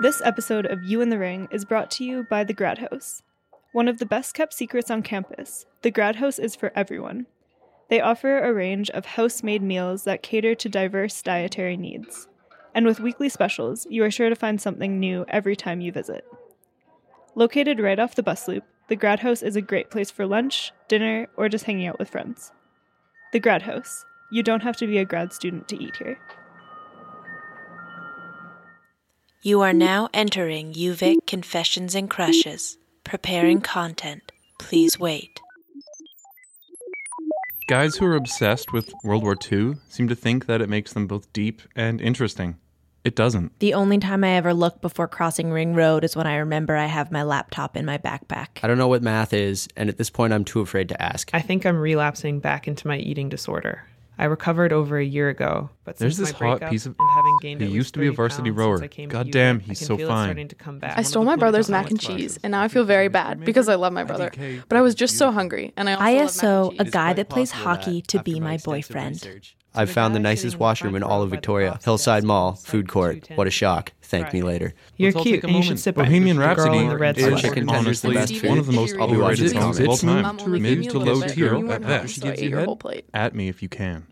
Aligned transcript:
This 0.00 0.22
episode 0.24 0.64
of 0.66 0.84
You 0.84 1.00
in 1.00 1.08
the 1.08 1.18
Ring 1.18 1.48
is 1.50 1.64
brought 1.64 1.90
to 1.92 2.04
you 2.04 2.22
by 2.22 2.44
the 2.44 2.52
Grad 2.52 2.78
House. 2.78 3.24
One 3.72 3.88
of 3.88 3.98
the 3.98 4.06
best 4.06 4.32
kept 4.32 4.54
secrets 4.54 4.92
on 4.92 5.02
campus, 5.02 5.66
the 5.82 5.90
Grad 5.90 6.16
House 6.16 6.38
is 6.38 6.54
for 6.54 6.70
everyone. 6.76 7.26
They 7.90 8.00
offer 8.00 8.38
a 8.38 8.54
range 8.54 8.90
of 8.90 9.04
house 9.04 9.42
made 9.42 9.60
meals 9.60 10.04
that 10.04 10.22
cater 10.22 10.54
to 10.54 10.68
diverse 10.68 11.20
dietary 11.20 11.76
needs. 11.76 12.28
And 12.76 12.86
with 12.86 13.00
weekly 13.00 13.28
specials, 13.28 13.88
you 13.90 14.04
are 14.04 14.10
sure 14.10 14.28
to 14.28 14.36
find 14.36 14.60
something 14.60 15.00
new 15.00 15.24
every 15.26 15.56
time 15.56 15.80
you 15.80 15.90
visit. 15.90 16.24
Located 17.34 17.80
right 17.80 17.98
off 17.98 18.14
the 18.14 18.22
bus 18.22 18.46
loop, 18.46 18.62
the 18.86 18.94
Grad 18.94 19.18
House 19.18 19.42
is 19.42 19.56
a 19.56 19.60
great 19.60 19.90
place 19.90 20.12
for 20.12 20.28
lunch, 20.28 20.70
dinner, 20.86 21.26
or 21.36 21.48
just 21.48 21.64
hanging 21.64 21.88
out 21.88 21.98
with 21.98 22.08
friends. 22.08 22.52
The 23.32 23.40
Grad 23.40 23.62
House. 23.62 24.04
You 24.30 24.44
don't 24.44 24.62
have 24.62 24.76
to 24.76 24.86
be 24.86 24.98
a 24.98 25.04
grad 25.04 25.32
student 25.32 25.66
to 25.68 25.82
eat 25.82 25.96
here. 25.96 26.20
You 29.40 29.60
are 29.60 29.72
now 29.72 30.08
entering 30.12 30.72
UVic 30.72 31.24
Confessions 31.28 31.94
and 31.94 32.10
Crushes. 32.10 32.76
Preparing 33.04 33.60
content. 33.60 34.32
Please 34.58 34.98
wait. 34.98 35.40
Guys 37.68 37.94
who 37.94 38.06
are 38.06 38.16
obsessed 38.16 38.72
with 38.72 38.92
World 39.04 39.22
War 39.22 39.36
II 39.50 39.76
seem 39.88 40.08
to 40.08 40.16
think 40.16 40.46
that 40.46 40.60
it 40.60 40.68
makes 40.68 40.92
them 40.92 41.06
both 41.06 41.32
deep 41.32 41.62
and 41.76 42.00
interesting. 42.00 42.56
It 43.04 43.14
doesn't. 43.14 43.56
The 43.60 43.74
only 43.74 43.98
time 43.98 44.24
I 44.24 44.30
ever 44.30 44.52
look 44.52 44.80
before 44.80 45.06
crossing 45.06 45.52
Ring 45.52 45.72
Road 45.72 46.02
is 46.02 46.16
when 46.16 46.26
I 46.26 46.38
remember 46.38 46.74
I 46.74 46.86
have 46.86 47.12
my 47.12 47.22
laptop 47.22 47.76
in 47.76 47.84
my 47.84 47.96
backpack. 47.96 48.48
I 48.64 48.66
don't 48.66 48.76
know 48.76 48.88
what 48.88 49.04
math 49.04 49.32
is, 49.32 49.68
and 49.76 49.88
at 49.88 49.98
this 49.98 50.10
point, 50.10 50.32
I'm 50.32 50.44
too 50.44 50.60
afraid 50.60 50.88
to 50.88 51.00
ask. 51.00 51.30
I 51.32 51.40
think 51.42 51.64
I'm 51.64 51.78
relapsing 51.78 52.40
back 52.40 52.66
into 52.66 52.88
my 52.88 52.98
eating 52.98 53.28
disorder. 53.28 53.86
I 54.20 54.24
recovered 54.24 54.72
over 54.72 54.98
a 54.98 55.04
year 55.04 55.28
ago, 55.28 55.70
but 55.84 55.96
There's 55.96 56.16
since 56.16 56.30
this 56.30 56.40
my 56.40 56.48
hot 56.48 56.70
piece 56.70 56.86
of- 56.86 56.96
and 56.98 57.08
having 57.14 57.36
gained 57.40 57.60
He 57.60 57.68
used 57.68 57.94
to 57.94 58.00
be 58.00 58.08
a 58.08 58.12
varsity 58.12 58.50
rower. 58.50 58.78
since 58.78 58.84
I 58.84 58.88
came 58.88 59.08
to 59.10 59.12
God 59.12 59.30
damn, 59.30 59.58
I 59.58 59.60
he's 59.60 59.78
so 59.86 59.96
fine. 59.96 60.48
to 60.48 60.54
come 60.56 60.80
back. 60.80 60.98
I 60.98 61.02
stole 61.02 61.24
my 61.24 61.36
brother's 61.36 61.70
mac 61.70 61.90
and 61.90 62.00
cheese, 62.00 62.38
and 62.42 62.50
now 62.50 62.62
I 62.62 62.68
feel 62.68 62.84
very 62.84 63.08
bad 63.08 63.44
because 63.44 63.68
I 63.68 63.76
love 63.76 63.92
my 63.92 64.02
brother. 64.04 64.32
But 64.68 64.76
I 64.76 64.80
was 64.80 64.94
just 64.96 65.16
so 65.16 65.30
hungry, 65.30 65.72
and 65.76 65.88
I 65.88 65.92
also 66.18 66.62
love 66.64 66.72
mac 66.72 66.78
and 66.78 66.78
ISO, 66.78 66.88
a 66.88 66.90
guy 66.90 67.12
that 67.12 67.28
plays 67.28 67.50
hockey 67.52 68.02
to 68.02 68.22
be 68.22 68.40
my 68.40 68.56
boyfriend. 68.58 69.26
I've 69.78 69.90
found 69.90 70.12
the 70.12 70.18
nicest 70.18 70.58
washroom 70.58 70.96
in 70.96 71.04
all 71.04 71.22
of 71.22 71.30
Victoria. 71.30 71.78
Hillside 71.84 72.24
Mall, 72.24 72.54
food 72.54 72.88
court. 72.88 73.28
What 73.36 73.46
a 73.46 73.50
shock. 73.50 73.92
Thank 74.02 74.32
me 74.32 74.42
later. 74.42 74.74
You're 74.96 75.12
cute, 75.12 75.44
and 75.44 75.52
you 75.52 75.62
should 75.62 75.68
moment. 75.68 75.80
sit 75.80 75.94
by 75.94 76.02
Bohemian 76.02 76.36
Rhapsody 76.36 76.78
in 76.78 76.88
the 76.88 76.98
red 76.98 77.16
is 77.16 77.24
sweater. 77.24 77.48
chicken 77.48 77.66
tenders 77.68 78.04
honestly 78.04 78.48
one 78.48 78.58
of 78.58 78.66
the 78.66 78.72
most 78.72 78.94
If 78.94 78.98
you 78.98 79.04
overrated 79.04 79.50
songs 79.52 79.78
of 79.78 79.88
all 79.88 79.96
time. 79.96 80.24
I'm 80.24 80.40
only 80.40 80.58
giving 80.58 80.80
Mid 80.80 80.90
to 80.90 80.96
a 80.96 81.00
low 81.00 81.20
tier 81.20 81.70
at 81.70 81.82
best. 81.82 82.20
so 82.20 82.28
I 82.28 82.32
ate 82.32 82.50
your 82.50 82.64
whole 82.64 82.76
plate. 82.76 83.08
At 83.14 83.36
me 83.36 83.48
if 83.48 83.62
you 83.62 83.68
can. 83.68 84.06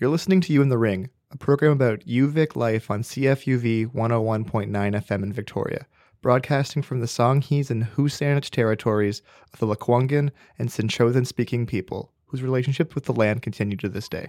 You're 0.00 0.10
listening 0.10 0.40
to 0.42 0.52
You 0.52 0.62
in 0.62 0.70
the 0.70 0.78
Ring, 0.78 1.10
a 1.30 1.36
program 1.36 1.72
about 1.72 2.00
UVic 2.00 2.56
life 2.56 2.90
on 2.90 3.02
CFUV 3.02 3.92
101.9 3.92 4.70
FM 4.70 5.22
in 5.22 5.32
Victoria, 5.32 5.86
broadcasting 6.22 6.82
from 6.82 7.00
the 7.00 7.06
Songhees 7.06 7.70
and 7.70 7.84
WSÁNEĆ 7.84 8.48
territories 8.48 9.20
of 9.52 9.58
the 9.58 9.66
Lekwungen 9.66 10.30
and 10.58 10.70
SENĆOŦEN 10.70 11.26
speaking 11.26 11.66
people, 11.66 12.12
whose 12.34 12.42
relationship 12.42 12.96
with 12.96 13.04
the 13.04 13.12
land 13.12 13.42
continue 13.42 13.76
to 13.76 13.88
this 13.88 14.08
day. 14.08 14.28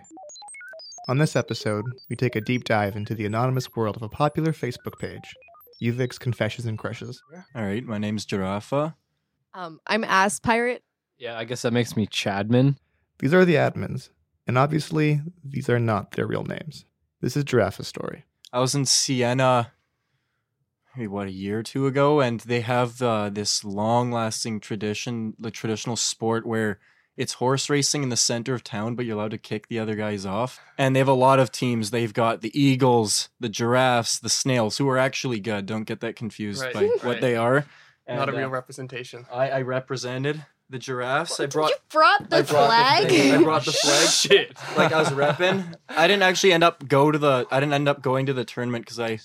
On 1.08 1.17
this 1.17 1.36
episode, 1.36 1.86
we 2.08 2.16
take 2.16 2.36
a 2.36 2.42
deep 2.42 2.64
dive 2.64 2.95
into 2.95 3.16
the 3.16 3.25
anonymous 3.25 3.75
world 3.75 3.95
of 3.95 4.03
a 4.03 4.09
popular 4.09 4.53
Facebook 4.53 5.00
page, 5.00 5.34
UVic's 5.81 6.20
Confessions 6.20 6.67
and 6.67 6.78
Crushes. 6.78 7.20
All 7.56 7.64
right, 7.64 7.83
my 7.83 7.98
name's 7.98 8.28
Giraffa. 8.28 8.94
Um, 9.56 9.80
I'm 9.88 10.03
Ass 10.03 10.39
Pirate. 10.39 10.83
Yeah, 11.17 11.36
I 11.36 11.45
guess 11.45 11.64
that 11.64 11.73
makes 11.73 11.98
me 11.98 12.06
Chadman. 12.06 12.78
These 13.17 13.33
are 13.33 13.44
the 13.44 13.56
admins, 13.56 14.09
and 14.45 14.56
obviously, 14.56 15.22
these 15.44 15.67
are 15.67 15.80
not 15.80 16.11
their 16.11 16.28
real 16.28 16.44
names. 16.44 16.86
This 17.22 17.36
is 17.36 17.44
Giraffe's 17.44 17.88
story. 17.88 18.26
I 18.53 18.59
was 18.59 18.76
in 18.76 18.86
Siena, 18.86 19.72
maybe 20.95 21.08
what 21.08 21.26
a 21.26 21.31
year 21.31 21.58
or 21.58 21.64
two 21.64 21.88
ago, 21.88 22.22
and 22.22 22.39
they 22.42 22.61
have 22.61 23.02
uh, 23.02 23.31
this 23.31 23.64
long-lasting 23.64 24.60
tradition, 24.60 25.33
the 25.39 25.49
traditional 25.49 25.95
sport 25.95 26.45
where 26.45 26.80
it's 27.17 27.33
horse 27.33 27.70
racing 27.70 28.03
in 28.03 28.09
the 28.09 28.17
center 28.17 28.53
of 28.53 28.64
town, 28.64 28.95
but 28.95 29.05
you're 29.05 29.15
allowed 29.15 29.31
to 29.31 29.37
kick 29.37 29.67
the 29.67 29.80
other 29.80 29.95
guys 29.95 30.26
off. 30.26 30.59
And 30.77 30.95
they 30.95 30.99
have 30.99 31.08
a 31.08 31.14
lot 31.14 31.39
of 31.39 31.52
teams. 31.52 31.92
They've 31.92 32.14
got 32.14 32.42
the 32.42 32.58
eagles, 32.59 33.30
the 33.39 33.49
giraffes, 33.49 34.20
the 34.20 34.30
snails, 34.30 34.77
who 34.77 34.89
are 34.89 34.98
actually 34.98 35.39
good. 35.39 35.65
Don't 35.65 35.83
get 35.83 36.02
that 36.02 36.15
confused 36.15 36.61
Right, 36.61 36.73
by 36.73 36.86
what 37.03 37.21
they 37.21 37.36
are. 37.36 37.65
Not 38.08 38.30
a 38.30 38.33
real 38.33 38.45
uh, 38.45 38.49
representation. 38.49 39.26
I, 39.31 39.49
I 39.49 39.61
represented 39.61 40.45
the 40.70 40.77
giraffes. 40.77 41.39
I 41.39 41.45
brought 41.45 41.70
you 41.70 41.76
brought 41.89 42.30
the 42.30 42.37
I 42.37 42.42
brought 42.42 42.67
flag. 42.67 43.09
The. 43.09 43.33
I 43.33 43.43
brought 43.43 43.65
the 43.65 43.71
flag. 43.71 44.09
Shit. 44.09 44.58
Like 44.76 44.92
I 44.92 44.99
was 44.99 45.09
repping. 45.09 45.76
I 45.89 46.08
didn't 46.08 46.23
actually 46.23 46.53
end 46.53 46.64
up 46.64 46.87
go 46.87 47.11
to 47.11 47.17
the. 47.17 47.47
I 47.49 47.59
didn't 47.59 47.73
end 47.73 47.87
up 47.87 48.02
going 48.02 48.26
to 48.27 48.33
the 48.33 48.45
tournament 48.45 48.86
because 48.86 48.99
I 48.99 49.20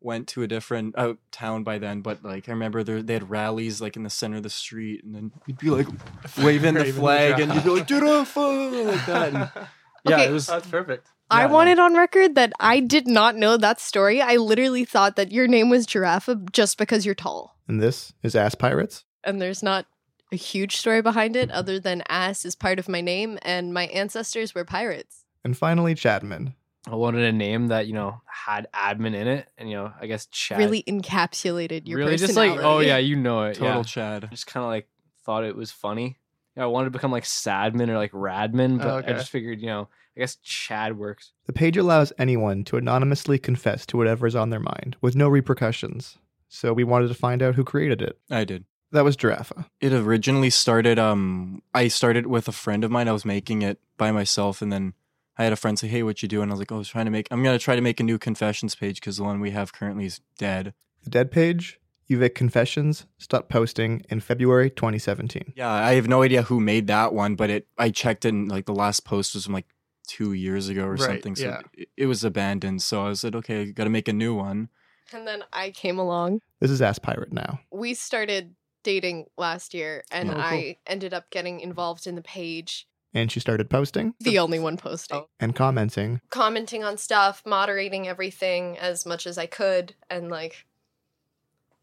went 0.00 0.28
to 0.28 0.42
a 0.42 0.46
different 0.46 0.94
uh, 0.98 1.14
town 1.30 1.62
by 1.64 1.78
then. 1.78 2.00
But 2.00 2.24
like 2.24 2.48
I 2.48 2.52
remember 2.52 2.82
there, 2.82 3.02
they 3.02 3.14
had 3.14 3.28
rallies 3.30 3.80
like 3.80 3.96
in 3.96 4.02
the 4.02 4.10
center 4.10 4.36
of 4.38 4.42
the 4.42 4.50
street, 4.50 5.04
and 5.04 5.14
then 5.14 5.32
you'd 5.46 5.58
be 5.58 5.70
like 5.70 5.86
waving 6.38 6.74
the 6.74 6.80
Waving 6.80 6.84
the 6.84 6.92
flag, 6.92 7.40
and 7.40 7.54
you'd 7.54 7.64
be 7.64 7.70
like 7.70 7.86
giraffe. 7.86 8.34
"Giraffe!" 8.34 8.86
like 8.86 9.06
that. 9.06 9.28
And, 9.34 9.50
yeah, 10.04 10.14
Okay. 10.16 10.24
it 10.28 10.32
was. 10.32 10.46
That's 10.46 10.66
perfect. 10.68 11.08
I 11.30 11.42
Yeah, 11.42 11.46
no. 11.46 11.52
wanted 11.54 11.78
on 11.78 11.94
record 11.94 12.34
that 12.34 12.52
I 12.58 12.80
did 12.80 13.06
not 13.06 13.36
know 13.36 13.56
that 13.56 13.78
story. 13.80 14.20
I 14.20 14.36
literally 14.36 14.84
thought 14.84 15.14
that 15.16 15.30
your 15.30 15.46
name 15.46 15.70
was 15.70 15.86
Giraffe 15.86 16.28
just 16.50 16.76
because 16.76 17.06
you're 17.06 17.14
tall. 17.14 17.56
And 17.68 17.80
this 17.80 18.12
is 18.24 18.34
Ass 18.34 18.56
Pirates. 18.56 19.04
And 19.22 19.40
there's 19.40 19.62
not 19.62 19.86
a 20.32 20.36
huge 20.36 20.76
story 20.76 21.02
behind 21.02 21.36
it 21.36 21.50
other 21.52 21.78
than 21.78 22.02
ass 22.08 22.44
is 22.44 22.54
part 22.56 22.78
of 22.80 22.88
my 22.88 23.00
name 23.00 23.38
and 23.42 23.72
my 23.74 23.86
ancestors 23.88 24.54
were 24.56 24.64
pirates. 24.64 25.24
And 25.44 25.56
finally, 25.56 25.94
Chadman. 25.94 26.54
I 26.86 26.94
wanted 26.94 27.24
a 27.24 27.32
name 27.32 27.68
that 27.68 27.86
you 27.86 27.92
know 27.92 28.22
had 28.26 28.66
admin 28.74 29.14
in 29.14 29.26
it, 29.26 29.48
and 29.58 29.68
you 29.68 29.76
know, 29.76 29.92
I 30.00 30.06
guess 30.06 30.26
Chad. 30.26 30.58
Really 30.58 30.82
encapsulated 30.84 31.86
your 31.86 31.98
really 31.98 32.16
just 32.16 32.36
like 32.36 32.58
oh 32.60 32.80
yeah, 32.80 32.98
you 32.98 33.16
know 33.16 33.42
it. 33.44 33.54
Total 33.54 33.76
yeah. 33.76 33.82
Chad. 33.82 34.24
I 34.24 34.28
just 34.28 34.46
kind 34.46 34.64
of 34.64 34.70
like 34.70 34.88
thought 35.24 35.44
it 35.44 35.56
was 35.56 35.70
funny. 35.70 36.18
Yeah, 36.56 36.64
I 36.64 36.66
wanted 36.66 36.86
to 36.86 36.90
become 36.90 37.12
like 37.12 37.24
Sadman 37.24 37.88
or 37.88 37.96
like 37.96 38.12
Radman, 38.12 38.78
but 38.78 38.86
Oh, 38.86 38.96
I 39.06 39.12
just 39.12 39.30
figured 39.30 39.60
you 39.60 39.66
know, 39.66 39.88
I 40.16 40.20
guess 40.20 40.36
Chad 40.36 40.98
works. 40.98 41.32
The 41.46 41.52
page 41.52 41.76
allows 41.76 42.12
anyone 42.18 42.64
to 42.64 42.76
anonymously 42.76 43.38
confess 43.38 43.84
to 43.86 43.96
whatever 43.96 44.26
is 44.26 44.36
on 44.36 44.50
their 44.50 44.60
mind 44.60 44.96
with 45.00 45.14
no 45.14 45.28
repercussions. 45.28 46.18
So 46.48 46.72
we 46.72 46.82
wanted 46.82 47.08
to 47.08 47.14
find 47.14 47.42
out 47.42 47.54
who 47.54 47.62
created 47.62 48.02
it. 48.02 48.18
I 48.30 48.44
did. 48.44 48.64
That 48.92 49.04
was 49.04 49.16
Giraffe. 49.16 49.52
It 49.80 49.92
originally 49.92 50.50
started. 50.50 50.98
Um, 50.98 51.62
I 51.72 51.86
started 51.86 52.26
with 52.26 52.48
a 52.48 52.52
friend 52.52 52.82
of 52.82 52.90
mine. 52.90 53.06
I 53.06 53.12
was 53.12 53.24
making 53.24 53.62
it 53.62 53.78
by 53.96 54.10
myself, 54.10 54.60
and 54.60 54.72
then 54.72 54.94
I 55.40 55.44
had 55.44 55.54
a 55.54 55.56
friend 55.56 55.78
say, 55.78 55.88
"Hey, 55.88 56.02
what 56.02 56.22
you 56.22 56.28
doing?" 56.28 56.50
I 56.50 56.52
was 56.52 56.58
like, 56.58 56.70
"Oh, 56.70 56.74
I 56.74 56.78
was 56.78 56.88
trying 56.88 57.06
to 57.06 57.10
make. 57.10 57.26
I'm 57.30 57.42
gonna 57.42 57.58
try 57.58 57.74
to 57.74 57.80
make 57.80 57.98
a 57.98 58.02
new 58.02 58.18
confessions 58.18 58.74
page 58.74 59.00
because 59.00 59.16
the 59.16 59.24
one 59.24 59.40
we 59.40 59.52
have 59.52 59.72
currently 59.72 60.04
is 60.04 60.20
dead." 60.36 60.74
The 61.02 61.08
dead 61.08 61.30
page, 61.30 61.80
UVic 62.10 62.34
Confessions, 62.34 63.06
stopped 63.16 63.48
posting 63.48 64.02
in 64.10 64.20
February 64.20 64.68
2017. 64.68 65.54
Yeah, 65.56 65.70
I 65.70 65.94
have 65.94 66.08
no 66.08 66.22
idea 66.22 66.42
who 66.42 66.60
made 66.60 66.88
that 66.88 67.14
one, 67.14 67.36
but 67.36 67.48
it. 67.48 67.66
I 67.78 67.88
checked 67.88 68.26
it, 68.26 68.34
and 68.34 68.50
like 68.50 68.66
the 68.66 68.74
last 68.74 69.06
post 69.06 69.34
was 69.34 69.46
from 69.46 69.54
like 69.54 69.64
two 70.06 70.34
years 70.34 70.68
ago 70.68 70.84
or 70.84 70.90
Right, 70.96 71.00
something. 71.00 71.36
So 71.36 71.44
yeah. 71.44 71.60
it, 71.72 71.88
it 71.96 72.06
was 72.06 72.22
abandoned. 72.22 72.82
So 72.82 73.06
I 73.06 73.14
said, 73.14 73.34
"Okay, 73.34 73.72
got 73.72 73.84
to 73.84 73.90
make 73.90 74.08
a 74.08 74.12
new 74.12 74.34
one." 74.34 74.68
And 75.10 75.26
then 75.26 75.42
I 75.54 75.70
came 75.70 75.98
along. 75.98 76.42
This 76.60 76.70
is 76.70 76.82
Ass 76.82 76.98
Pirate 76.98 77.32
now. 77.32 77.60
We 77.72 77.94
started 77.94 78.54
dating 78.82 79.26
last 79.38 79.72
year 79.72 80.04
and 80.10 80.30
Oh, 80.30 80.34
cool. 80.34 80.42
I 80.42 80.76
ended 80.86 81.14
up 81.14 81.30
getting 81.30 81.60
involved 81.60 82.06
in 82.06 82.14
the 82.14 82.22
page. 82.22 82.86
And 83.12 83.30
she 83.32 83.40
started 83.40 83.68
posting 83.68 84.14
The 84.20 84.38
only 84.38 84.58
one 84.60 84.76
posting. 84.76 85.24
and 85.40 85.54
commenting. 85.56 86.20
Commenting 86.30 86.84
on 86.84 86.96
stuff, 86.96 87.42
moderating 87.44 88.06
everything 88.06 88.78
as 88.78 89.04
much 89.04 89.26
as 89.26 89.36
I 89.38 89.46
could 89.46 89.94
and 90.08 90.30
like 90.30 90.66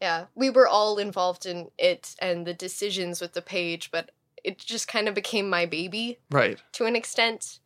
yeah, 0.00 0.26
we 0.36 0.48
were 0.48 0.68
all 0.68 0.96
involved 0.98 1.44
in 1.44 1.70
it 1.76 2.14
and 2.20 2.46
the 2.46 2.54
decisions 2.54 3.20
with 3.20 3.32
the 3.32 3.42
page, 3.42 3.90
but 3.90 4.12
it 4.44 4.58
just 4.58 4.86
kind 4.86 5.08
of 5.08 5.14
became 5.14 5.50
my 5.50 5.66
baby 5.66 6.18
Right. 6.30 6.58
to 6.72 6.84
an 6.86 6.94
extent. 6.94 7.58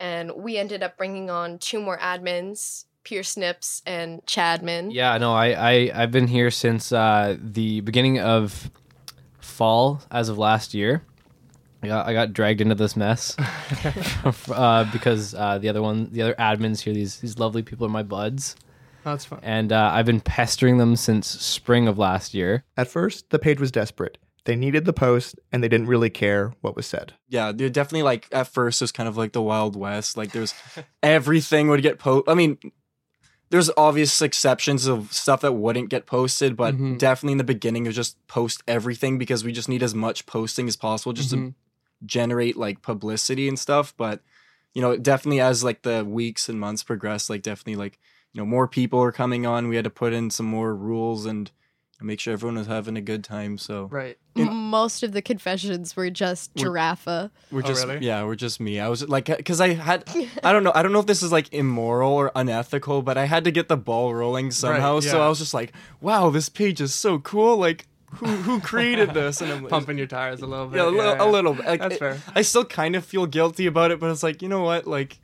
And 0.00 0.32
we 0.34 0.58
ended 0.58 0.82
up 0.82 0.96
bringing 0.98 1.30
on 1.30 1.58
two 1.58 1.80
more 1.80 1.96
admins, 1.98 2.84
Pierce 3.04 3.30
Snips 3.30 3.80
and 3.86 4.24
Chadman. 4.26 4.92
Yeah, 4.92 5.16
no, 5.18 5.32
I, 5.32 5.46
I 5.52 5.90
I've 5.94 6.10
been 6.10 6.26
here 6.26 6.50
since 6.50 6.90
uh, 6.92 7.36
the 7.40 7.80
beginning 7.82 8.18
of 8.18 8.70
fall, 9.40 10.02
as 10.10 10.28
of 10.28 10.36
last 10.36 10.74
year. 10.74 11.04
I 11.82 11.86
got, 11.86 12.06
I 12.06 12.12
got 12.12 12.32
dragged 12.32 12.60
into 12.60 12.74
this 12.74 12.96
mess 12.96 13.36
uh, 14.50 14.84
because 14.92 15.34
uh, 15.34 15.58
the 15.58 15.68
other 15.68 15.82
one, 15.82 16.10
the 16.10 16.22
other 16.22 16.34
admins 16.34 16.80
here, 16.80 16.92
these 16.94 17.18
these 17.20 17.38
lovely 17.38 17.62
people 17.62 17.86
are 17.86 17.90
my 17.90 18.02
buds, 18.02 18.56
That's 19.04 19.24
fine. 19.24 19.40
and 19.42 19.72
uh, 19.72 19.90
I've 19.92 20.06
been 20.06 20.20
pestering 20.20 20.78
them 20.78 20.96
since 20.96 21.26
spring 21.28 21.86
of 21.88 21.98
last 21.98 22.34
year. 22.34 22.64
At 22.76 22.88
first, 22.88 23.30
the 23.30 23.38
page 23.38 23.60
was 23.60 23.70
desperate. 23.70 24.18
They 24.44 24.56
needed 24.56 24.86
the 24.86 24.92
post 24.94 25.38
and 25.52 25.62
they 25.62 25.68
didn't 25.68 25.88
really 25.88 26.08
care 26.10 26.54
what 26.62 26.74
was 26.74 26.86
said. 26.86 27.12
Yeah, 27.28 27.52
they're 27.52 27.68
definitely 27.68 28.02
like 28.04 28.26
at 28.32 28.48
first 28.48 28.80
it 28.80 28.84
was 28.84 28.92
kind 28.92 29.08
of 29.08 29.16
like 29.16 29.32
the 29.32 29.42
Wild 29.42 29.76
West. 29.76 30.16
Like 30.16 30.32
there's 30.32 30.54
everything 31.02 31.68
would 31.68 31.82
get 31.82 31.98
posted. 31.98 32.30
I 32.30 32.34
mean, 32.34 32.56
there's 33.50 33.70
obvious 33.76 34.20
exceptions 34.22 34.86
of 34.86 35.12
stuff 35.12 35.42
that 35.42 35.52
wouldn't 35.52 35.90
get 35.90 36.06
posted, 36.06 36.56
but 36.56 36.74
Mhm. 36.74 36.98
definitely 36.98 37.32
in 37.32 37.38
the 37.38 37.44
beginning 37.44 37.84
it 37.84 37.90
was 37.90 37.96
just 37.96 38.26
post 38.26 38.62
everything 38.66 39.18
because 39.18 39.44
we 39.44 39.52
just 39.52 39.68
need 39.68 39.82
as 39.82 39.94
much 39.94 40.24
posting 40.26 40.66
as 40.66 40.76
possible 40.76 41.12
just 41.12 41.30
Mhm. 41.34 41.48
to 41.50 41.54
generate 42.04 42.56
like 42.56 42.82
publicity 42.82 43.48
and 43.48 43.58
stuff. 43.58 43.94
But 43.96 44.20
you 44.74 44.82
know, 44.82 44.96
definitely 44.96 45.40
as 45.40 45.64
like 45.64 45.82
the 45.82 46.04
weeks 46.04 46.48
and 46.48 46.60
months 46.60 46.82
progress, 46.82 47.28
like 47.30 47.42
definitely 47.42 47.76
like 47.76 47.98
you 48.32 48.40
know 48.40 48.46
more 48.46 48.68
people 48.68 49.00
are 49.02 49.12
coming 49.12 49.46
on. 49.46 49.68
We 49.68 49.76
had 49.76 49.84
to 49.84 49.90
put 49.90 50.12
in 50.12 50.30
some 50.30 50.46
more 50.46 50.74
rules 50.74 51.26
and 51.26 51.50
make 52.00 52.20
sure 52.20 52.32
everyone 52.32 52.56
was 52.56 52.68
having 52.68 52.96
a 52.96 53.00
good 53.00 53.24
time. 53.24 53.58
So 53.58 53.86
Right. 53.90 54.16
M- 54.36 54.54
Most 54.70 55.02
of 55.02 55.10
the 55.10 55.20
confessions 55.20 55.96
were 55.96 56.10
just 56.10 56.52
We're- 56.54 56.66
giraffe. 56.68 57.08
Oh, 57.08 57.30
We're 57.50 57.62
just 57.62 57.84
yeah, 58.00 58.22
we're 58.22 58.36
just 58.36 58.60
me. 58.60 58.78
I 58.78 58.86
was 58.86 59.08
like, 59.08 59.24
because 59.24 59.60
I 59.60 59.70
had, 59.74 60.04
I 60.44 60.52
don't 60.52 60.62
know, 60.62 60.70
I 60.76 60.82
don't 60.84 60.92
know 60.92 61.00
if 61.00 61.06
this 61.06 61.24
is 61.24 61.32
like 61.32 61.52
immoral 61.52 62.12
or 62.12 62.30
unethical, 62.36 63.02
but 63.02 63.18
I 63.18 63.24
had 63.24 63.42
to 63.44 63.50
get 63.50 63.66
the 63.66 63.76
ball 63.76 64.14
rolling 64.14 64.52
somehow. 64.52 65.00
So 65.00 65.16
yeah. 65.18 65.24
I 65.24 65.28
was 65.28 65.40
just 65.40 65.54
like, 65.54 65.72
wow, 66.00 66.30
this 66.30 66.48
page 66.48 66.80
is 66.80 66.94
so 66.94 67.18
cool. 67.18 67.56
Like, 67.56 67.88
who 68.16 68.26
who 68.26 68.60
created 68.60 69.14
this? 69.14 69.40
And 69.40 69.52
I'm 69.52 69.62
like, 69.62 69.70
Pumping 69.70 69.98
your 69.98 70.06
tires 70.06 70.40
a 70.40 70.46
little 70.46 70.66
bit. 70.66 70.78
yeah, 70.78 70.84
a 70.84 70.90
little, 70.90 71.14
yeah. 71.16 71.24
a 71.24 71.28
little 71.30 71.54
bit. 71.54 71.66
Like, 71.66 71.80
That's 71.80 71.94
it- 71.94 71.98
fair. 71.98 72.18
I 72.34 72.42
still 72.42 72.64
kind 72.64 72.96
of 72.96 73.04
feel 73.04 73.26
guilty 73.26 73.66
about 73.66 73.90
it, 73.90 74.00
but 74.00 74.10
it's 74.10 74.22
like, 74.22 74.42
you 74.42 74.48
know 74.48 74.62
what, 74.62 74.86
like. 74.86 75.18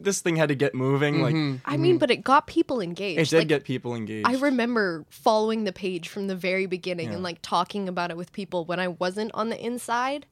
This 0.00 0.20
thing 0.20 0.34
had 0.34 0.48
to 0.48 0.56
get 0.56 0.74
moving. 0.74 1.22
Like 1.22 1.32
mm-hmm. 1.32 1.58
I 1.64 1.76
mean, 1.76 1.92
mm-hmm. 1.92 1.98
but 1.98 2.10
it 2.10 2.24
got 2.24 2.48
people 2.48 2.80
engaged. 2.80 3.20
it 3.20 3.28
did 3.30 3.38
Like, 3.38 3.46
get 3.48 3.62
people 3.64 3.94
engaged. 3.94 4.26
I 4.26 4.34
remember 4.34 5.04
following 5.10 5.62
the 5.62 5.72
page 5.72 6.08
from 6.08 6.26
the 6.26 6.34
very 6.34 6.66
beginning 6.66 7.10
Yeah. 7.10 7.14
and 7.14 7.22
like 7.22 7.38
talking 7.40 7.88
about 7.88 8.10
it 8.10 8.16
with 8.16 8.32
people 8.32 8.64
when 8.64 8.80
I 8.80 8.88
wasn't 8.88 9.30
on 9.32 9.48
the 9.48 9.64
inside. 9.64 10.26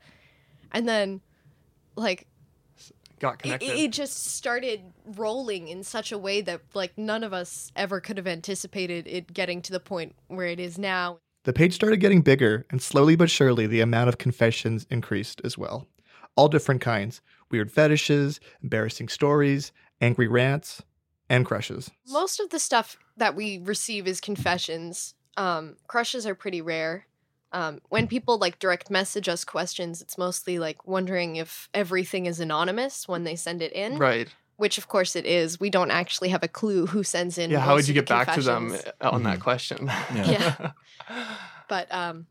And 0.73 0.89
then 0.89 1.21
like 1.95 2.27
Got 3.21 3.35
it, 3.35 3.39
connected. 3.43 3.67
it 3.79 3.93
just 3.93 4.25
started 4.35 4.81
rolling 5.05 5.69
in 5.69 5.85
such 5.85 6.11
a 6.11 6.19
way 6.19 6.41
that 6.41 6.63
like 6.75 6.99
none 6.99 7.23
of 7.23 7.33
us 7.33 7.71
ever 7.77 8.01
could 8.01 8.17
have 8.17 8.27
anticipated 8.27 9.07
it 9.07 9.33
getting 9.33 9.63
to 9.63 9.71
the 9.71 9.79
point 9.79 10.17
where 10.27 10.49
it 10.49 10.59
is 10.59 10.79
now. 10.79 11.21
The 11.45 11.53
page 11.53 11.75
started 11.75 11.99
getting 11.99 12.21
bigger, 12.21 12.67
and 12.71 12.83
slowly 12.83 13.17
but 13.17 13.31
surely, 13.31 13.67
the 13.67 13.81
amount 13.81 14.09
of 14.09 14.19
confessions 14.19 14.87
increased 14.91 15.41
as 15.43 15.57
well. 15.57 15.89
All 16.37 16.49
different 16.49 16.81
kinds 16.81 17.21
weird 17.51 17.73
fetishes, 17.73 18.39
embarrassing 18.63 19.09
stories, 19.09 19.73
angry 20.01 20.29
rants, 20.29 20.83
and 21.29 21.45
crushes. 21.45 21.91
Most 22.09 22.41
of 22.41 22.51
the 22.51 22.59
stuff 22.59 22.97
that 23.17 23.35
we 23.35 23.59
receive 23.59 24.07
is 24.07 24.21
confessions. 24.21 25.15
Um, 25.37 25.77
crushes 25.87 26.27
are 26.27 26.35
pretty 26.35 26.61
rare. 26.61 27.07
Um, 27.53 27.81
when 27.89 28.07
people 28.07 28.39
like 28.39 28.59
direct 28.61 28.91
message 28.91 29.29
us 29.29 29.45
questions, 29.45 30.01
it's 30.01 30.17
mostly 30.17 30.59
like 30.59 30.87
wondering 30.87 31.37
if 31.37 31.69
everything 31.75 32.27
is 32.27 32.39
anonymous 32.39 33.09
when 33.09 33.25
they 33.25 33.35
send 33.35 33.63
it 33.63 33.73
in. 33.73 33.99
right. 33.99 34.29
Which, 34.61 34.77
of 34.79 34.87
course, 34.89 35.17
it 35.17 35.25
is. 35.25 35.59
We 35.59 35.71
don't 35.71 35.91
actually 35.91 36.29
have 36.29 36.43
a 36.43 36.49
clue 36.49 36.87
who 36.87 37.03
sends 37.03 37.39
in. 37.39 37.51
Yeah. 37.51 37.61
How 37.61 37.75
would 37.77 37.89
you 37.89 37.95
get 37.95 38.07
back 38.09 38.35
to 38.35 38.43
them 38.43 38.69
confessions. 38.69 38.95
uh, 39.01 39.11
on 39.11 39.23
that 39.25 39.39
Mhm. 39.39 39.43
question? 39.43 39.87
Yeah. 40.15 40.73
But 41.69 41.87
um, 41.95 42.27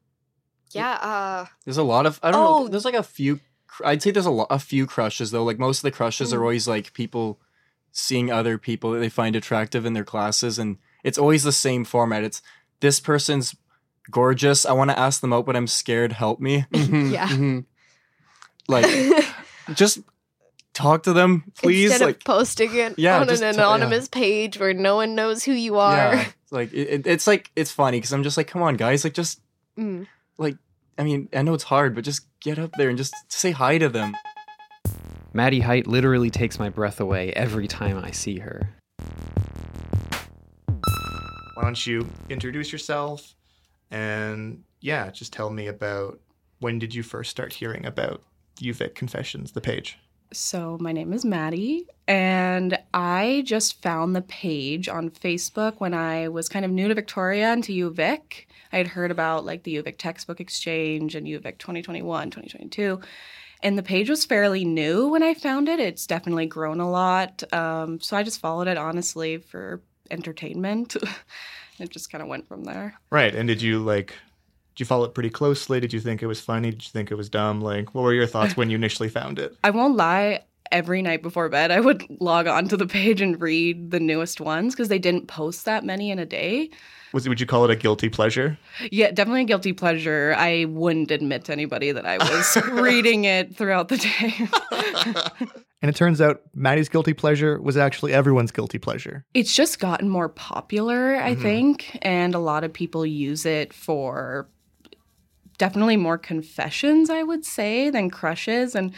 yeah. 0.71 0.91
Uh, 0.93 1.45
There's 1.65 1.77
a 1.77 1.83
lot 1.83 2.05
of 2.05 2.19
I 2.21 2.31
don't 2.31 2.41
Oh. 2.45 2.59
know. 2.63 2.67
There's 2.67 2.85
like 2.85 2.93
a 2.93 3.03
few. 3.03 3.39
I'd 3.83 4.01
say 4.03 4.11
there's 4.11 4.25
a 4.25 4.31
lot 4.31 4.47
a 4.49 4.59
few 4.59 4.85
crushes 4.85 5.31
though. 5.31 5.43
Like 5.43 5.57
most 5.59 5.79
of 5.79 5.83
the 5.83 5.91
crushes 5.91 6.31
Mm. 6.31 6.37
are 6.37 6.41
always 6.43 6.67
like 6.67 6.93
people 6.93 7.39
seeing 7.91 8.29
other 8.31 8.57
people 8.57 8.91
that 8.91 8.99
they 8.99 9.09
find 9.09 9.35
attractive 9.35 9.85
in 9.85 9.93
their 9.93 10.03
classes, 10.03 10.59
and 10.59 10.77
it's 11.03 11.17
always 11.17 11.43
the 11.43 11.51
same 11.51 11.83
format. 11.85 12.23
It's 12.23 12.41
this 12.81 12.99
person's 12.99 13.55
gorgeous. 14.11 14.65
I 14.65 14.73
want 14.73 14.91
to 14.91 14.99
ask 14.99 15.21
them 15.21 15.33
out, 15.33 15.45
but 15.45 15.55
I'm 15.55 15.67
scared. 15.67 16.11
Help 16.13 16.39
me. 16.39 16.65
Yeah. 16.73 17.29
mhm. 17.29 17.65
Like 18.67 18.85
just 19.73 19.99
talk 20.73 21.03
to 21.03 21.13
them, 21.13 21.43
please. 21.57 21.91
Instead 21.91 22.05
like 22.05 22.15
of 22.17 22.23
posting 22.23 22.75
it 22.75 22.97
Yeah, 22.97 23.19
on 23.19 23.27
just 23.27 23.43
an 23.43 23.53
t- 23.53 23.59
yeah. 23.59 23.65
anonymous 23.75 24.07
page 24.07 24.59
where 24.59 24.73
no 24.73 24.95
one 24.95 25.15
knows 25.15 25.43
who 25.43 25.51
you 25.53 25.77
are. 25.77 25.95
yeah, 26.15 26.25
like 26.51 26.71
it, 26.73 26.87
it- 26.89 27.07
it's 27.07 27.27
like 27.27 27.51
it's 27.55 27.71
funny 27.71 27.97
because 27.97 28.13
I'm 28.13 28.23
just 28.23 28.37
like, 28.37 28.47
come 28.47 28.61
on, 28.61 28.75
guys, 28.75 29.03
like 29.03 29.13
just 29.13 29.41
Mm. 29.77 30.07
like 30.37 30.57
I 30.97 31.03
mean, 31.03 31.29
I 31.33 31.41
know 31.43 31.53
it's 31.53 31.63
hard, 31.63 31.95
but 31.95 32.03
just 32.03 32.25
get 32.41 32.59
up 32.59 32.71
there 32.77 32.89
and 32.89 32.97
just 32.97 33.13
say 33.31 33.51
hi 33.51 33.77
to 33.77 33.87
them. 33.89 34.13
Maddie 35.31 35.59
Height 35.61 35.87
literally 35.87 36.29
takes 36.29 36.57
my 36.59 36.69
breath 36.69 36.99
away 36.99 37.31
every 37.33 37.67
time 37.67 37.97
I 38.03 38.11
see 38.11 38.39
her. 38.39 38.69
Why 40.67 41.63
don't 41.63 41.85
you 41.87 42.07
introduce 42.29 42.71
yourself 42.71 43.35
and 43.91 44.63
yeah, 44.81 45.09
just 45.11 45.33
tell 45.33 45.49
me 45.49 45.67
about 45.67 46.19
when 46.59 46.79
did 46.79 46.93
you 46.95 47.03
first 47.03 47.29
start 47.31 47.53
hearing 47.53 47.85
about 47.85 48.21
UVic 48.61 48.95
Confessions, 48.95 49.51
the 49.51 49.61
page? 49.61 49.97
So, 50.31 50.77
my 50.79 50.91
name 50.91 51.11
is 51.11 51.25
Maddie, 51.25 51.87
and 52.07 52.77
I 52.93 53.41
just 53.47 53.81
found 53.81 54.15
the 54.15 54.21
page 54.21 54.87
on 54.87 55.09
Facebook 55.09 55.79
when 55.79 55.95
I 55.95 56.27
was 56.27 56.47
kind 56.47 56.63
of 56.63 56.69
new 56.69 56.87
to 56.87 56.93
Victoria 56.93 57.51
and 57.51 57.63
to 57.63 57.73
UVic. 57.73 58.45
I 58.71 58.77
had 58.77 58.87
heard 58.89 59.09
about 59.09 59.43
like 59.43 59.63
the 59.63 59.77
UVic 59.77 59.97
textbook 59.97 60.39
exchange 60.39 61.15
and 61.15 61.25
UVic 61.25 61.57
2021, 61.57 62.29
2022. 62.29 63.01
And 63.63 63.75
the 63.75 63.81
page 63.81 64.07
was 64.07 64.23
fairly 64.23 64.63
new 64.63 65.07
when 65.07 65.23
I 65.23 65.33
found 65.33 65.67
it. 65.67 65.79
It's 65.79 66.05
definitely 66.05 66.45
grown 66.45 66.79
a 66.79 66.89
lot. 66.89 67.41
Um, 67.51 67.99
so 67.99 68.15
I 68.15 68.21
just 68.21 68.39
followed 68.39 68.67
it 68.67 68.77
honestly 68.77 69.37
for 69.37 69.81
entertainment. 70.11 70.95
it 71.79 71.89
just 71.89 72.11
kind 72.11 72.21
of 72.21 72.27
went 72.27 72.47
from 72.47 72.65
there. 72.65 72.99
Right. 73.09 73.33
And 73.33 73.47
did 73.47 73.63
you 73.63 73.79
like 73.79 74.13
did 74.79 74.83
you 74.85 74.87
follow 74.87 75.03
it 75.03 75.13
pretty 75.13 75.29
closely? 75.29 75.81
Did 75.81 75.91
you 75.91 75.99
think 75.99 76.23
it 76.23 76.27
was 76.27 76.39
funny? 76.39 76.71
Did 76.71 76.85
you 76.85 76.89
think 76.91 77.11
it 77.11 77.15
was 77.15 77.27
dumb? 77.27 77.59
Like 77.59 77.93
what 77.93 78.01
were 78.03 78.13
your 78.13 78.25
thoughts 78.25 78.55
when 78.55 78.69
you 78.69 78.75
initially 78.77 79.09
found 79.09 79.37
it? 79.37 79.53
I 79.61 79.71
won't 79.71 79.97
lie. 79.97 80.45
Every 80.71 81.01
night 81.01 81.21
before 81.21 81.49
bed, 81.49 81.69
I 81.71 81.81
would 81.81 82.05
log 82.21 82.47
on 82.47 82.69
to 82.69 82.77
the 82.77 82.85
page 82.87 83.19
and 83.19 83.41
read 83.41 83.91
the 83.91 83.99
newest 83.99 84.39
ones 84.39 84.73
because 84.73 84.87
they 84.87 84.99
didn't 84.99 85.27
post 85.27 85.65
that 85.65 85.83
many 85.83 86.11
in 86.11 86.19
a 86.19 86.25
day. 86.25 86.69
Was 87.11 87.25
it 87.25 87.29
would 87.29 87.41
you 87.41 87.45
call 87.47 87.65
it 87.65 87.71
a 87.71 87.75
guilty 87.75 88.07
pleasure? 88.07 88.57
Yeah, 88.89 89.11
definitely 89.11 89.41
a 89.41 89.45
guilty 89.45 89.73
pleasure. 89.73 90.33
I 90.37 90.63
wouldn't 90.69 91.11
admit 91.11 91.43
to 91.45 91.51
anybody 91.51 91.91
that 91.91 92.05
I 92.05 92.19
was 92.19 92.55
reading 92.71 93.25
it 93.25 93.57
throughout 93.57 93.89
the 93.89 93.97
day. 93.97 94.47
And 95.81 95.87
it 95.87 95.95
turns 95.95 96.19
out 96.19 96.41
Maddie's 96.53 96.89
guilty 96.89 97.13
pleasure 97.13 97.57
was 97.61 97.77
actually 97.77 98.11
everyone's 98.11 98.51
guilty 98.51 98.77
pleasure. 98.79 99.23
it's 99.33 99.55
just 99.55 99.79
gotten 99.79 100.09
more 100.09 100.27
popular, 100.27 101.15
I 101.15 101.35
Mhm. 101.35 101.41
think, 101.41 101.97
and 102.01 102.35
a 102.35 102.39
lot 102.39 102.65
of 102.65 102.73
people 102.73 103.05
use 103.05 103.45
it 103.45 103.71
for 103.73 104.49
definitely 105.59 105.97
more 105.97 106.17
confessions, 106.17 107.11
I 107.11 107.21
would 107.21 107.45
say, 107.45 107.91
than 107.91 108.09
crushes. 108.09 108.73
And 108.73 108.93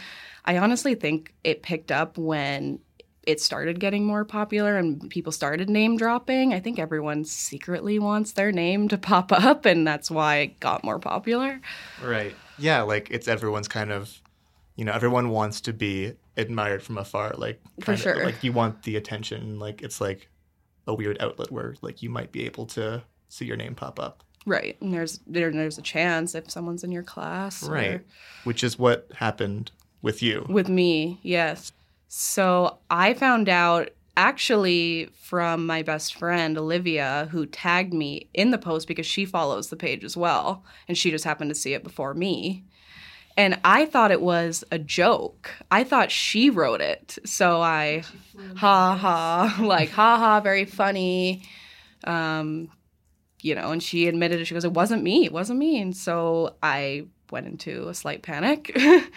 I 0.46 0.56
honestly 0.56 0.94
think 0.94 1.34
it 1.44 1.62
picked 1.62 1.92
up 1.92 2.16
when 2.16 2.78
it 3.26 3.40
started 3.40 3.78
getting 3.78 4.04
more 4.04 4.24
popular 4.24 4.76
and 4.78 5.08
people 5.10 5.30
started 5.30 5.68
name 5.68 5.96
dropping. 5.96 6.54
I 6.54 6.58
think 6.60 6.78
everyone 6.78 7.24
secretly 7.24 7.98
wants 7.98 8.32
their 8.32 8.50
name 8.50 8.88
to 8.88 8.96
pop 8.98 9.30
up, 9.32 9.66
and 9.66 9.86
that's 9.86 10.10
why 10.10 10.36
it 10.38 10.60
got 10.60 10.82
more 10.82 10.98
popular. 10.98 11.60
Right. 12.02 12.34
Yeah, 12.58 12.82
like 12.82 13.08
it's 13.10 13.28
everyone's 13.28 13.68
kind 13.68 13.92
of 13.92 14.18
you 14.74 14.86
know, 14.86 14.92
everyone 14.92 15.28
wants 15.28 15.60
to 15.60 15.72
be 15.74 16.14
admired 16.36 16.82
from 16.82 16.96
afar. 16.96 17.34
Like 17.36 17.60
For 17.80 17.86
kind 17.86 17.96
of- 17.98 18.02
sure. 18.02 18.24
like 18.24 18.42
you 18.42 18.52
want 18.52 18.84
the 18.84 18.96
attention. 18.96 19.58
Like 19.58 19.82
it's 19.82 20.00
like 20.00 20.30
a 20.86 20.94
weird 20.94 21.18
outlet 21.20 21.50
where 21.52 21.74
like 21.82 22.02
you 22.02 22.08
might 22.08 22.32
be 22.32 22.46
able 22.46 22.64
to 22.68 23.02
see 23.28 23.44
your 23.44 23.56
name 23.58 23.74
pop 23.74 24.00
up. 24.00 24.24
Right. 24.46 24.76
And 24.80 24.92
there's 24.92 25.20
there, 25.26 25.50
there's 25.52 25.78
a 25.78 25.82
chance 25.82 26.34
if 26.34 26.50
someone's 26.50 26.82
in 26.84 26.92
your 26.92 27.02
class. 27.04 27.66
or- 27.66 27.72
Right. 27.72 28.00
Which 28.44 28.64
is 28.64 28.78
what 28.78 29.08
happened 29.16 29.70
with 30.02 30.22
you. 30.22 30.46
With 30.48 30.68
me, 30.68 31.20
yes. 31.22 31.72
So 32.08 32.78
I 32.90 33.14
found 33.14 33.48
out 33.48 33.90
actually 34.16 35.08
from 35.14 35.64
my 35.64 35.82
best 35.82 36.14
friend 36.14 36.58
Olivia, 36.58 37.28
who 37.30 37.46
tagged 37.46 37.94
me 37.94 38.28
in 38.34 38.50
the 38.50 38.58
post 38.58 38.86
because 38.88 39.06
she 39.06 39.24
follows 39.24 39.68
the 39.68 39.76
page 39.76 40.04
as 40.04 40.16
well. 40.16 40.64
And 40.88 40.98
she 40.98 41.10
just 41.10 41.24
happened 41.24 41.50
to 41.50 41.54
see 41.54 41.72
it 41.72 41.82
before 41.84 42.12
me. 42.12 42.64
And 43.36 43.58
I 43.64 43.86
thought 43.86 44.10
it 44.10 44.20
was 44.20 44.62
a 44.70 44.78
joke. 44.78 45.50
I 45.70 45.84
thought 45.84 46.10
she 46.10 46.50
wrote 46.50 46.82
it. 46.82 47.16
So 47.24 47.62
I, 47.62 48.02
ha 48.56 48.94
ha, 48.96 49.56
like, 49.64 49.88
ha 49.88 50.18
ha, 50.18 50.40
very 50.40 50.66
funny. 50.66 51.42
Um, 52.04 52.68
you 53.42 53.54
know, 53.54 53.70
and 53.70 53.82
she 53.82 54.08
admitted 54.08 54.40
it. 54.40 54.46
She 54.46 54.54
goes, 54.54 54.64
it 54.64 54.72
wasn't 54.72 55.02
me. 55.02 55.24
It 55.24 55.32
wasn't 55.32 55.58
me. 55.58 55.80
And 55.80 55.96
so 55.96 56.54
I 56.62 57.06
went 57.30 57.46
into 57.46 57.88
a 57.88 57.94
slight 57.94 58.22
panic. 58.22 58.76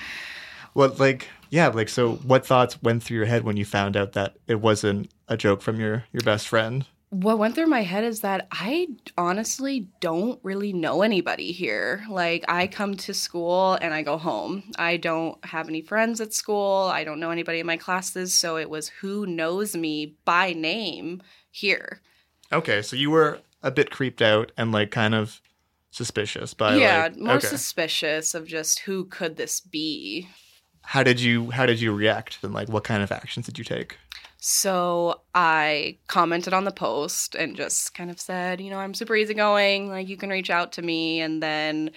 Well, 0.75 0.93
like 0.99 1.29
yeah, 1.51 1.69
like 1.69 1.87
so 1.87 2.15
what 2.15 2.45
thoughts 2.45 2.83
went 2.83 3.01
through 3.01 3.15
your 3.15 3.27
head 3.27 3.45
when 3.45 3.55
you 3.55 3.63
found 3.63 3.95
out 3.95 4.11
that 4.11 4.35
it 4.45 4.59
wasn't 4.59 5.09
a 5.29 5.37
joke 5.37 5.61
from 5.61 5.79
your 5.79 6.03
your 6.11 6.21
best 6.21 6.49
friend? 6.49 6.85
what 7.21 7.37
went 7.37 7.55
through 7.55 7.67
my 7.67 7.83
head 7.83 8.03
is 8.03 8.21
that 8.21 8.47
I 8.51 8.87
honestly 9.17 9.87
don't 10.01 10.39
really 10.43 10.73
know 10.73 11.01
anybody 11.01 11.53
here. 11.53 12.03
Like, 12.09 12.43
I 12.49 12.67
come 12.67 12.95
to 12.97 13.13
school 13.13 13.77
and 13.81 13.93
I 13.93 14.01
go 14.01 14.17
home. 14.17 14.63
I 14.77 14.97
don't 14.97 15.43
have 15.45 15.69
any 15.69 15.81
friends 15.81 16.19
at 16.19 16.33
school. 16.33 16.89
I 16.91 17.05
don't 17.05 17.21
know 17.21 17.31
anybody 17.31 17.59
in 17.59 17.67
my 17.67 17.77
classes. 17.77 18.33
So 18.33 18.57
it 18.57 18.69
was 18.69 18.89
who 18.89 19.25
knows 19.25 19.77
me 19.77 20.17
by 20.25 20.51
name 20.51 21.21
here. 21.51 22.01
Okay, 22.51 22.81
so 22.81 22.97
you 22.97 23.11
were 23.11 23.39
a 23.65 23.71
bit 23.71 23.91
creeped 23.91 24.21
out 24.21 24.53
and 24.55 24.71
like 24.71 24.91
kind 24.91 25.13
of 25.13 25.41
suspicious 25.91 26.53
by 26.53 26.75
yeah, 26.77 27.03
like 27.03 27.17
more 27.17 27.35
okay. 27.35 27.47
suspicious 27.47 28.33
of 28.33 28.47
just 28.47 28.79
who 28.79 29.05
could 29.05 29.35
this 29.35 29.59
be. 29.59 30.29
how 30.83 31.03
did 31.03 31.19
you 31.19 31.51
how 31.51 31.65
did 31.65 31.81
you 31.81 31.91
react 31.93 32.37
and 32.43 32.53
like 32.53 32.69
what 32.69 32.83
kind 32.83 33.03
of 33.03 33.11
actions 33.11 33.47
did 33.47 33.57
you 33.57 33.63
take? 33.63 33.97
So 34.47 35.21
I 35.33 35.97
commented 36.07 36.53
on 36.53 36.65
the 36.65 36.71
post 36.71 37.33
and 37.33 37.55
just 37.55 37.95
kind 37.95 38.11
of 38.11 38.19
said, 38.19 38.61
you 38.61 38.69
know, 38.69 38.77
I'm 38.77 38.93
super 38.93 39.15
easygoing. 39.15 39.89
Like, 39.89 40.07
you 40.07 40.17
can 40.17 40.29
reach 40.29 40.51
out 40.51 40.71
to 40.73 40.83
me. 40.83 41.19
And 41.19 41.41
then 41.41 41.89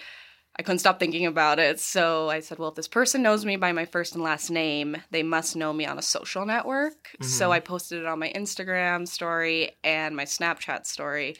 I 0.59 0.61
couldn't 0.61 0.79
stop 0.79 0.99
thinking 0.99 1.25
about 1.25 1.57
it. 1.57 1.79
So 1.79 2.29
I 2.29 2.41
said, 2.41 2.59
well, 2.59 2.67
if 2.69 2.75
this 2.75 2.87
person 2.89 3.23
knows 3.23 3.45
me 3.45 3.55
by 3.55 3.71
my 3.71 3.85
first 3.85 4.13
and 4.13 4.21
last 4.23 4.49
name, 4.51 4.97
they 5.09 5.23
must 5.23 5.55
know 5.55 5.71
me 5.71 5.85
on 5.85 5.97
a 5.97 6.01
social 6.01 6.45
network. 6.45 7.11
So 7.21 7.47
Mhm. 7.49 7.53
I 7.53 7.59
posted 7.61 7.99
it 7.99 8.05
on 8.05 8.19
my 8.19 8.29
Instagram 8.35 9.07
story 9.07 9.71
and 9.85 10.15
my 10.17 10.25
Snapchat 10.25 10.85
story 10.85 11.37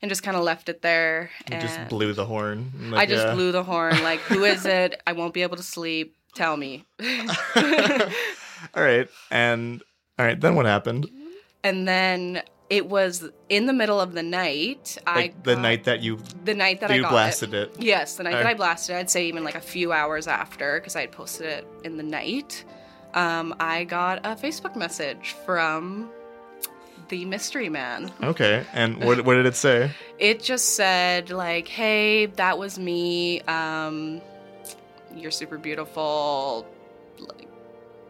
and 0.00 0.08
just 0.08 0.22
kind 0.22 0.34
of 0.36 0.42
left 0.44 0.68
it 0.70 0.80
there. 0.80 1.30
You 1.50 1.56
And 1.58 1.60
just 1.68 1.88
blew 1.90 2.14
the 2.14 2.24
horn. 2.24 2.72
I 2.96 3.04
just 3.06 3.26
yeah. 3.26 3.34
blew 3.34 3.52
the 3.52 3.62
horn. 3.64 4.02
Like, 4.02 4.20
who 4.20 4.44
is 4.44 4.64
it? 4.80 5.00
I 5.06 5.12
won't 5.12 5.34
be 5.34 5.42
able 5.42 5.58
to 5.58 5.62
sleep. 5.62 6.16
Tell 6.34 6.56
me. 6.56 6.84
all 7.56 8.82
right, 8.82 9.08
and 9.30 9.82
all 10.18 10.24
right. 10.26 10.40
Then 10.40 10.54
what 10.54 10.66
happened? 10.66 11.08
and 11.62 11.86
then 11.88 12.42
it 12.70 12.86
was 12.86 13.28
in 13.48 13.66
the 13.66 13.72
middle 13.72 14.00
of 14.00 14.12
the 14.14 14.22
night. 14.22 14.98
I 15.06 15.14
Like 15.16 15.42
the 15.42 15.56
night 15.56 15.84
that 15.84 16.00
you 16.00 16.18
the 16.44 16.54
night 16.54 16.80
that 16.80 16.90
I 16.90 16.98
got 16.98 17.10
blasted 17.10 17.54
it. 17.54 17.72
it. 17.76 17.82
Yes, 17.82 18.16
the 18.16 18.22
night 18.24 18.32
that. 18.32 18.46
I 18.46 18.54
blasted 18.54 18.96
it, 18.96 18.98
I'd 19.00 19.10
say 19.10 19.26
even 19.26 19.44
like 19.44 19.54
a 19.54 19.60
few 19.60 19.92
hours 19.92 20.26
after, 20.26 20.80
because 20.80 20.96
I 20.96 21.02
had 21.02 21.12
posted 21.12 21.46
it 21.46 21.66
in 21.84 21.96
the 21.96 22.02
night. 22.02 22.64
Um, 23.12 23.54
I 23.60 23.84
got 23.84 24.18
a 24.26 24.30
Facebook 24.30 24.76
message 24.76 25.34
from 25.44 26.10
the 27.08 27.24
mystery 27.26 27.68
man. 27.68 28.10
Okay, 28.22 28.64
and 28.72 29.04
what 29.04 29.24
what 29.24 29.34
did 29.34 29.46
it 29.46 29.56
say? 29.56 29.90
It 30.18 30.42
just 30.42 30.76
said 30.76 31.30
like, 31.30 31.68
"Hey, 31.68 32.26
that 32.26 32.56
was 32.58 32.78
me. 32.78 33.40
Um, 33.42 34.20
you're 35.14 35.30
super 35.32 35.58
beautiful." 35.58 36.66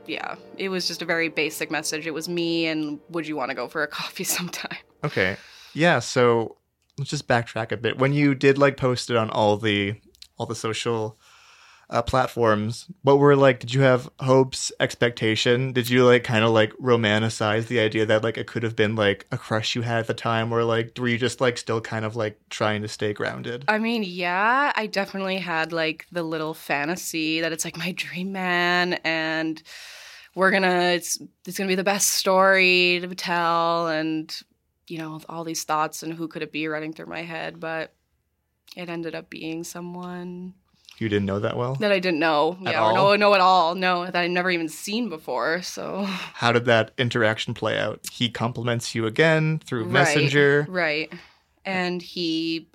Yeah, 0.06 0.37
it 0.56 0.68
was 0.68 0.87
just 0.87 1.02
a 1.02 1.04
very 1.04 1.28
basic 1.28 1.70
message. 1.70 2.06
It 2.06 2.12
was 2.14 2.28
me, 2.28 2.66
and 2.66 3.00
would 3.11 3.26
you 3.26 3.37
want 3.37 3.50
to 3.50 3.54
go 3.54 3.68
for 3.68 3.82
a 3.82 3.88
coffee 4.00 4.25
sometime? 4.25 4.78
Okay, 5.02 5.37
yeah. 5.73 5.99
So 5.99 6.56
let's 6.99 7.11
just 7.11 7.28
backtrack 7.28 7.73
a 7.73 7.76
bit. 7.76 7.99
When 7.99 8.12
you 8.12 8.34
did 8.34 8.58
like 8.58 8.76
post 8.76 9.11
it 9.11 9.16
on 9.16 9.30
all 9.30 9.56
the 9.56 9.94
all 10.38 10.46
the 10.46 10.54
social 10.54 11.18
uh, 11.90 12.02
platforms, 12.02 12.86
what 13.02 13.18
were 13.18 13.36
like? 13.36 13.60
Did 13.60 13.74
you 13.74 13.82
have 13.82 14.08
hopes, 14.20 14.72
expectation? 14.80 15.72
Did 15.72 15.88
you 15.88 16.04
like 16.04 16.24
kind 16.24 16.44
of 16.44 16.50
like 16.50 16.72
romanticize 16.74 17.66
the 17.66 17.80
idea 17.80 18.06
that 18.06 18.24
like 18.24 18.38
it 18.38 18.46
could 18.46 18.62
have 18.62 18.76
been 18.76 18.96
like 18.96 19.26
a 19.30 19.38
crush 19.38 19.74
you 19.74 19.82
had 19.82 20.00
at 20.00 20.06
the 20.06 20.14
time, 20.14 20.52
or 20.52 20.64
like 20.64 20.96
were 20.98 21.08
you 21.08 21.18
just 21.18 21.40
like 21.40 21.58
still 21.58 21.80
kind 21.80 22.04
of 22.04 22.16
like 22.16 22.38
trying 22.50 22.82
to 22.82 22.88
stay 22.88 23.12
grounded? 23.12 23.64
I 23.68 23.78
mean, 23.78 24.02
yeah, 24.04 24.72
I 24.74 24.86
definitely 24.86 25.38
had 25.38 25.72
like 25.72 26.06
the 26.10 26.22
little 26.22 26.54
fantasy 26.54 27.40
that 27.40 27.52
it's 27.52 27.64
like 27.64 27.76
my 27.76 27.92
dream 27.92 28.32
man 28.32 28.94
and 29.04 29.62
we're 30.34 30.50
gonna 30.50 30.92
it's 30.94 31.20
it's 31.46 31.56
gonna 31.58 31.68
be 31.68 31.74
the 31.74 31.84
best 31.84 32.10
story 32.10 32.98
to 33.00 33.14
tell 33.14 33.88
and 33.88 34.34
you 34.86 34.98
know, 34.98 35.20
all 35.28 35.44
these 35.44 35.64
thoughts 35.64 36.02
and 36.02 36.12
who 36.12 36.28
could 36.28 36.42
it 36.42 36.52
be 36.52 36.68
running 36.68 36.92
through 36.92 37.06
my 37.06 37.22
head, 37.22 37.58
but 37.58 37.94
it 38.76 38.88
ended 38.88 39.14
up 39.14 39.30
being 39.30 39.64
someone 39.64 40.54
You 40.98 41.08
didn't 41.08 41.26
know 41.26 41.40
that 41.40 41.56
well. 41.56 41.74
that 41.76 41.90
I 41.92 41.98
didn't 41.98 42.20
know. 42.20 42.56
At 42.64 42.72
yeah, 42.72 42.80
or 42.80 42.84
all? 42.84 42.94
no 42.94 43.16
know 43.16 43.34
at 43.34 43.40
all. 43.40 43.74
No, 43.74 44.04
that 44.04 44.14
I'd 44.16 44.30
never 44.30 44.50
even 44.50 44.68
seen 44.68 45.08
before. 45.08 45.60
So 45.62 46.04
How 46.04 46.52
did 46.52 46.64
that 46.66 46.92
interaction 46.98 47.52
play 47.54 47.78
out? 47.78 48.00
He 48.12 48.28
compliments 48.30 48.94
you 48.94 49.06
again 49.06 49.60
through 49.64 49.84
Right, 49.84 49.92
Messenger. 49.92 50.66
Right. 50.68 51.12
And 51.64 52.00
he 52.00 52.68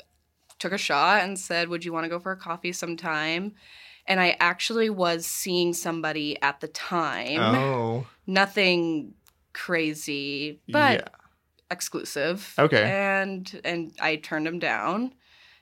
took 0.58 0.74
a 0.74 0.78
shot 0.78 1.24
and 1.24 1.40
said, 1.40 1.70
Would 1.70 1.86
you 1.86 1.94
want 1.94 2.04
to 2.06 2.10
go 2.10 2.20
for 2.20 2.32
a 2.34 2.38
coffee 2.38 2.74
sometime? 2.74 3.54
And 4.06 4.20
I 4.20 4.36
actually 4.40 4.90
was 4.90 5.26
seeing 5.26 5.74
somebody 5.74 6.42
at 6.42 6.60
the 6.60 6.68
time. 6.68 7.40
Oh. 7.40 8.08
Nothing 8.28 9.14
crazy, 9.54 10.60
but 10.68 11.00
Yeah. 11.00 11.08
exclusive. 11.72 12.54
Okay. 12.58 12.84
And 12.84 13.62
and 13.64 13.92
I 14.02 14.18
turned 14.18 14.48
him 14.48 14.60
down 14.60 15.14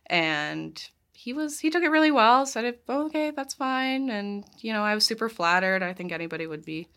and 0.08 0.82
he 1.18 1.34
was 1.34 1.60
he 1.60 1.72
took 1.72 1.82
it 1.82 1.90
really 1.90 2.12
well, 2.12 2.46
said 2.46 2.76
oh, 2.88 3.08
okay, 3.08 3.32
that's 3.36 3.56
fine. 3.56 4.12
And 4.12 4.46
you 4.60 4.72
know, 4.72 4.84
I 4.84 4.94
was 4.94 5.04
super 5.04 5.30
flattered. 5.30 5.82
I 5.82 5.92
think 5.94 6.12
anybody 6.12 6.46
would 6.46 6.64
be. 6.64 6.90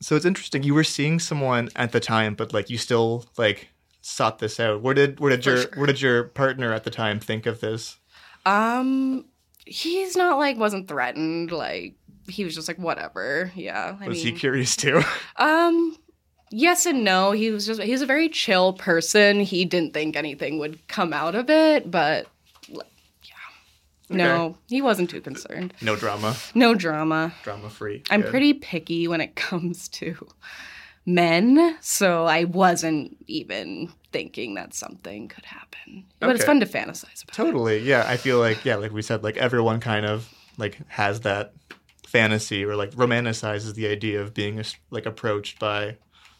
So 0.00 0.14
it's 0.14 0.24
interesting. 0.24 0.62
You 0.62 0.74
were 0.74 0.84
seeing 0.84 1.18
someone 1.18 1.68
at 1.74 1.90
the 1.90 1.98
time, 1.98 2.34
but 2.34 2.52
like 2.52 2.70
you 2.70 2.78
still 2.78 3.24
like 3.36 3.70
sought 4.02 4.38
this 4.38 4.60
out. 4.60 4.82
Where 4.82 4.94
did 4.94 5.18
where 5.18 5.30
did 5.30 5.42
For 5.42 5.50
your 5.50 5.58
sure. 5.62 5.70
where 5.74 5.86
did 5.88 6.00
your 6.00 6.24
partner 6.24 6.72
at 6.72 6.84
the 6.84 6.90
time 6.90 7.18
think 7.18 7.46
of 7.46 7.58
this? 7.58 7.98
Um, 8.46 9.24
he's 9.66 10.14
not 10.14 10.38
like 10.38 10.56
wasn't 10.56 10.86
threatened. 10.86 11.50
Like 11.50 11.96
he 12.28 12.44
was 12.44 12.54
just 12.54 12.68
like 12.68 12.78
whatever. 12.78 13.50
Yeah. 13.56 13.96
I 14.00 14.06
was 14.06 14.18
mean, 14.22 14.32
he 14.34 14.38
curious 14.38 14.76
too? 14.76 15.02
um, 15.36 15.96
yes 16.52 16.86
and 16.86 17.02
no. 17.02 17.32
He 17.32 17.50
was 17.50 17.66
just 17.66 17.82
he's 17.82 18.02
a 18.02 18.06
very 18.06 18.28
chill 18.28 18.74
person. 18.74 19.40
He 19.40 19.64
didn't 19.64 19.92
think 19.92 20.14
anything 20.14 20.60
would 20.60 20.86
come 20.86 21.12
out 21.12 21.34
of 21.34 21.50
it, 21.50 21.90
but 21.90 22.28
no, 24.10 24.44
Okay. 24.44 24.56
he 24.68 24.82
wasn't 24.82 25.10
too 25.10 25.20
concerned. 25.20 25.74
no 25.80 25.96
drama. 25.96 26.36
No 26.54 26.74
drama. 26.74 27.32
Drama 27.42 27.70
free. 27.70 28.02
I'm 28.10 28.22
Good. 28.22 28.30
pretty 28.30 28.52
picky 28.54 29.08
when 29.08 29.20
it 29.20 29.34
comes 29.48 29.88
to 29.88 30.26
men, 31.04 31.76
so 31.80 32.26
I 32.26 32.44
wasn't 32.44 33.16
even 33.26 33.90
thinking 34.12 34.54
that 34.54 34.74
something 34.74 35.28
could 35.28 35.44
happen. 35.46 36.04
But 36.20 36.30
it's 36.36 36.44
fun 36.44 36.60
to 36.60 36.66
fantasize 36.66 37.22
about. 37.24 37.32
Totally. 37.34 37.78
Yeah, 37.80 38.04
I 38.06 38.16
feel 38.16 38.38
like 38.38 38.64
yeah, 38.64 38.76
like 38.76 38.92
we 38.92 39.02
said, 39.02 39.22
like 39.22 39.36
everyone 39.36 39.80
kind 39.80 40.06
of 40.06 40.28
like 40.58 40.78
has 40.88 41.20
that 41.20 41.54
fantasy 42.06 42.64
or 42.64 42.76
like 42.76 42.90
romanticizes 42.92 43.74
the 43.74 43.86
idea 43.86 44.20
of 44.20 44.34
being 44.34 44.62
like 44.90 45.06
approached 45.06 45.58
by 45.58 45.96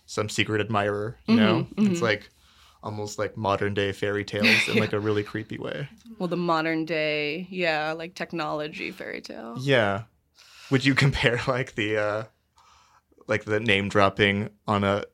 some 0.06 0.28
secret 0.28 0.60
admirer. 0.60 1.16
You 1.26 1.36
know, 1.36 1.66
Mhm, 1.76 1.90
it's 1.90 2.00
mhm. 2.00 2.02
like 2.02 2.28
almost 2.82 3.18
like 3.18 3.36
modern 3.36 3.74
day 3.74 3.92
fairy 3.92 4.24
tales 4.24 4.68
in 4.68 4.78
like 4.78 4.92
a 4.92 5.00
really 5.00 5.22
creepy 5.22 5.58
way. 5.58 5.88
Well, 6.18 6.28
the 6.28 6.36
modern 6.36 6.84
day, 6.84 7.48
yeah, 7.50 7.92
like 7.92 8.14
technology 8.14 8.92
fairy 8.92 9.20
tale. 9.20 9.56
Yeah. 9.58 10.02
Would 10.70 10.84
you 10.84 10.94
compare 11.04 11.40
like 11.48 11.74
the 11.74 11.96
uh 11.96 12.24
like 13.26 13.44
the 13.44 13.58
name 13.58 13.88
dropping 13.88 14.50
on 14.68 14.84
a 14.84 15.04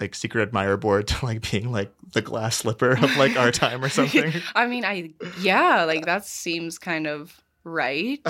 like 0.00 0.14
secret 0.14 0.42
admirer 0.42 0.78
board 0.78 1.08
to 1.08 1.26
like 1.26 1.50
being 1.50 1.72
like 1.72 1.92
the 2.12 2.22
glass 2.22 2.56
slipper 2.56 2.92
of 2.92 3.16
like 3.16 3.36
our 3.36 3.50
time 3.50 3.84
or 3.84 3.90
something? 3.90 4.32
I 4.54 4.66
mean, 4.66 4.84
I 4.84 5.12
yeah, 5.40 5.84
like 5.84 6.06
that 6.06 6.24
seems 6.24 6.78
kind 6.78 7.06
of 7.06 7.38
right. 7.64 8.20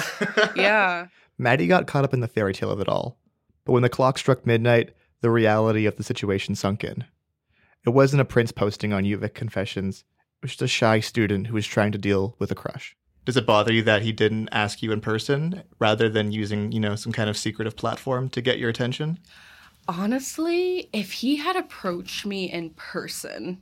yeah. 0.56 1.06
Maddie 1.36 1.68
got 1.68 1.86
caught 1.86 2.04
up 2.04 2.14
in 2.14 2.20
the 2.20 2.28
fairy 2.28 2.54
tale 2.54 2.70
of 2.70 2.80
it 2.80 2.88
all. 2.88 3.18
But 3.64 3.72
when 3.72 3.82
the 3.82 3.88
clock 3.88 4.18
struck 4.18 4.44
midnight, 4.46 4.94
the 5.20 5.30
reality 5.30 5.86
of 5.86 5.96
the 5.96 6.02
situation 6.02 6.56
sunk 6.56 6.82
in. 6.82 7.04
It 7.86 7.90
wasn't 7.90 8.22
a 8.22 8.24
prince 8.24 8.52
posting 8.52 8.92
on 8.92 9.04
UVic 9.04 9.34
Confessions. 9.34 10.04
It 10.40 10.42
was 10.42 10.50
just 10.52 10.62
a 10.62 10.68
shy 10.68 11.00
student 11.00 11.46
who 11.46 11.54
was 11.54 11.66
trying 11.66 11.92
to 11.92 11.98
deal 11.98 12.36
with 12.38 12.50
a 12.50 12.54
crush. 12.54 12.96
Does 13.24 13.36
it 13.36 13.46
bother 13.46 13.72
you 13.72 13.82
that 13.82 14.02
he 14.02 14.12
didn't 14.12 14.48
ask 14.52 14.82
you 14.82 14.90
in 14.90 15.00
person 15.00 15.62
rather 15.78 16.08
than 16.08 16.32
using, 16.32 16.72
you 16.72 16.80
know, 16.80 16.96
some 16.96 17.12
kind 17.12 17.28
of 17.28 17.36
secretive 17.36 17.76
platform 17.76 18.30
to 18.30 18.40
get 18.40 18.58
your 18.58 18.70
attention? 18.70 19.18
Honestly, 19.86 20.88
if 20.92 21.12
he 21.12 21.36
had 21.36 21.56
approached 21.56 22.24
me 22.24 22.50
in 22.50 22.70
person, 22.70 23.58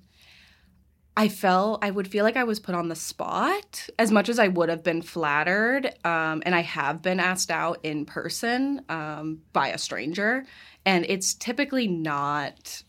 I 1.16 1.28
felt 1.28 1.82
I 1.82 1.90
would 1.90 2.08
feel 2.08 2.24
like 2.24 2.36
I 2.36 2.44
was 2.44 2.60
put 2.60 2.74
on 2.74 2.88
the 2.88 2.94
spot 2.94 3.88
as 3.98 4.12
much 4.12 4.28
as 4.28 4.38
I 4.38 4.48
would 4.48 4.68
have 4.68 4.82
been 4.82 5.02
flattered. 5.02 5.86
Um, 6.04 6.42
and 6.44 6.54
I 6.54 6.60
have 6.60 7.00
been 7.00 7.20
asked 7.20 7.50
out 7.50 7.80
in 7.82 8.04
person 8.04 8.82
um, 8.88 9.40
by 9.52 9.68
a 9.68 9.78
stranger, 9.78 10.44
and 10.84 11.06
it's 11.08 11.34
typically 11.34 11.88
not. 11.88 12.82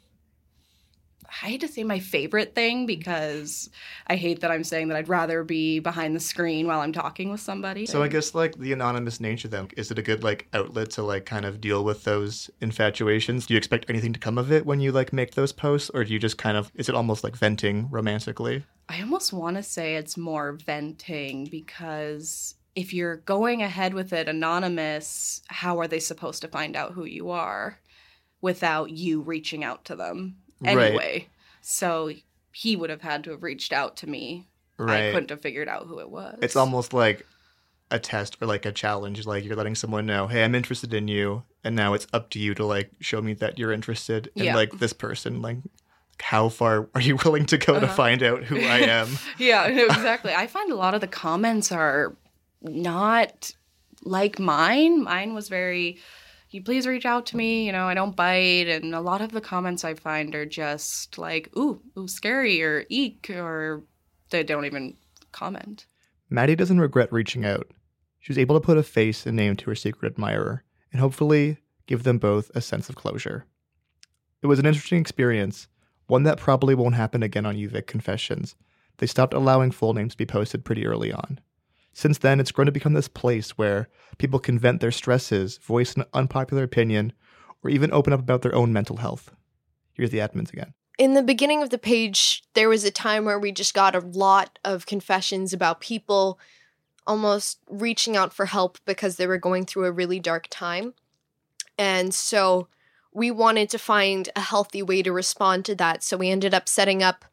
I 1.44 1.48
hate 1.48 1.62
to 1.62 1.68
say 1.68 1.84
my 1.84 2.00
favorite 2.00 2.56
thing 2.56 2.86
because 2.86 3.70
I 4.08 4.16
hate 4.16 4.42
that 4.42 4.50
I'm 4.52 4.64
saying 4.64 4.88
that 4.88 4.98
I'd 4.98 5.10
rather 5.10 5.44
be 5.44 5.80
behind 5.80 6.16
the 6.16 6.20
screen 6.20 6.68
while 6.68 6.80
I'm 6.80 6.94
talking 6.94 7.30
with 7.30 7.42
somebody. 7.42 7.86
So 7.86 8.02
I 8.02 8.08
guess 8.08 8.34
like 8.34 8.58
the 8.58 8.74
anonymous 8.74 9.20
nature 9.20 9.48
then 9.48 9.68
is 9.78 9.92
it 9.92 10.00
a 10.00 10.02
good 10.02 10.24
like 10.24 10.48
outlet 10.54 10.92
to 10.92 11.04
like 11.04 11.26
kind 11.26 11.46
of 11.46 11.62
deal 11.62 11.84
with 11.84 12.04
those 12.04 12.50
infatuations? 12.60 13.46
Do 13.46 13.54
you 13.54 13.58
expect 13.58 13.86
anything 13.90 14.14
to 14.14 14.20
come 14.20 14.38
of 14.38 14.52
it 14.52 14.66
when 14.66 14.80
you 14.80 14.92
like 14.92 15.14
make 15.14 15.36
those 15.36 15.52
posts 15.52 15.92
or 15.94 16.04
do 16.04 16.12
you 16.12 16.20
just 16.20 16.38
kind 16.38 16.58
of 16.58 16.72
is 16.76 16.90
it 16.90 16.96
almost 16.96 17.24
like 17.24 17.36
venting 17.36 17.88
romantically? 17.92 18.64
I 18.90 19.02
almost 19.02 19.32
want 19.32 19.58
to 19.58 19.64
say 19.64 19.96
it's 19.96 20.18
more 20.18 20.54
venting 20.54 21.46
because 21.46 22.56
if 22.76 22.94
you're 22.94 23.18
going 23.18 23.62
ahead 23.62 23.94
with 23.94 24.14
it 24.14 24.28
anonymous, 24.28 25.42
how 25.48 25.80
are 25.80 25.88
they 25.88 26.00
supposed 26.00 26.42
to 26.42 26.48
find 26.48 26.76
out 26.76 26.94
who 26.94 27.06
you 27.06 27.30
are 27.30 27.80
without 28.42 28.92
you 28.92 29.22
reaching 29.22 29.64
out 29.64 29.86
to 29.86 29.96
them 29.96 30.38
Right. 30.62 30.78
anyway? 30.78 31.28
So 31.62 32.12
he 32.52 32.76
would 32.76 32.90
have 32.90 33.02
had 33.02 33.24
to 33.26 33.32
have 33.32 33.44
reached 33.44 33.72
out 33.74 33.98
to 33.98 34.08
me. 34.10 34.48
Right. 34.78 35.10
I 35.10 35.12
couldn't 35.12 35.30
have 35.32 35.42
figured 35.42 35.68
out 35.68 35.88
who 35.88 36.00
it 36.00 36.10
was. 36.10 36.38
It's 36.42 36.56
almost 36.56 36.94
like 36.94 37.26
a 37.90 38.00
test 38.00 38.38
or 38.42 38.48
like 38.48 38.66
a 38.66 38.72
challenge 38.72 39.26
like 39.26 39.44
you're 39.46 39.56
letting 39.56 39.76
someone 39.76 40.06
know, 40.06 40.28
"Hey, 40.28 40.44
I'm 40.44 40.54
interested 40.56 40.94
in 40.94 41.08
you." 41.08 41.44
And 41.64 41.76
now 41.76 41.94
it's 41.94 42.06
up 42.14 42.30
to 42.32 42.40
you 42.40 42.54
to 42.56 42.66
like 42.66 42.92
show 43.00 43.22
me 43.22 43.34
that 43.36 43.58
you're 43.58 43.72
interested 43.72 44.30
in 44.36 44.46
Yeah. 44.46 44.56
like 44.56 44.80
this 44.80 44.94
person 44.94 45.42
like 45.42 45.58
how 46.20 46.50
far 46.50 46.90
are 46.96 47.02
you 47.02 47.16
willing 47.26 47.46
to 47.48 47.58
go 47.58 47.80
to 47.80 47.86
Uh-huh. 47.86 47.96
find 47.96 48.24
out 48.24 48.44
who 48.44 48.58
I 48.58 48.78
am? 49.00 49.08
yeah, 49.38 49.66
exactly. 49.68 50.34
I 50.34 50.48
find 50.48 50.72
a 50.72 50.76
lot 50.76 50.94
of 50.96 51.02
the 51.02 51.08
comments 51.08 51.72
are 51.72 52.16
not 52.62 53.52
like 54.04 54.40
mine. 54.40 55.04
Mine 55.04 55.34
was 55.34 55.48
very, 55.50 56.00
you 56.50 56.64
please 56.64 56.88
reach 56.88 57.06
out 57.06 57.26
to 57.28 57.38
me. 57.38 57.66
You 57.66 57.72
know, 57.72 57.88
I 57.88 57.94
don't 57.94 58.16
bite. 58.16 58.68
And 58.68 58.96
a 58.96 59.02
lot 59.02 59.22
of 59.22 59.32
the 59.32 59.42
comments 59.42 59.84
I 59.84 59.94
find 59.94 60.34
are 60.36 60.46
just 60.46 61.18
like, 61.18 61.50
ooh, 61.58 61.82
ooh, 61.98 62.08
scary 62.08 62.62
or 62.62 62.86
eek, 62.90 63.30
or 63.30 63.84
they 64.30 64.44
don't 64.44 64.66
even 64.66 64.96
comment. 65.32 65.86
Maddie 66.30 66.56
doesn't 66.56 66.80
regret 66.80 67.12
reaching 67.12 67.46
out. 67.46 67.68
She 68.20 68.32
was 68.32 68.38
able 68.38 68.60
to 68.60 68.66
put 68.66 68.78
a 68.78 68.84
face 68.84 69.26
and 69.26 69.38
name 69.38 69.56
to 69.58 69.70
her 69.70 69.76
secret 69.76 70.14
admirer, 70.14 70.64
and 70.92 71.00
hopefully 71.00 71.58
give 71.86 72.04
them 72.04 72.18
both 72.18 72.52
a 72.54 72.62
sense 72.62 72.90
of 72.90 72.96
closure. 72.96 73.46
It 74.42 74.48
was 74.48 74.60
an 74.60 74.66
interesting 74.66 75.00
experience, 75.00 75.68
one 76.08 76.24
that 76.24 76.38
probably 76.38 76.76
won't 76.76 76.96
happen 76.96 77.24
again 77.24 77.46
on 77.46 77.56
UVic 77.56 77.88
Confessions. 77.88 78.56
They 78.98 79.08
stopped 79.08 79.34
allowing 79.34 79.72
full 79.72 79.94
names 79.94 80.14
to 80.14 80.18
be 80.18 80.26
posted 80.26 80.66
pretty 80.66 80.86
early 80.86 81.14
on. 81.14 81.40
Since 81.98 82.20
then, 82.20 82.40
it's 82.40 82.52
grown 82.52 82.68
to 82.68 82.72
become 82.72 82.94
this 82.94 83.08
place 83.08 83.58
where 83.58 83.90
people 84.20 84.38
can 84.38 84.60
vent 84.60 84.82
their 84.82 84.92
stresses, 84.92 85.58
voice 85.58 85.96
an 85.96 86.04
unpopular 86.14 86.62
opinion, 86.62 87.12
or 87.64 87.72
even 87.72 87.92
open 87.92 88.14
up 88.14 88.20
about 88.20 88.44
their 88.44 88.54
own 88.54 88.72
mental 88.72 88.98
health. 88.98 89.34
Here's 89.94 90.12
the 90.12 90.20
admins 90.20 90.54
again. 90.54 90.76
in 91.00 91.16
the 91.16 91.24
beginning 91.24 91.64
of 91.64 91.72
the 91.72 91.80
page, 91.80 92.44
there 92.54 92.70
was 92.70 92.84
a 92.84 92.92
time 92.92 93.26
where 93.26 93.40
we 93.40 93.52
just 93.52 93.74
got 93.74 93.96
a 93.96 94.00
lot 94.00 94.60
of 94.64 94.86
confessions 94.86 95.54
about 95.54 95.82
people 95.82 96.40
almost 97.08 97.58
reaching 97.68 98.16
out 98.16 98.32
for 98.32 98.46
help 98.46 98.78
because 98.86 99.16
they 99.16 99.26
were 99.26 99.40
going 99.40 99.66
through 99.66 99.86
a 99.86 99.92
really 99.92 100.20
dark 100.20 100.46
time. 100.52 100.94
And 101.80 102.14
so 102.14 102.68
we 103.12 103.32
wanted 103.32 103.72
to 103.72 103.80
find 103.80 104.30
a 104.36 104.42
healthy 104.42 104.84
way 104.84 105.02
to 105.02 105.12
respond 105.12 105.66
to 105.66 105.74
that. 105.74 106.04
So 106.04 106.16
we 106.16 106.30
ended 106.30 106.54
up 106.54 106.70
setting 106.70 107.02
up 107.02 107.26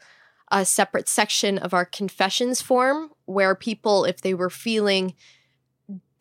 a 0.50 0.64
separate 0.64 1.10
section 1.10 1.58
of 1.58 1.74
our 1.74 1.84
confessions 1.84 2.62
form 2.62 3.10
where 3.26 3.54
people, 3.54 4.04
if 4.04 4.20
they 4.20 4.34
were 4.34 4.50
feeling 4.50 5.14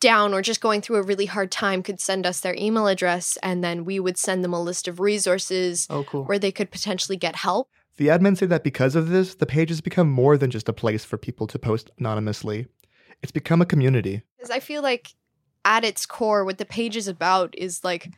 down 0.00 0.34
or 0.34 0.42
just 0.42 0.60
going 0.60 0.80
through 0.82 0.96
a 0.96 1.02
really 1.02 1.26
hard 1.26 1.50
time, 1.50 1.82
could 1.82 2.00
send 2.00 2.26
us 2.26 2.40
their 2.40 2.54
email 2.56 2.86
address 2.86 3.38
and 3.42 3.64
then 3.64 3.84
we 3.84 3.98
would 3.98 4.18
send 4.18 4.44
them 4.44 4.52
a 4.52 4.62
list 4.62 4.86
of 4.86 5.00
resources 5.00 5.86
Oh, 5.88 6.04
cool. 6.04 6.24
where 6.24 6.38
they 6.38 6.52
could 6.52 6.70
potentially 6.70 7.16
get 7.16 7.36
help. 7.36 7.70
The 7.96 8.08
admins 8.08 8.38
say 8.38 8.46
that 8.46 8.64
because 8.64 8.96
of 8.96 9.08
this, 9.08 9.36
the 9.36 9.46
page 9.46 9.68
has 9.70 9.80
become 9.80 10.10
more 10.10 10.36
than 10.36 10.50
just 10.50 10.68
a 10.68 10.72
place 10.72 11.04
for 11.04 11.16
people 11.16 11.46
to 11.46 11.58
post 11.58 11.90
anonymously. 11.98 12.66
It's 13.22 13.32
become 13.32 13.62
a 13.62 13.66
community. 13.66 14.22
Because 14.36 14.50
I 14.50 14.60
feel 14.60 14.82
like 14.82 15.14
at 15.64 15.84
its 15.84 16.04
core, 16.04 16.44
what 16.44 16.58
the 16.58 16.64
page 16.66 16.96
is 16.96 17.08
about 17.08 17.54
is 17.56 17.82
like 17.84 18.10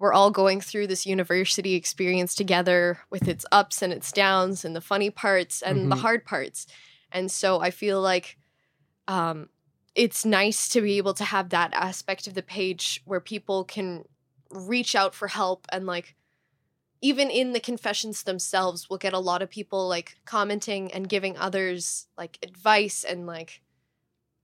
we're 0.00 0.12
all 0.14 0.30
going 0.30 0.60
through 0.60 0.86
this 0.86 1.06
university 1.06 1.74
experience 1.74 2.34
together 2.34 2.98
with 3.10 3.28
its 3.28 3.44
ups 3.52 3.82
and 3.82 3.92
its 3.92 4.10
downs 4.12 4.64
and 4.64 4.74
the 4.74 4.80
funny 4.80 5.10
parts 5.10 5.60
and 5.60 5.90
the 5.92 5.96
Mhm. 5.96 6.00
hard 6.00 6.24
parts. 6.24 6.66
And 7.12 7.30
so 7.30 7.60
I 7.60 7.70
feel 7.70 8.00
like 8.00 8.36
um, 9.06 9.48
it's 9.94 10.24
nice 10.24 10.68
to 10.70 10.80
be 10.80 10.98
able 10.98 11.14
to 11.14 11.24
have 11.24 11.48
that 11.50 11.72
aspect 11.74 12.26
of 12.26 12.34
the 12.34 12.42
page 12.42 13.02
where 13.04 13.20
people 13.20 13.64
can 13.64 14.04
reach 14.50 14.94
out 14.94 15.14
for 15.14 15.28
help 15.28 15.66
and 15.70 15.86
like 15.86 16.14
even 17.00 17.30
in 17.30 17.52
the 17.52 17.60
confessions 17.60 18.22
themselves 18.22 18.88
we'll 18.88 18.98
get 18.98 19.12
a 19.12 19.18
lot 19.18 19.42
of 19.42 19.50
people 19.50 19.86
like 19.86 20.16
commenting 20.24 20.90
and 20.92 21.08
giving 21.08 21.36
others 21.36 22.06
like 22.16 22.38
advice 22.42 23.04
and 23.04 23.26
like 23.26 23.60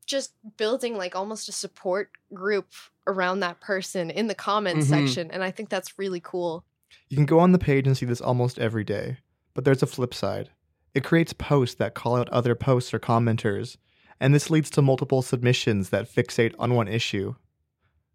just 0.06 0.34
building 0.58 0.96
like 0.98 1.16
almost 1.16 1.48
a 1.48 1.52
support 1.52 2.10
group 2.34 2.68
around 3.06 3.40
that 3.40 3.60
person 3.60 4.10
in 4.10 4.26
the 4.26 4.34
comments 4.34 4.86
Mhm. 4.86 4.90
section 4.90 5.30
and 5.30 5.42
i 5.42 5.50
think 5.50 5.70
that's 5.70 5.98
really 5.98 6.20
cool 6.20 6.64
You 7.08 7.16
can 7.16 7.26
go 7.26 7.38
on 7.38 7.52
the 7.52 7.58
page 7.58 7.86
and 7.86 7.96
see 7.96 8.06
this 8.06 8.20
almost 8.20 8.58
every 8.58 8.84
day, 8.84 9.18
but 9.54 9.64
there's 9.64 9.82
a 9.82 9.86
flip 9.86 10.12
side. 10.12 10.50
It 10.94 11.04
creates 11.04 11.32
posts 11.32 11.74
that 11.76 11.94
call 11.94 12.16
out 12.16 12.28
other 12.28 12.54
posts 12.54 12.94
or 12.94 13.00
commenters, 13.00 13.76
and 14.20 14.32
this 14.32 14.48
leads 14.48 14.70
to 14.70 14.82
multiple 14.82 15.22
submissions 15.22 15.90
that 15.90 16.12
fixate 16.12 16.54
on 16.58 16.74
one 16.74 16.88
issue. 16.88 17.34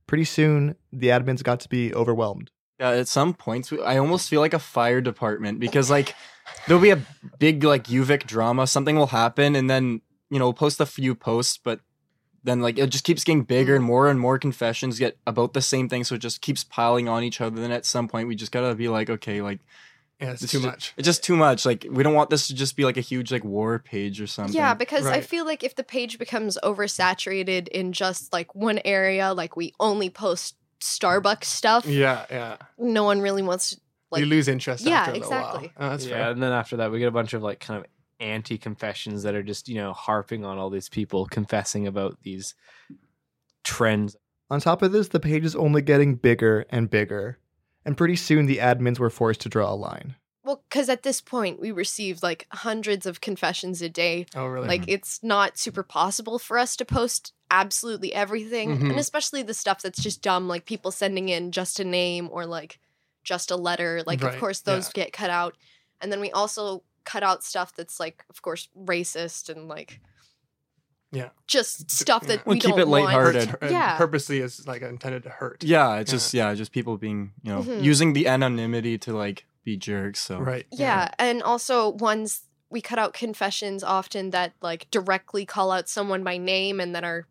Pretty 0.07 0.24
soon, 0.24 0.75
the 0.91 1.07
admins 1.07 1.43
got 1.43 1.59
to 1.59 1.69
be 1.69 1.93
overwhelmed. 1.93 2.51
At 2.79 3.09
some 3.09 3.33
points, 3.33 3.74
I 3.86 3.98
almost 3.98 4.29
feel 4.29 4.39
like 4.39 4.53
a 4.53 4.59
fire 4.59 5.01
department 5.01 5.59
because 5.59 5.89
like 5.89 6.15
there'll 6.65 6.81
be 6.81 6.91
a 6.91 7.01
big 7.38 7.63
like 7.65 7.88
UVic 7.88 8.25
drama, 8.25 8.65
something 8.65 8.95
will 8.95 9.07
happen, 9.07 9.57
and 9.57 9.69
then 9.69 10.01
you 10.29 10.39
know 10.39 10.45
we'll 10.45 10.53
post 10.53 10.79
a 10.79 10.86
few 10.86 11.13
posts, 11.13 11.59
but 11.62 11.81
then 12.45 12.62
like 12.62 12.79
it 12.79 12.89
just 12.89 13.03
keeps 13.03 13.25
getting 13.25 13.43
bigger 13.43 13.75
and 13.75 13.83
more 13.83 14.09
and 14.09 14.17
more 14.17 14.39
confessions 14.39 14.98
get 14.98 15.17
about 15.27 15.53
the 15.53 15.62
same 15.62 15.89
thing, 15.89 16.05
so 16.05 16.15
it 16.15 16.19
just 16.19 16.39
keeps 16.39 16.63
piling 16.63 17.09
on 17.09 17.21
each 17.21 17.41
other. 17.41 17.59
Then 17.59 17.71
at 17.71 17.86
some 17.86 18.07
point, 18.07 18.29
we 18.29 18.36
just 18.36 18.53
gotta 18.53 18.74
be 18.75 18.88
like, 18.88 19.09
okay, 19.09 19.41
like 19.41 19.59
Yeah, 20.21 20.31
it's 20.31 20.41
this 20.41 20.51
too 20.51 20.57
is 20.57 20.63
ju- 20.63 20.69
much. 20.69 20.93
It's 20.97 21.05
just 21.05 21.23
too 21.23 21.35
much. 21.38 21.65
Like 21.65 21.85
we 21.89 22.03
don't 22.03 22.13
want 22.13 22.29
this 22.29 22.48
to 22.48 22.55
just 22.55 22.75
be 22.75 22.83
like 22.83 22.98
a 22.98 23.01
huge 23.01 23.31
like 23.31 23.44
war 23.44 23.79
page 23.79 24.20
or 24.20 24.27
something. 24.27 24.53
yeah 24.55 24.74
because 24.74 25.05
i 25.05 25.22
feel 25.22 25.46
like 25.46 25.63
if 25.63 25.75
the 25.75 25.83
page 25.83 26.20
becomes 26.20 26.57
oversaturated 26.63 27.67
in 27.70 27.94
just 27.94 28.33
like 28.33 28.53
one 28.53 28.79
area 28.83 29.33
like 29.33 29.55
we 29.55 29.74
only 29.79 30.09
post 30.09 30.55
starbucks 30.81 31.46
stuff 31.46 31.85
Yeah, 31.85 32.25
yeah. 32.29 32.57
no 32.77 33.03
one 33.03 33.22
really 33.22 33.41
wants 33.41 33.72
to 33.72 33.77
like 34.11 34.20
you 34.22 34.25
lose 34.25 34.48
interest 34.48 34.83
yeah 34.85 35.00
after 35.01 35.11
a 35.11 35.13
little 35.15 35.29
while. 35.29 35.39
exactly 35.57 35.72
Oh, 35.77 35.89
that's 35.89 36.05
yeah, 36.05 36.15
fair. 36.15 36.31
and 36.31 36.44
then 36.44 36.51
after 36.51 36.77
that, 36.77 36.91
we 36.91 37.00
get 37.00 37.07
a 37.07 37.11
bunch 37.11 37.33
of 37.33 37.41
like 37.44 37.59
kind 37.59 37.79
of 37.79 37.85
anti 38.20 38.57
confessions 38.57 39.24
that 39.24 39.35
are 39.35 39.44
just 39.44 39.70
you 39.70 39.75
know 39.75 39.94
harping 39.94 40.44
on 40.44 40.57
all 40.57 40.70
these 40.70 40.89
people 40.89 41.25
confessing 41.27 41.87
about 41.87 42.17
these 42.24 42.55
trends. 43.63 44.15
On 44.50 44.59
top 44.59 44.81
of 44.81 44.91
this, 44.91 45.09
the 45.09 45.20
page 45.20 45.46
is 45.46 45.55
only 45.55 45.81
getting 45.81 46.15
bigger 46.15 46.65
and 46.70 46.89
bigger, 46.89 47.37
and 47.85 47.98
pretty 47.98 48.15
soon 48.15 48.46
the 48.46 48.57
admins 48.57 49.00
were 49.00 49.09
forced 49.09 49.42
to 49.42 49.50
draw 49.50 49.72
a 49.72 49.75
line. 49.75 50.15
Well, 50.44 50.63
because 50.70 50.89
at 50.89 51.03
this 51.03 51.22
point 51.22 51.59
we 51.59 51.72
received 51.72 52.24
like 52.24 52.48
hundreds 52.51 53.05
of 53.05 53.22
confessions 53.22 53.81
a 53.81 53.89
day. 53.89 54.25
Oh, 54.35 54.48
really? 54.48 54.68
Like 54.68 54.85
it's 54.87 55.22
not 55.22 55.57
super 55.57 55.83
possible 55.83 56.39
for 56.39 56.57
us 56.57 56.75
to 56.77 56.85
post 56.85 57.33
absolutely 57.51 58.13
everything, 58.13 58.70
Mhm. 58.77 58.89
and 58.92 59.00
especially 59.00 59.44
the 59.44 59.53
stuff 59.53 59.81
that's 59.81 60.01
just 60.01 60.22
dumb, 60.22 60.48
like 60.48 60.65
people 60.65 60.92
sending 60.92 61.29
in 61.29 61.51
just 61.51 61.79
a 61.79 61.83
name 61.83 62.29
or 62.31 62.46
like 62.46 62.79
just 63.24 63.51
a 63.51 63.55
letter. 63.57 64.01
Like, 64.07 64.24
Right, 64.24 64.33
of 64.33 64.39
course, 64.39 64.61
those 64.61 64.89
get 64.89 65.13
cut 65.13 65.29
out, 65.29 65.55
and 66.01 66.11
then 66.11 66.20
we 66.22 66.31
also 66.31 66.83
cut 67.03 67.22
out 67.24 67.44
stuff 67.44 67.75
that's 67.75 68.00
like, 68.00 68.24
of 68.29 68.42
course, 68.42 68.70
racist 68.77 69.50
and 69.50 69.68
like 69.68 70.00
Yeah. 71.11 71.29
just 71.48 71.89
stuff 71.89 72.27
that 72.27 72.45
We'll 72.45 72.55
we 72.55 72.59
keep 72.59 72.72
don't 72.72 72.79
it 72.81 72.87
want. 72.87 73.05
lighthearted. 73.05 73.55
And 73.61 73.72
Yeah. 73.72 73.98
Purposely 73.98 74.39
is 74.39 74.67
like 74.67 74.81
intended 74.83 75.24
to 75.24 75.29
hurt. 75.29 75.63
Yeah, 75.63 75.95
it's 75.95 76.11
just 76.11 76.33
yeah, 76.33 76.53
just 76.53 76.72
people 76.72 76.98
being 76.98 77.31
you 77.43 77.51
know 77.51 77.61
Mhm. 77.63 77.83
using 77.83 78.13
the 78.13 78.27
anonymity 78.27 78.98
to 79.00 79.13
like 79.13 79.45
be 79.63 79.75
jerks. 79.77 80.19
So 80.22 80.39
Right. 80.39 80.65
Yeah, 80.72 81.09
and 81.17 81.41
also 81.41 81.89
ones 81.89 82.43
we 82.69 82.81
cut 82.81 83.00
out 83.00 83.13
confessions 83.13 83.83
often 83.83 84.29
that 84.29 84.53
like 84.61 84.89
directly 84.91 85.45
call 85.45 85.72
out 85.72 85.89
someone 85.89 86.24
by 86.24 86.37
name 86.37 86.79
and 86.79 86.93
that 86.95 87.03
are 87.03 87.25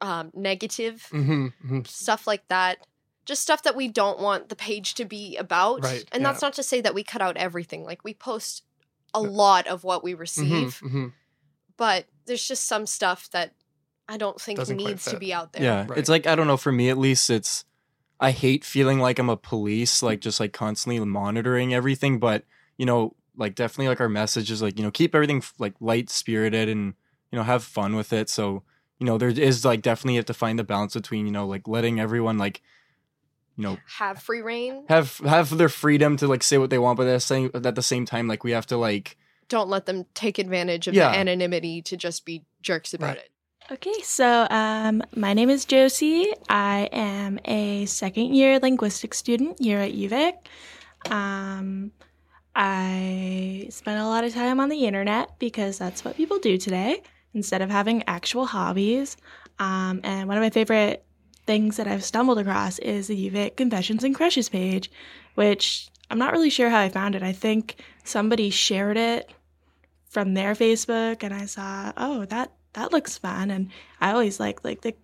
um, 0.00 0.30
negative 0.34 1.08
Mhm, 1.12 1.52
mhm. 1.64 1.86
stuff 1.86 2.26
like 2.26 2.46
that. 2.48 2.84
Just 3.24 3.42
stuff 3.42 3.62
that 3.62 3.76
we 3.76 3.86
don't 3.88 4.18
want 4.18 4.48
the 4.50 4.56
page 4.56 4.94
to 4.94 5.04
be 5.04 5.36
about. 5.36 5.82
Right, 5.84 6.04
and 6.12 6.20
yeah. 6.22 6.28
that's 6.32 6.42
not 6.42 6.52
to 6.54 6.62
say 6.64 6.80
that 6.80 6.94
we 6.94 7.04
cut 7.04 7.22
out 7.22 7.36
everything. 7.36 7.84
Like 7.84 8.02
we 8.04 8.12
post 8.12 8.64
a 9.14 9.20
lot 9.22 9.66
of 9.68 9.84
what 9.84 10.02
we 10.02 10.12
receive, 10.12 10.80
mhm. 10.84 11.12
but 11.76 12.06
there's 12.26 12.46
just 12.46 12.66
some 12.66 12.86
stuff 12.86 13.28
that 13.32 13.52
I 14.08 14.16
don't 14.16 14.40
think 14.40 14.58
Doesn't 14.58 14.76
quite 14.78 14.86
needs 14.88 15.04
to 15.04 15.10
fit. 15.12 15.20
be 15.20 15.32
out 15.32 15.52
there. 15.52 15.62
Yeah, 15.62 15.86
it's 15.96 16.08
like 16.08 16.26
I 16.26 16.34
don't 16.34 16.46
know. 16.46 16.56
For 16.56 16.72
me, 16.72 16.90
at 16.90 16.98
least, 16.98 17.30
it's 17.30 17.64
I 18.20 18.30
hate 18.30 18.64
feeling 18.64 18.98
like 18.98 19.18
I'm 19.18 19.30
a 19.30 19.36
police, 19.36 20.02
like 20.02 20.20
just 20.20 20.40
like 20.40 20.52
constantly 20.52 21.02
monitoring 21.04 21.72
everything. 21.74 22.18
But 22.18 22.44
you 22.76 22.86
know, 22.86 23.14
like 23.36 23.54
definitely, 23.54 23.88
like 23.88 24.00
our 24.00 24.08
message 24.08 24.50
is 24.50 24.60
like 24.62 24.76
you 24.78 24.84
know 24.84 24.90
keep 24.90 25.14
everything 25.14 25.38
f- 25.38 25.54
like 25.58 25.74
light 25.80 26.10
spirited 26.10 26.68
and 26.68 26.94
you 27.32 27.38
know 27.38 27.42
have 27.44 27.64
fun 27.64 27.96
with 27.96 28.12
it. 28.12 28.28
So 28.28 28.62
you 28.98 29.06
know 29.06 29.16
there 29.18 29.30
is 29.30 29.64
like 29.64 29.82
definitely 29.82 30.14
you 30.14 30.18
have 30.18 30.26
to 30.26 30.34
find 30.34 30.58
the 30.58 30.64
balance 30.64 30.94
between 30.94 31.26
you 31.26 31.32
know 31.32 31.46
like 31.46 31.66
letting 31.66 31.98
everyone 31.98 32.36
like 32.38 32.60
you 33.56 33.62
know 33.62 33.78
Have 33.98 34.20
free 34.20 34.42
reign. 34.42 34.84
have 34.88 35.18
have 35.18 35.56
their 35.56 35.68
freedom 35.68 36.16
to 36.18 36.26
like 36.28 36.42
say 36.42 36.58
what 36.58 36.70
they 36.70 36.78
want, 36.78 36.96
but 36.98 37.06
at 37.06 37.14
the 37.14 37.20
same 37.20 37.50
at 37.54 37.74
the 37.74 37.82
same 37.82 38.04
time 38.04 38.28
like 38.28 38.44
we 38.44 38.50
have 38.52 38.66
to 38.66 38.76
like 38.76 39.16
Don't 39.48 39.68
let 39.68 39.86
them 39.86 40.06
take 40.14 40.38
advantage 40.38 40.88
of 40.88 40.94
Yeah. 40.94 41.10
the 41.12 41.18
anonymity 41.18 41.82
to 41.82 41.96
just 41.96 42.24
be 42.24 42.44
jerks 42.62 42.94
about 42.94 43.16
it. 43.16 43.30
Okay, 43.70 43.94
so 44.02 44.46
um, 44.50 45.02
my 45.16 45.32
name 45.32 45.48
is 45.48 45.64
Josie. 45.64 46.32
I 46.50 46.88
am 46.92 47.38
a 47.46 47.86
second 47.86 48.34
year 48.34 48.58
linguistics 48.58 49.16
student 49.16 49.58
here 49.60 49.78
at 49.78 49.92
UVic. 49.92 50.34
Um, 51.10 51.92
I 52.54 53.66
spend 53.70 53.98
a 54.00 54.04
lot 54.06 54.24
of 54.24 54.32
time 54.32 54.60
on 54.60 54.68
the 54.68 54.84
internet 54.84 55.38
because 55.38 55.78
that's 55.78 56.04
what 56.04 56.16
people 56.16 56.38
do 56.38 56.56
today 56.58 57.02
instead 57.32 57.62
of 57.62 57.70
having 57.70 58.04
actual 58.06 58.46
hobbies. 58.46 59.16
Um, 59.58 60.00
and 60.04 60.28
one 60.28 60.36
of 60.36 60.42
my 60.42 60.50
favorite 60.50 61.04
things 61.46 61.76
that 61.76 61.86
I've 61.86 62.04
stumbled 62.04 62.38
across 62.38 62.78
is 62.78 63.08
the 63.08 63.30
UVic 63.30 63.56
Confessions 63.56 64.04
and 64.04 64.14
Crushes 64.14 64.48
page, 64.48 64.90
which 65.34 65.88
I'm 66.10 66.18
not 66.18 66.32
really 66.32 66.50
sure 66.50 66.70
how 66.70 66.80
I 66.80 66.88
found 66.88 67.14
it. 67.14 67.22
I 67.22 67.32
think 67.32 67.76
somebody 68.04 68.50
shared 68.50 68.96
it 68.96 69.30
from 70.08 70.34
their 70.34 70.54
Facebook, 70.54 71.22
and 71.22 71.32
I 71.34 71.46
saw, 71.46 71.92
oh, 71.96 72.24
that 72.26 72.52
that 72.74 72.92
looks 72.92 73.16
fun, 73.18 73.50
and 73.50 73.70
I 74.00 74.12
always 74.12 74.38
like 74.40 74.64
like 74.64 74.82
the 74.82 74.94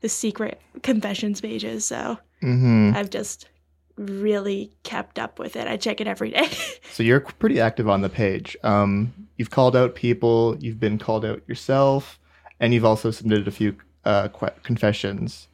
the 0.00 0.08
secret 0.08 0.60
confessions 0.82 1.40
pages, 1.40 1.84
so 1.86 2.18
Mhm. 2.42 2.94
I've 2.94 3.10
just 3.10 3.48
really 3.96 4.70
kept 4.82 5.18
up 5.18 5.38
with 5.38 5.56
it. 5.56 5.66
I 5.66 5.76
check 5.78 6.00
it 6.02 6.06
every 6.06 6.30
day. 6.30 6.48
So 6.92 7.02
you're 7.02 7.20
pretty 7.20 7.60
active 7.60 7.88
on 7.90 8.00
the 8.00 8.08
page. 8.08 8.56
Um, 8.62 9.12
you've 9.36 9.50
called 9.50 9.76
out 9.76 9.94
people, 9.94 10.56
you've 10.60 10.80
been 10.80 10.98
called 10.98 11.24
out 11.26 11.42
yourself, 11.46 12.18
and 12.58 12.72
you've 12.72 12.84
also 12.86 13.10
submitted 13.10 13.46
a 13.46 13.50
few 13.50 13.76
uh, 14.06 14.28
confessions. 14.62 15.48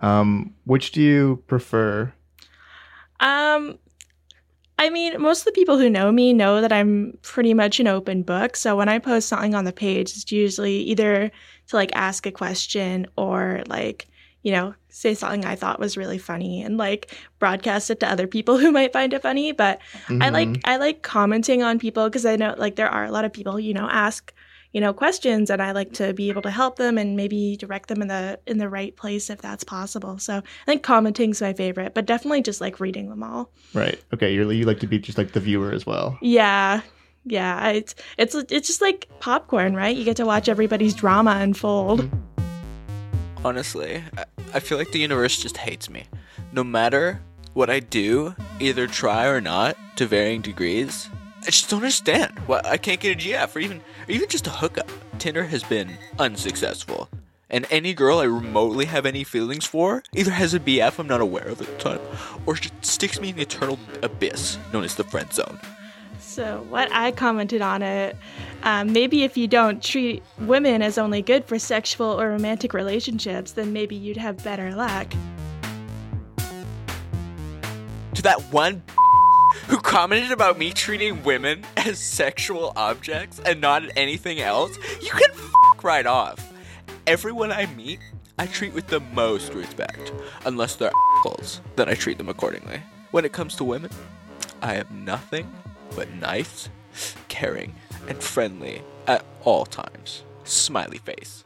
Um, 0.00 0.54
which 0.64 0.90
do 0.90 1.00
you 1.00 1.42
prefer? 1.46 2.12
Um, 3.20 3.78
I 4.80 4.90
mean, 4.90 5.20
most 5.20 5.40
of 5.40 5.46
the 5.46 5.52
people 5.52 5.76
who 5.78 5.90
know 5.90 6.12
me 6.12 6.32
know 6.32 6.60
that 6.60 6.72
I'm 6.72 7.18
pretty 7.22 7.52
much 7.52 7.80
an 7.80 7.88
open 7.88 8.22
book. 8.22 8.54
So 8.56 8.76
when 8.76 8.88
I 8.88 8.98
post 9.00 9.28
something 9.28 9.54
on 9.54 9.64
the 9.64 9.72
page, 9.72 10.12
it's 10.12 10.30
usually 10.30 10.76
either 10.82 11.30
to 11.68 11.76
like 11.76 11.90
ask 11.94 12.26
a 12.26 12.32
question 12.32 13.06
or 13.16 13.62
like, 13.66 14.08
you 14.42 14.52
know, 14.52 14.74
say 14.88 15.14
something 15.14 15.44
I 15.44 15.56
thought 15.56 15.80
was 15.80 15.96
really 15.96 16.18
funny 16.18 16.62
and 16.62 16.76
like 16.78 17.12
broadcast 17.40 17.90
it 17.90 17.98
to 18.00 18.10
other 18.10 18.28
people 18.28 18.56
who 18.58 18.70
might 18.70 18.92
find 18.92 19.12
it 19.12 19.22
funny. 19.22 19.50
But 19.52 19.80
I 20.20 20.30
like 20.30 20.48
Mhm. 20.54 20.60
I 20.64 20.76
like 20.76 21.02
commenting 21.02 21.62
on 21.62 21.80
people 21.80 22.08
because 22.08 22.24
I 22.24 22.36
know 22.36 22.54
like 22.56 22.76
there 22.76 22.88
are 22.88 23.04
a 23.04 23.10
lot 23.10 23.24
of 23.24 23.32
people, 23.32 23.58
you 23.58 23.74
know, 23.74 23.88
ask 23.90 24.32
you 24.72 24.80
know 24.80 24.92
questions 24.92 25.50
and 25.50 25.62
I 25.62 25.72
like 25.72 25.92
to 25.94 26.12
be 26.12 26.28
able 26.28 26.42
to 26.42 26.50
help 26.50 26.76
them 26.76 26.98
and 26.98 27.16
maybe 27.16 27.56
direct 27.56 27.88
them 27.88 28.02
in 28.02 28.08
the 28.08 28.38
in 28.46 28.58
the 28.58 28.68
right 28.68 28.94
place 28.96 29.30
if 29.30 29.40
that's 29.40 29.64
possible. 29.64 30.18
So 30.18 30.36
I 30.38 30.64
think 30.66 30.82
commenting's 30.82 31.40
my 31.40 31.52
favorite, 31.52 31.94
but 31.94 32.06
definitely 32.06 32.42
just 32.42 32.60
like 32.60 32.78
reading 32.80 33.08
them 33.08 33.22
all. 33.22 33.50
Right. 33.74 33.98
Okay. 34.12 34.34
You're, 34.34 34.52
you 34.52 34.64
like 34.66 34.80
to 34.80 34.86
be 34.86 34.98
just 34.98 35.16
like 35.18 35.32
the 35.32 35.40
viewer 35.40 35.72
as 35.72 35.86
well. 35.86 36.18
Yeah. 36.20 36.82
Yeah, 37.24 37.70
it's 37.70 37.94
it's 38.16 38.34
it's 38.34 38.68
just 38.68 38.80
like 38.80 39.06
popcorn, 39.20 39.74
right? 39.74 39.94
You 39.94 40.04
get 40.04 40.16
to 40.16 40.24
watch 40.24 40.48
everybody's 40.48 40.94
drama 40.94 41.32
unfold. 41.40 42.08
Honestly, 43.44 44.02
I- 44.16 44.24
I 44.54 44.60
feel 44.60 44.78
like 44.78 44.92
the 44.92 44.98
universe 44.98 45.36
just 45.38 45.58
hates 45.58 45.90
me. 45.90 46.04
No 46.52 46.64
matter 46.64 47.20
what 47.52 47.68
I 47.68 47.80
do, 47.80 48.34
either 48.60 48.86
try 48.86 49.26
or 49.26 49.40
not, 49.42 49.76
to 49.96 50.06
varying 50.06 50.40
degrees, 50.40 51.10
I 51.42 51.46
just 51.46 51.70
don't 51.70 51.78
understand 51.78 52.38
why 52.40 52.60
I 52.64 52.76
can't 52.76 53.00
get 53.00 53.16
a 53.16 53.28
GF 53.28 53.56
or 53.56 53.58
even 53.60 53.78
or 53.78 54.12
even 54.12 54.28
just 54.28 54.46
a 54.46 54.50
hookup. 54.50 54.90
Tinder 55.18 55.44
has 55.44 55.62
been 55.62 55.96
unsuccessful. 56.18 57.08
And 57.50 57.66
any 57.70 57.94
girl 57.94 58.18
I 58.18 58.24
remotely 58.24 58.84
have 58.84 59.06
any 59.06 59.24
feelings 59.24 59.64
for 59.64 60.02
either 60.14 60.30
has 60.30 60.52
a 60.52 60.60
BF 60.60 60.98
I'm 60.98 61.06
not 61.06 61.22
aware 61.22 61.48
of 61.48 61.60
at 61.62 61.66
the 61.66 61.76
time, 61.78 62.00
or 62.44 62.54
just 62.54 62.84
sticks 62.84 63.20
me 63.20 63.30
in 63.30 63.36
the 63.36 63.42
eternal 63.42 63.78
abyss 64.02 64.58
known 64.72 64.84
as 64.84 64.96
the 64.96 65.04
friend 65.04 65.32
zone. 65.32 65.58
So 66.18 66.66
what 66.68 66.92
I 66.92 67.10
commented 67.12 67.62
on 67.62 67.80
it, 67.80 68.16
um, 68.64 68.92
maybe 68.92 69.24
if 69.24 69.38
you 69.38 69.48
don't 69.48 69.82
treat 69.82 70.22
women 70.40 70.82
as 70.82 70.98
only 70.98 71.22
good 71.22 71.46
for 71.46 71.58
sexual 71.58 72.20
or 72.20 72.28
romantic 72.28 72.74
relationships, 72.74 73.52
then 73.52 73.72
maybe 73.72 73.96
you'd 73.96 74.18
have 74.18 74.44
better 74.44 74.74
luck. 74.74 75.14
to 78.18 78.22
that 78.22 78.40
one 78.52 78.82
who 79.68 79.78
commented 79.78 80.32
about 80.32 80.58
me 80.58 80.72
treating 80.72 81.22
women 81.22 81.64
as 81.76 81.98
sexual 81.98 82.72
objects 82.76 83.40
and 83.44 83.60
not 83.60 83.82
anything 83.96 84.40
else, 84.40 84.76
you 85.00 85.10
can 85.10 85.30
f- 85.30 85.84
right 85.84 86.06
off. 86.06 86.52
Everyone 87.06 87.50
I 87.52 87.66
meet, 87.66 88.00
I 88.38 88.46
treat 88.46 88.72
with 88.72 88.86
the 88.88 89.00
most 89.00 89.52
respect. 89.54 90.12
Unless 90.44 90.76
they're 90.76 90.92
assholes, 91.18 91.60
then 91.76 91.88
I 91.88 91.94
treat 91.94 92.18
them 92.18 92.28
accordingly. 92.28 92.82
When 93.10 93.24
it 93.24 93.32
comes 93.32 93.56
to 93.56 93.64
women, 93.64 93.90
I 94.62 94.74
am 94.74 95.04
nothing 95.04 95.52
but 95.96 96.12
nice, 96.14 96.68
caring, 97.28 97.74
and 98.08 98.22
friendly 98.22 98.82
at 99.06 99.24
all 99.44 99.64
times. 99.64 100.22
Smiley 100.44 100.98
face. 100.98 101.44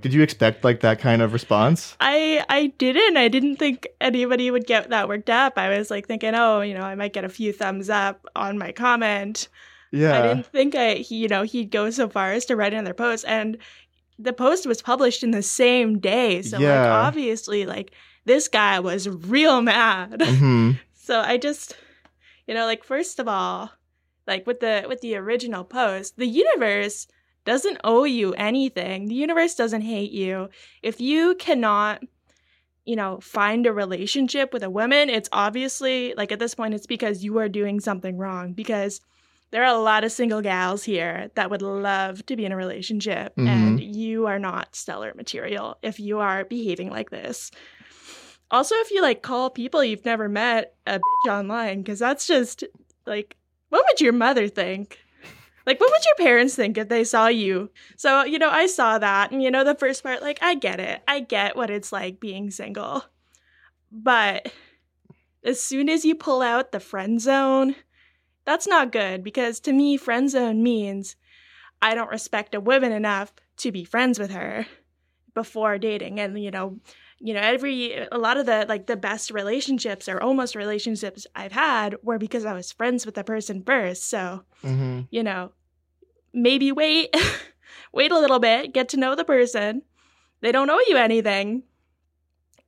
Did 0.00 0.12
you 0.12 0.22
expect 0.22 0.64
like 0.64 0.80
that 0.80 0.98
kind 0.98 1.22
of 1.22 1.32
response? 1.32 1.96
I 2.00 2.44
I 2.48 2.68
didn't. 2.78 3.16
I 3.16 3.28
didn't 3.28 3.56
think 3.56 3.86
anybody 4.00 4.50
would 4.50 4.66
get 4.66 4.90
that 4.90 5.08
worked 5.08 5.30
up. 5.30 5.54
I 5.56 5.76
was 5.76 5.90
like 5.90 6.06
thinking, 6.06 6.34
oh, 6.34 6.60
you 6.60 6.74
know, 6.74 6.82
I 6.82 6.94
might 6.94 7.12
get 7.12 7.24
a 7.24 7.28
few 7.28 7.52
thumbs 7.52 7.88
up 7.90 8.26
on 8.36 8.58
my 8.58 8.72
comment. 8.72 9.48
Yeah. 9.92 10.18
I 10.18 10.22
didn't 10.22 10.46
think 10.46 10.74
I, 10.74 10.94
he, 10.94 11.16
you 11.16 11.28
know, 11.28 11.42
he'd 11.42 11.70
go 11.70 11.90
so 11.90 12.08
far 12.08 12.32
as 12.32 12.44
to 12.46 12.56
write 12.56 12.74
another 12.74 12.94
post, 12.94 13.24
and 13.26 13.56
the 14.18 14.32
post 14.32 14.66
was 14.66 14.82
published 14.82 15.22
in 15.22 15.30
the 15.30 15.42
same 15.42 15.98
day. 15.98 16.42
So 16.42 16.58
like, 16.58 16.90
obviously, 16.90 17.66
like 17.66 17.92
this 18.24 18.48
guy 18.48 18.80
was 18.80 19.08
real 19.08 19.62
mad. 19.62 20.22
hmm 20.26 20.72
So 20.94 21.20
I 21.20 21.36
just, 21.36 21.76
you 22.46 22.54
know, 22.54 22.66
like 22.66 22.84
first 22.84 23.18
of 23.18 23.28
all, 23.28 23.70
like 24.26 24.46
with 24.46 24.60
the 24.60 24.84
with 24.88 25.00
the 25.00 25.16
original 25.16 25.64
post, 25.64 26.16
the 26.16 26.26
universe 26.26 27.06
doesn't 27.46 27.78
owe 27.84 28.04
you 28.04 28.34
anything. 28.34 29.06
The 29.06 29.14
universe 29.14 29.54
doesn't 29.54 29.82
hate 29.82 30.12
you. 30.12 30.50
If 30.82 31.00
you 31.00 31.36
cannot, 31.36 32.02
you 32.84 32.96
know, 32.96 33.18
find 33.20 33.66
a 33.66 33.72
relationship 33.72 34.52
with 34.52 34.62
a 34.62 34.70
woman, 34.70 35.08
it's 35.08 35.30
obviously 35.32 36.12
like 36.16 36.32
at 36.32 36.38
this 36.38 36.54
point 36.54 36.74
it's 36.74 36.86
because 36.86 37.24
you 37.24 37.38
are 37.38 37.48
doing 37.48 37.80
something 37.80 38.18
wrong 38.18 38.52
because 38.52 39.00
there 39.52 39.62
are 39.62 39.74
a 39.74 39.78
lot 39.78 40.04
of 40.04 40.12
single 40.12 40.42
gals 40.42 40.82
here 40.84 41.30
that 41.36 41.50
would 41.50 41.62
love 41.62 42.26
to 42.26 42.36
be 42.36 42.44
in 42.44 42.52
a 42.52 42.56
relationship 42.56 43.34
mm-hmm. 43.36 43.46
and 43.46 43.80
you 43.80 44.26
are 44.26 44.40
not 44.40 44.74
stellar 44.74 45.14
material 45.14 45.78
if 45.82 46.00
you 46.00 46.18
are 46.18 46.44
behaving 46.44 46.90
like 46.90 47.10
this. 47.10 47.50
Also, 48.50 48.74
if 48.76 48.90
you 48.90 49.02
like 49.02 49.22
call 49.22 49.50
people 49.50 49.82
you've 49.82 50.04
never 50.04 50.28
met 50.28 50.74
a 50.86 50.98
bitch 50.98 51.30
online, 51.30 51.82
because 51.82 51.98
that's 51.98 52.26
just 52.26 52.64
like, 53.06 53.36
what 53.68 53.84
would 53.88 54.00
your 54.00 54.12
mother 54.12 54.48
think? 54.48 54.98
Like, 55.66 55.80
what 55.80 55.90
would 55.90 56.04
your 56.04 56.26
parents 56.26 56.54
think 56.54 56.78
if 56.78 56.88
they 56.88 57.02
saw 57.02 57.26
you? 57.26 57.70
So, 57.96 58.24
you 58.24 58.38
know, 58.38 58.50
I 58.50 58.66
saw 58.66 58.98
that, 58.98 59.32
and 59.32 59.42
you 59.42 59.50
know, 59.50 59.64
the 59.64 59.74
first 59.74 60.02
part, 60.02 60.22
like, 60.22 60.38
I 60.40 60.54
get 60.54 60.78
it. 60.78 61.02
I 61.08 61.20
get 61.20 61.56
what 61.56 61.70
it's 61.70 61.92
like 61.92 62.20
being 62.20 62.52
single. 62.52 63.04
But 63.90 64.52
as 65.44 65.60
soon 65.60 65.88
as 65.88 66.04
you 66.04 66.14
pull 66.14 66.40
out 66.40 66.70
the 66.70 66.80
friend 66.80 67.20
zone, 67.20 67.74
that's 68.44 68.68
not 68.68 68.92
good 68.92 69.24
because 69.24 69.58
to 69.60 69.72
me, 69.72 69.96
friend 69.96 70.30
zone 70.30 70.62
means 70.62 71.16
I 71.82 71.94
don't 71.94 72.10
respect 72.10 72.54
a 72.54 72.60
woman 72.60 72.92
enough 72.92 73.32
to 73.58 73.72
be 73.72 73.84
friends 73.84 74.18
with 74.18 74.30
her 74.30 74.66
before 75.34 75.78
dating. 75.78 76.20
And, 76.20 76.40
you 76.40 76.50
know, 76.50 76.78
you 77.18 77.32
know, 77.34 77.40
every 77.40 77.94
a 78.12 78.18
lot 78.18 78.36
of 78.36 78.46
the 78.46 78.66
like 78.68 78.86
the 78.86 78.96
best 78.96 79.30
relationships 79.30 80.08
or 80.08 80.20
almost 80.20 80.54
relationships 80.54 81.26
I've 81.34 81.52
had 81.52 81.96
were 82.02 82.18
because 82.18 82.44
I 82.44 82.52
was 82.52 82.72
friends 82.72 83.06
with 83.06 83.14
the 83.14 83.24
person 83.24 83.62
first. 83.62 84.08
So, 84.08 84.44
hmm 84.62 85.00
you 85.10 85.22
know, 85.22 85.52
maybe 86.32 86.72
wait, 86.72 87.14
wait 87.92 88.12
a 88.12 88.18
little 88.18 88.38
bit, 88.38 88.74
get 88.74 88.88
to 88.90 88.96
know 88.96 89.14
the 89.14 89.24
person. 89.24 89.82
They 90.40 90.52
don't 90.52 90.68
owe 90.70 90.80
you 90.88 90.96
anything. 90.96 91.62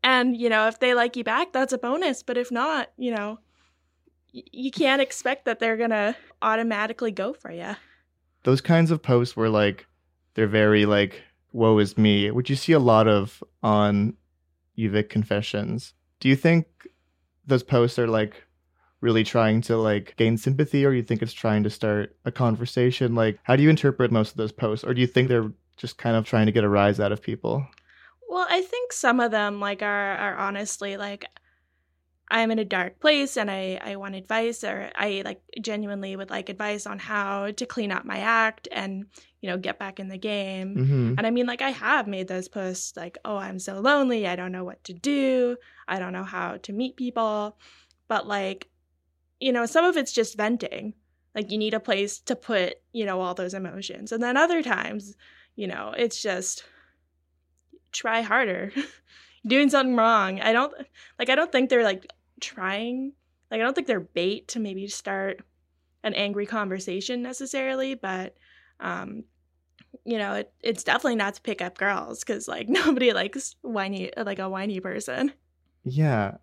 And, 0.03 0.37
you 0.37 0.49
know, 0.49 0.69
if 0.69 0.79
they 0.79 0.95
like 0.95 1.17
you 1.17 1.25
back, 1.25 1.53
that's 1.53 1.73
a 1.73 1.79
bonus. 1.79 2.23
But 2.23 2.39
if 2.39 2.51
not, 2.51 2.91
you 2.97 3.15
know, 3.15 3.41
y- 4.33 4.45
you 4.53 4.71
can't 4.71 5.03
expect 5.03 5.45
that 5.45 5.59
they're 5.59 5.77
going 5.77 5.91
to 5.91 6.17
automatically 6.41 7.11
go 7.11 7.33
for 7.33 7.51
you. 7.51 7.75
Those 8.45 8.61
kinds 8.61 8.91
of 8.91 9.03
posts 9.03 9.37
were 9.37 9.49
like 9.51 9.87
they're 10.35 10.47
very 10.47 10.87
like 10.87 11.23
woe 11.53 11.79
is 11.79 11.99
me, 11.99 12.31
which 12.31 12.49
you 12.49 12.57
see 12.57 12.73
a 12.73 12.79
lot 12.79 13.09
of 13.09 13.43
on 13.63 14.15
UVic 14.79 15.09
confessions. 15.09 15.95
Do 16.21 16.29
you 16.29 16.37
think 16.37 16.67
those 17.47 17.63
posts 17.63 17.99
are 17.99 18.07
like 18.07 18.45
really 19.01 19.25
trying 19.25 19.61
to 19.63 19.77
like 19.77 20.15
gain 20.17 20.37
sympathy 20.37 20.85
or 20.85 20.93
you 20.93 21.03
think 21.03 21.23
it's 21.23 21.33
trying 21.33 21.63
to 21.65 21.71
start 21.71 22.17
a 22.25 22.33
conversation? 22.33 23.15
Like 23.15 23.39
how 23.43 23.57
do 23.57 23.63
you 23.63 23.71
interpret 23.71 24.13
most 24.13 24.31
of 24.31 24.37
those 24.37 24.53
posts? 24.53 24.85
Or 24.85 24.95
do 24.95 25.01
you 25.01 25.07
think 25.07 25.29
they're 25.29 25.53
just 25.77 25.99
kind 25.99 26.17
of 26.17 26.25
trying 26.25 26.47
to 26.47 26.53
get 26.53 26.65
a 26.65 26.69
rise 26.69 27.01
out 27.01 27.13
of 27.13 27.23
people? 27.23 27.67
Well, 28.29 28.47
I 28.51 28.63
think 28.63 28.93
some 28.93 29.21
of 29.21 29.31
them 29.31 29.61
like 29.61 29.83
are 29.83 30.17
are 30.17 30.37
honestly 30.37 30.97
like 30.97 31.25
I'm 32.31 32.51
in 32.51 32.59
a 32.59 32.65
dark 32.65 33.01
place 33.01 33.37
and 33.37 33.51
I 33.51 33.81
I 33.83 33.97
want 33.97 34.15
advice 34.15 34.63
or 34.65 34.91
I 34.95 35.23
like 35.25 35.41
genuinely 35.61 36.15
would 36.15 36.31
like 36.31 36.49
advice 36.49 36.87
on 36.87 36.99
how 36.99 37.51
to 37.53 37.67
clean 37.67 37.91
up 37.91 38.05
my 38.05 38.19
act 38.19 38.69
and 38.71 39.07
you 39.41 39.49
know 39.49 39.57
get 39.57 39.79
back 39.79 39.99
in 39.99 40.09
the 40.09 40.19
game. 40.19 40.77
Mhm. 40.77 41.15
And 41.19 41.27
I 41.27 41.31
mean 41.31 41.47
like 41.47 41.63
I 41.63 41.71
have 41.71 42.07
made 42.07 42.29
those 42.29 42.49
posts 42.49 42.97
like 42.97 43.17
oh 43.25 43.37
I'm 43.37 43.59
so 43.59 43.81
lonely, 43.81 44.27
I 44.27 44.37
don't 44.37 44.53
know 44.53 44.65
what 44.65 44.85
to 44.85 44.93
do, 44.93 45.57
I 45.87 45.99
don't 45.99 46.13
know 46.13 46.25
how 46.25 46.59
to 46.59 46.73
meet 46.73 46.97
people. 46.97 47.57
But 48.09 48.27
like 48.27 48.69
you 49.41 49.53
know, 49.53 49.67
some 49.67 49.85
of 49.85 49.97
it's 49.97 50.13
just 50.13 50.37
venting. 50.37 50.95
Like 51.35 51.51
you 51.53 51.59
need 51.59 51.75
a 51.75 51.81
place 51.81 52.19
to 52.21 52.35
put, 52.35 52.75
you 52.93 53.07
know, 53.07 53.21
all 53.21 53.35
those 53.35 53.55
emotions. 53.55 54.11
And 54.11 54.21
then 54.21 54.37
other 54.37 54.63
times, 54.63 55.15
you 55.55 55.69
know, 55.69 55.95
it's 55.97 56.21
just 56.21 56.65
try 57.93 58.21
harder. 58.23 58.73
Doing 59.47 59.71
something 59.71 59.95
wrong. 59.97 60.41
I 60.41 60.53
don't 60.53 60.75
like 61.19 61.31
I 61.31 61.35
don't 61.37 61.53
think 61.53 61.71
they're 61.71 61.85
like 61.85 62.07
trying. 62.41 63.13
Like 63.51 63.61
I 63.61 63.65
don't 63.65 63.75
think 63.75 63.87
they're 63.87 64.01
bait 64.01 64.49
to 64.49 64.61
maybe 64.61 64.87
start 64.89 65.41
an 66.05 66.15
angry 66.15 66.47
conversation 66.47 67.23
necessarily, 67.23 67.95
but 67.95 68.37
um 68.81 69.25
you 70.05 70.19
know, 70.19 70.35
it, 70.35 70.53
it's 70.61 70.85
definitely 70.85 71.17
not 71.17 71.35
to 71.35 71.43
pick 71.43 71.63
up 71.63 71.79
girls 71.79 72.25
cuz 72.25 72.49
like 72.49 72.69
nobody 72.69 73.13
likes 73.13 73.57
whiny 73.63 74.11
like 74.17 74.39
a 74.39 74.49
whiny 74.49 74.81
person. 74.81 75.33
Yeah. 75.85 76.37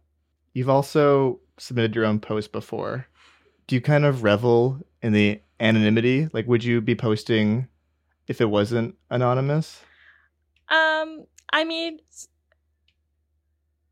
You've 0.54 0.70
also 0.70 1.40
submitted 1.58 1.96
your 1.96 2.06
own 2.06 2.20
post 2.20 2.52
before. 2.52 3.08
Do 3.68 3.76
you 3.76 3.82
kind 3.82 4.06
of 4.06 4.24
revel 4.24 4.80
in 5.02 5.14
the 5.14 5.42
anonymity? 5.60 6.30
Like 6.34 6.48
would 6.48 6.64
you 6.64 6.82
be 6.82 6.96
posting 6.96 7.68
if 8.28 8.42
it 8.42 8.50
wasn't 8.50 8.96
anonymous? 9.10 9.82
Um 10.70 11.26
I 11.52 11.64
mean 11.64 12.00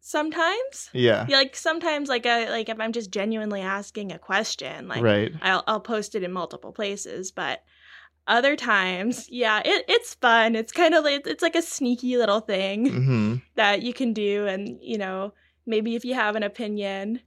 sometimes 0.06 0.89
Yeah. 0.94 1.26
like 1.30 1.56
sometimes 1.56 2.10
like 2.10 2.26
a, 2.26 2.50
like 2.50 2.68
if 2.68 2.80
i'm 2.80 2.92
just 2.92 3.10
genuinely 3.10 3.62
asking 3.62 4.12
a 4.12 4.20
question 4.20 4.88
like 4.89 5.02
Right. 5.02 5.32
i'll, 5.42 5.63
I'll 5.66 5.80
post 5.80 6.13
it 6.13 6.24
in 6.24 6.32
multiple 6.34 6.74
places 6.74 7.32
but 7.32 7.63
other 8.28 8.56
times 8.58 9.28
yeah 9.30 9.62
it, 9.63 9.86
it's 9.88 10.13
fun 10.16 10.56
it's 10.56 10.74
kind 10.74 10.94
of 10.94 11.06
like 11.06 11.26
it's 11.26 11.42
like 11.42 11.56
a 11.56 11.62
sneaky 11.62 12.18
little 12.18 12.42
thing 12.42 12.86
Mhm. 12.86 13.42
that 13.56 13.82
you 13.82 13.94
can 13.94 14.12
do 14.13 14.46
and 14.46 14.78
you 14.82 14.98
know 14.98 15.34
maybe 15.66 15.96
if 15.96 16.04
you 16.04 16.13
have 16.16 16.36
an 16.36 16.44
opinion 16.44 17.22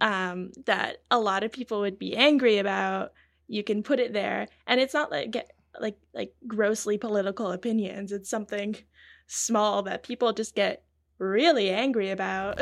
um, 0.00 0.52
that 0.66 0.98
a 1.10 1.18
lot 1.18 1.42
of 1.42 1.52
people 1.52 1.80
would 1.80 1.98
be 1.98 2.16
angry 2.16 2.58
about, 2.58 3.12
you 3.48 3.64
can 3.64 3.82
put 3.82 3.98
it 3.98 4.12
there, 4.12 4.46
and 4.66 4.80
it's 4.80 4.94
not 4.94 5.10
like 5.10 5.32
get, 5.32 5.50
like 5.80 5.96
like 6.14 6.32
grossly 6.46 6.98
political 6.98 7.50
opinions. 7.50 8.12
It's 8.12 8.30
something 8.30 8.76
small 9.26 9.82
that 9.82 10.04
people 10.04 10.32
just 10.32 10.54
get 10.54 10.84
really 11.22 11.70
angry 11.70 12.10
about. 12.10 12.60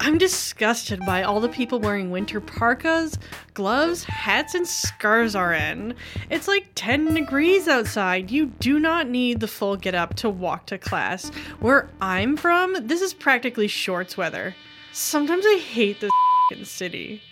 I'm 0.00 0.16
disgusted 0.16 1.00
by 1.00 1.22
all 1.22 1.40
the 1.40 1.48
people 1.48 1.80
wearing 1.80 2.10
winter 2.10 2.40
parkas, 2.40 3.18
gloves, 3.54 4.04
hats, 4.04 4.54
and 4.54 4.66
scarves 4.66 5.34
are 5.34 5.52
in. 5.52 5.94
It's 6.30 6.46
like 6.46 6.68
10 6.76 7.14
degrees 7.14 7.66
outside. 7.66 8.30
You 8.30 8.46
do 8.46 8.78
not 8.78 9.08
need 9.08 9.40
the 9.40 9.48
full 9.48 9.76
get 9.76 9.94
up 9.94 10.14
to 10.16 10.30
walk 10.30 10.66
to 10.66 10.78
class. 10.78 11.30
Where 11.60 11.90
I'm 12.00 12.36
from, 12.36 12.76
this 12.86 13.02
is 13.02 13.12
practically 13.12 13.66
shorts 13.66 14.16
weather. 14.16 14.54
Sometimes 14.92 15.44
I 15.46 15.58
hate 15.58 16.00
this 16.00 16.12
fing 16.48 16.64
city. 16.64 17.22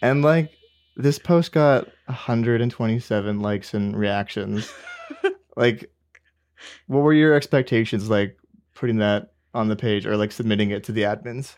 And 0.00 0.22
like 0.22 0.50
this 0.96 1.18
post 1.18 1.52
got 1.52 1.86
127 2.06 3.40
likes 3.40 3.74
and 3.74 3.96
reactions. 3.96 4.72
like 5.56 5.90
what 6.86 7.00
were 7.00 7.12
your 7.12 7.34
expectations 7.34 8.08
like 8.10 8.36
putting 8.74 8.98
that 8.98 9.32
on 9.54 9.68
the 9.68 9.76
page 9.76 10.06
or 10.06 10.16
like 10.16 10.32
submitting 10.32 10.70
it 10.70 10.84
to 10.84 10.92
the 10.92 11.02
admins? 11.02 11.54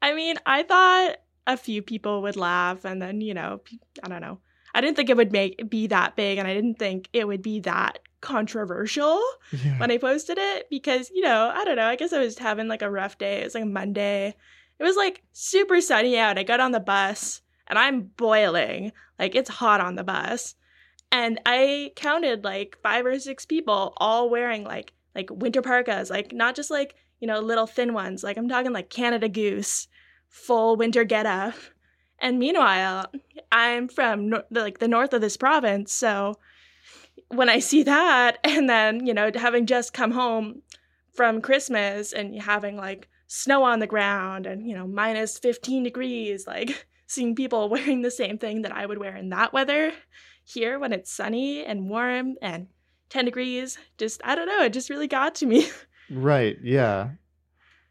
I 0.00 0.14
mean, 0.14 0.36
I 0.46 0.62
thought 0.62 1.16
a 1.46 1.56
few 1.56 1.82
people 1.82 2.22
would 2.22 2.36
laugh, 2.36 2.84
and 2.84 3.00
then 3.02 3.20
you 3.20 3.34
know, 3.34 3.60
I 4.02 4.08
don't 4.08 4.20
know. 4.20 4.38
I 4.74 4.80
didn't 4.80 4.96
think 4.96 5.10
it 5.10 5.16
would 5.16 5.32
make 5.32 5.68
be 5.68 5.86
that 5.88 6.16
big, 6.16 6.38
and 6.38 6.48
I 6.48 6.54
didn't 6.54 6.78
think 6.78 7.08
it 7.12 7.26
would 7.26 7.42
be 7.42 7.60
that 7.60 7.98
controversial 8.20 9.20
Yeah. 9.52 9.78
when 9.78 9.90
I 9.90 9.98
posted 9.98 10.38
it 10.38 10.68
because 10.70 11.10
you 11.14 11.22
know, 11.22 11.50
I 11.54 11.64
don't 11.64 11.76
know. 11.76 11.86
I 11.86 11.96
guess 11.96 12.12
I 12.12 12.18
was 12.20 12.38
having 12.38 12.68
like 12.68 12.82
a 12.82 12.90
rough 12.90 13.18
day. 13.18 13.40
It 13.40 13.44
was 13.44 13.54
like 13.54 13.64
a 13.64 13.66
Monday. 13.66 14.34
It 14.78 14.84
was 14.84 14.96
like 14.96 15.22
super 15.32 15.80
sunny 15.80 16.18
out. 16.18 16.38
I 16.38 16.42
got 16.42 16.60
on 16.60 16.72
the 16.72 16.80
bus, 16.80 17.40
and 17.68 17.78
I'm 17.78 18.02
boiling. 18.02 18.92
Like 19.18 19.34
it's 19.34 19.50
hot 19.50 19.80
on 19.80 19.94
the 19.94 20.04
bus, 20.04 20.54
and 21.12 21.38
I 21.44 21.92
counted 21.94 22.42
like 22.42 22.78
five 22.82 23.04
or 23.04 23.18
six 23.20 23.44
people 23.44 23.92
all 23.98 24.30
wearing 24.30 24.64
like 24.64 24.94
like 25.14 25.28
winter 25.30 25.60
parkas, 25.60 26.08
like 26.08 26.32
not 26.32 26.56
just 26.56 26.70
like 26.70 26.94
you 27.20 27.28
know 27.28 27.38
little 27.38 27.66
thin 27.66 27.92
ones. 27.92 28.24
Like 28.24 28.38
I'm 28.38 28.48
talking 28.48 28.72
like 28.72 28.88
Canada 28.88 29.28
Goose, 29.28 29.86
full 30.28 30.74
winter 30.76 31.04
getup. 31.04 31.54
And 32.18 32.38
meanwhile, 32.38 33.06
I'm 33.50 33.88
from 33.88 34.32
like 34.50 34.78
the 34.78 34.88
north 34.88 35.12
of 35.12 35.20
this 35.20 35.36
province, 35.36 35.92
so 35.92 36.38
when 37.28 37.48
I 37.48 37.58
see 37.58 37.82
that, 37.82 38.38
and 38.44 38.68
then 38.68 39.06
you 39.06 39.12
know 39.12 39.30
having 39.34 39.66
just 39.66 39.92
come 39.92 40.12
home 40.12 40.62
from 41.14 41.42
Christmas 41.42 42.14
and 42.14 42.40
having 42.40 42.78
like 42.78 43.08
snow 43.26 43.62
on 43.64 43.80
the 43.80 43.86
ground 43.86 44.46
and 44.46 44.66
you 44.66 44.74
know 44.74 44.86
minus 44.86 45.38
15 45.38 45.82
degrees, 45.82 46.46
like 46.46 46.86
seeing 47.06 47.34
people 47.34 47.68
wearing 47.68 48.00
the 48.00 48.10
same 48.10 48.38
thing 48.38 48.62
that 48.62 48.72
I 48.72 48.86
would 48.86 48.98
wear 48.98 49.14
in 49.14 49.28
that 49.28 49.52
weather 49.52 49.92
here 50.44 50.78
when 50.78 50.92
it's 50.92 51.10
sunny 51.12 51.64
and 51.64 51.88
warm 51.88 52.34
and 52.42 52.66
10 53.10 53.24
degrees, 53.26 53.78
just 53.98 54.20
I 54.24 54.34
don't 54.34 54.46
know, 54.48 54.64
it 54.64 54.72
just 54.72 54.90
really 54.90 55.08
got 55.08 55.34
to 55.36 55.46
me. 55.46 55.68
Right, 56.10 56.56
yeah. 56.62 57.10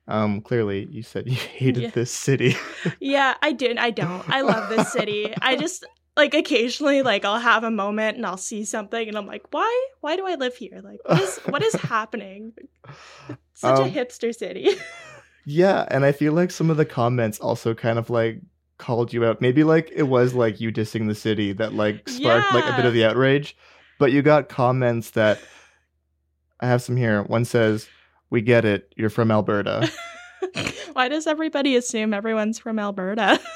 Um 0.07 0.41
clearly 0.41 0.87
you 0.91 1.01
said 1.01 1.27
you 1.27 1.33
hated 1.57 1.83
Yeah. 1.83 1.89
this 1.91 2.11
city. 2.11 2.55
yeah, 2.99 3.35
I 3.41 3.51
did. 3.51 3.77
I 3.77 3.89
don't. 3.89 4.27
I 4.29 4.41
love 4.41 4.69
this 4.69 4.91
city. 4.97 5.33
I 5.41 5.55
just 5.55 5.85
like 6.17 6.33
occasionally 6.35 7.01
like 7.01 7.23
I'll 7.25 7.39
have 7.39 7.63
a 7.63 7.71
moment 7.71 8.17
and 8.17 8.25
I'll 8.25 8.37
see 8.37 8.63
something 8.65 9.07
and 9.07 9.17
I'm 9.17 9.25
like, 9.25 9.43
why? 9.51 9.87
Why 10.01 10.17
do 10.17 10.27
I 10.27 10.35
live 10.35 10.55
here? 10.55 10.81
Like, 10.83 10.99
what 11.05 11.19
is 11.21 11.37
what 11.45 11.63
is 11.63 11.73
happening? 11.75 12.53
Such 13.53 13.79
a 13.79 13.83
Um, 13.83 13.91
hipster 13.91 14.35
city. 14.35 14.69
yeah, 15.45 15.87
and 15.89 16.03
I 16.05 16.11
feel 16.11 16.33
like 16.33 16.51
some 16.51 16.69
of 16.69 16.77
the 16.77 16.85
comments 16.85 17.39
also 17.39 17.73
kind 17.73 17.97
of 17.97 18.09
like 18.09 18.41
called 18.81 19.13
you 19.13 19.23
out. 19.23 19.39
Maybe 19.39 19.63
like 19.63 19.91
it 19.95 20.03
was 20.03 20.33
like 20.33 20.59
you 20.59 20.71
dissing 20.71 21.07
the 21.07 21.15
city 21.15 21.53
that 21.53 21.73
like 21.73 22.09
sparked 22.09 22.51
like 22.53 22.65
a 22.65 22.75
bit 22.75 22.85
of 22.85 22.93
the 22.93 23.05
outrage, 23.05 23.55
but 23.99 24.11
you 24.11 24.21
got 24.21 24.49
comments 24.49 25.11
that 25.11 25.39
I 26.59 26.67
have 26.67 26.81
some 26.81 26.97
here. 26.97 27.21
One 27.23 27.45
says, 27.45 27.87
"We 28.31 28.41
get 28.41 28.65
it. 28.65 28.91
You're 28.97 29.11
from 29.11 29.31
Alberta." 29.31 29.89
why 30.93 31.07
does 31.07 31.27
everybody 31.27 31.75
assume 31.75 32.13
everyone's 32.13 32.59
from 32.59 32.79
Alberta? 32.79 33.39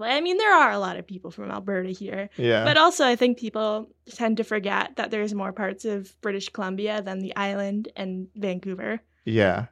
I 0.00 0.20
mean, 0.22 0.38
there 0.38 0.52
are 0.52 0.72
a 0.72 0.78
lot 0.78 0.96
of 0.96 1.06
people 1.06 1.30
from 1.30 1.50
Alberta 1.50 1.90
here. 1.90 2.28
Yeah. 2.36 2.64
But 2.64 2.76
also, 2.76 3.06
I 3.06 3.14
think 3.14 3.38
people 3.38 3.90
tend 4.10 4.38
to 4.38 4.44
forget 4.44 4.96
that 4.96 5.12
there's 5.12 5.34
more 5.34 5.52
parts 5.52 5.84
of 5.84 6.20
British 6.20 6.48
Columbia 6.48 7.00
than 7.00 7.20
the 7.20 7.36
island 7.36 7.88
and 7.94 8.26
Vancouver. 8.34 9.00
Yeah. 9.24 9.66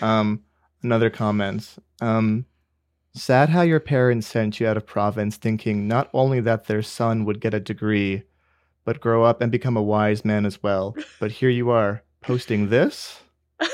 Um, 0.00 0.44
another 0.84 1.10
comment. 1.10 1.68
Um, 2.00 2.44
sad 3.16 3.48
how 3.48 3.62
your 3.62 3.80
parents 3.80 4.26
sent 4.26 4.60
you 4.60 4.66
out 4.66 4.76
of 4.76 4.86
province 4.86 5.36
thinking 5.36 5.88
not 5.88 6.08
only 6.12 6.40
that 6.40 6.66
their 6.66 6.82
son 6.82 7.24
would 7.24 7.40
get 7.40 7.54
a 7.54 7.60
degree, 7.60 8.22
but 8.84 9.00
grow 9.00 9.24
up 9.24 9.40
and 9.40 9.50
become 9.50 9.76
a 9.76 9.82
wise 9.82 10.24
man 10.24 10.46
as 10.46 10.62
well. 10.62 10.94
But 11.18 11.32
here 11.32 11.50
you 11.50 11.70
are, 11.70 12.02
posting 12.20 12.68
this? 12.68 13.20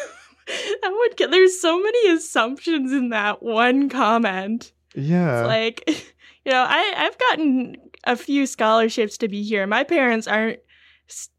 That 0.83 0.93
would 0.93 1.17
get, 1.17 1.31
there's 1.31 1.61
so 1.61 1.81
many 1.81 2.09
assumptions 2.11 2.93
in 2.93 3.11
that 3.11 3.43
one 3.43 3.89
comment. 3.89 4.73
Yeah. 4.95 5.41
It's 5.41 5.47
like, 5.47 5.83
you 6.45 6.53
know, 6.53 6.67
I, 6.69 6.95
I've 6.97 7.17
gotten 7.17 7.77
a 8.05 8.17
few 8.17 8.47
scholarships 8.47 9.17
to 9.19 9.29
be 9.29 9.43
here. 9.43 9.67
My 9.67 9.85
parents 9.85 10.27
aren't 10.27 10.59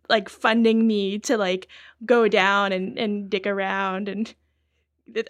like 0.09 0.29
funding 0.29 0.87
me 0.87 1.19
to 1.19 1.37
like 1.37 1.67
go 2.05 2.27
down 2.27 2.71
and, 2.71 2.97
and 2.97 3.29
dick 3.29 3.45
around 3.45 4.07
and 4.07 4.33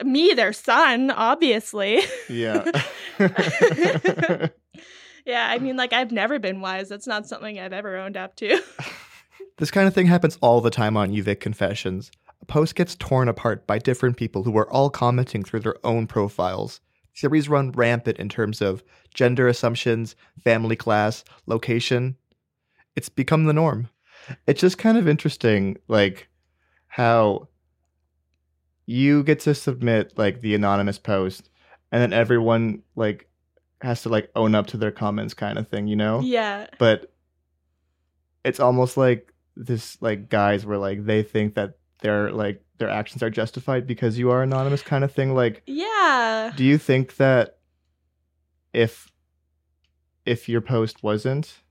me, 0.04 0.34
their 0.34 0.54
son, 0.54 1.12
obviously. 1.12 2.02
Yeah. 2.30 2.64
yeah, 5.26 5.48
I 5.50 5.60
mean, 5.60 5.78
like, 5.78 5.94
I've 5.94 6.12
never 6.12 6.40
been 6.40 6.62
wise. 6.62 6.90
That's 6.90 7.08
not 7.08 7.28
something 7.28 7.60
I've 7.60 7.74
ever 7.74 7.98
owned 7.98 8.18
up 8.18 8.36
to. 8.38 8.62
This 9.58 9.70
kind 9.70 9.88
of 9.88 9.94
thing 9.94 10.08
happens 10.08 10.38
all 10.42 10.62
the 10.62 10.72
time 10.72 10.98
on 10.98 11.12
UVic 11.12 11.40
Confessions. 11.40 12.12
A 12.42 12.46
post 12.46 12.74
gets 12.74 12.96
torn 12.96 13.28
apart 13.28 13.68
by 13.68 13.78
different 13.78 14.18
people 14.18 14.44
who 14.44 14.58
are 14.58 14.70
all 14.72 14.90
commenting 14.90 15.44
through 15.44 15.60
their 15.60 15.76
own 15.86 16.08
profiles. 16.08 16.82
Theories 17.16 17.48
run 17.48 17.72
rampant 17.72 18.18
in 18.18 18.30
terms 18.30 18.62
of 18.62 18.84
gender 19.14 19.48
assumptions, 19.48 20.16
family 20.44 20.76
class, 20.76 21.24
location. 21.46 22.18
It's 22.96 23.10
become 23.10 23.46
the 23.46 23.54
norm. 23.54 23.90
It's 24.48 24.62
just 24.62 24.80
kind 24.80 24.98
of 24.98 25.08
interesting, 25.08 25.78
like, 25.88 26.28
how 26.88 27.48
you 28.86 29.24
get 29.24 29.40
to 29.42 29.56
submit, 29.56 30.18
like, 30.18 30.42
the 30.42 30.56
anonymous 30.56 31.00
post, 31.00 31.50
and 31.92 32.02
then 32.02 32.14
everyone, 32.14 32.84
like, 32.96 33.30
has 33.82 34.02
to, 34.04 34.10
like, 34.10 34.30
own 34.36 34.56
up 34.56 34.68
to 34.68 34.78
their 34.78 34.92
comments 34.92 35.34
kind 35.34 35.58
of 35.58 35.68
thing, 35.68 35.88
you 35.88 35.96
know? 35.96 36.22
Yeah. 36.22 36.68
But 36.80 37.14
it's 38.44 38.60
almost 38.60 38.98
like 38.98 39.34
this 39.56 40.02
like 40.02 40.30
guys 40.30 40.66
were 40.66 40.78
like 40.78 41.06
they 41.06 41.24
think 41.24 41.56
that 41.56 41.78
their 42.02 42.32
like 42.32 42.64
their 42.78 42.90
actions 42.90 43.24
are 43.24 43.30
justified 43.30 43.88
because 43.88 44.18
you 44.18 44.32
are 44.32 44.44
anonymous 44.44 44.82
kind 44.82 45.04
of 45.04 45.12
thing 45.12 45.34
like 45.34 45.62
yeah. 45.66 46.52
do 46.56 46.64
you 46.64 46.78
think 46.78 47.16
that 47.18 47.60
if 48.74 49.12
if 50.26 50.50
your 50.50 50.62
post 50.62 51.04
wasn't 51.04 51.62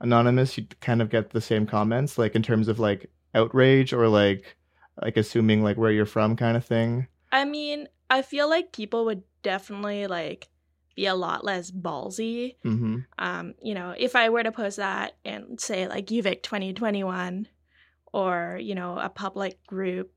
anonymous 0.00 0.56
you'd 0.56 0.78
kind 0.80 1.00
of 1.00 1.10
get 1.10 1.30
the 1.30 1.40
same 1.40 1.66
comments 1.66 2.18
like 2.18 2.34
in 2.34 2.42
terms 2.42 2.68
of 2.68 2.78
like 2.78 3.10
outrage 3.34 3.92
or 3.92 4.08
like 4.08 4.56
like 5.02 5.16
assuming 5.16 5.62
like 5.62 5.76
where 5.76 5.90
you're 5.90 6.06
from 6.06 6.36
kind 6.36 6.56
of 6.56 6.64
thing 6.64 7.06
I 7.34 7.44
mean, 7.44 7.88
I 8.08 8.22
feel 8.22 8.48
like 8.48 8.72
people 8.72 9.06
would 9.06 9.24
definitely 9.42 10.06
like 10.06 10.48
be 10.94 11.06
a 11.06 11.16
lot 11.16 11.44
less 11.44 11.72
ballsy. 11.72 12.54
mm-hmm 12.64 12.98
Um, 13.18 13.54
you 13.60 13.74
know, 13.74 13.92
if 13.98 14.14
I 14.14 14.28
were 14.28 14.44
to 14.44 14.52
post 14.52 14.76
that 14.76 15.16
and 15.24 15.60
say 15.60 15.88
like 15.88 16.06
UVic 16.06 16.44
2021 16.44 17.48
or, 18.12 18.58
you 18.62 18.76
know, 18.76 18.96
a 18.96 19.08
public 19.08 19.66
group 19.66 20.12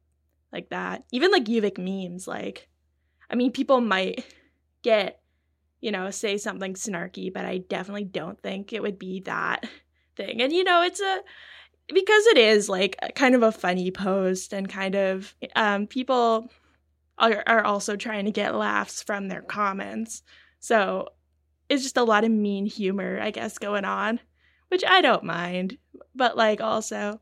like 0.54 0.70
that, 0.70 1.06
even 1.12 1.32
like 1.32 1.46
UVic 1.46 1.80
memes, 1.80 2.28
like, 2.28 2.70
I 3.32 3.36
mean, 3.36 3.52
people 3.52 3.82
might 3.82 4.24
get, 4.84 5.20
you 5.82 5.92
know, 5.92 6.12
say 6.12 6.38
something 6.38 6.76
snarky, 6.76 7.34
but 7.34 7.46
I 7.46 7.58
definitely 7.58 8.06
don't 8.06 8.40
think 8.40 8.74
it 8.74 8.84
would 8.84 9.00
be 9.00 9.22
that 9.22 9.68
thing. 10.16 10.40
And, 10.44 10.54
you 10.54 10.64
know, 10.64 10.84
it's 10.84 11.02
a, 11.02 11.22
because 11.94 12.28
it 12.28 12.38
is 12.38 12.70
like 12.70 12.98
kind 13.16 13.36
of 13.36 13.44
a 13.44 13.52
funny 13.52 13.92
post 13.92 14.54
and 14.54 14.68
kind 14.68 14.96
of 14.96 15.36
um, 15.56 15.88
people 15.88 16.52
are, 17.18 17.44
are 17.48 17.64
also 17.64 17.96
trying 17.96 18.26
to 18.26 18.32
get 18.32 18.56
laughs 18.56 19.02
from 19.02 19.28
their 19.28 19.42
comments. 19.42 20.24
So 20.60 21.10
it's 21.70 21.84
just 21.84 21.98
a 21.98 22.04
lot 22.04 22.24
of 22.24 22.32
mean 22.32 22.66
humor, 22.66 23.20
I 23.22 23.32
guess, 23.32 23.58
going 23.58 23.86
on, 23.86 24.20
which 24.70 24.84
I 24.86 25.02
don't 25.02 25.24
mind. 25.24 25.78
But 26.16 26.38
like, 26.38 26.62
also, 26.62 27.20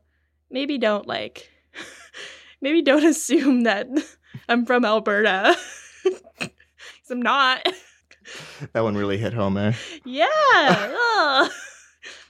maybe 0.50 0.78
don't 0.78 1.06
like, 1.06 1.50
maybe 2.60 2.82
don't 2.82 3.04
assume 3.04 3.62
that 3.64 3.88
I'm 4.48 4.66
from 4.66 4.84
Alberta. 4.84 5.56
Because 6.38 7.10
I'm 7.10 7.22
not. 7.22 7.64
that 8.72 8.80
one 8.82 8.96
really 8.96 9.16
hit 9.16 9.32
home 9.32 9.56
eh 9.56 9.72
Yeah. 10.04 11.48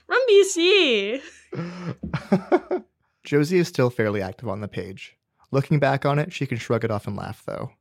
From 0.07 0.19
BC. 0.29 1.21
Josie 3.23 3.59
is 3.59 3.67
still 3.67 3.89
fairly 3.89 4.21
active 4.21 4.47
on 4.49 4.61
the 4.61 4.67
page. 4.67 5.15
Looking 5.51 5.79
back 5.79 6.05
on 6.05 6.17
it, 6.19 6.33
she 6.33 6.45
can 6.45 6.57
shrug 6.57 6.83
it 6.83 6.91
off 6.91 7.07
and 7.07 7.15
laugh, 7.15 7.43
though. 7.45 7.71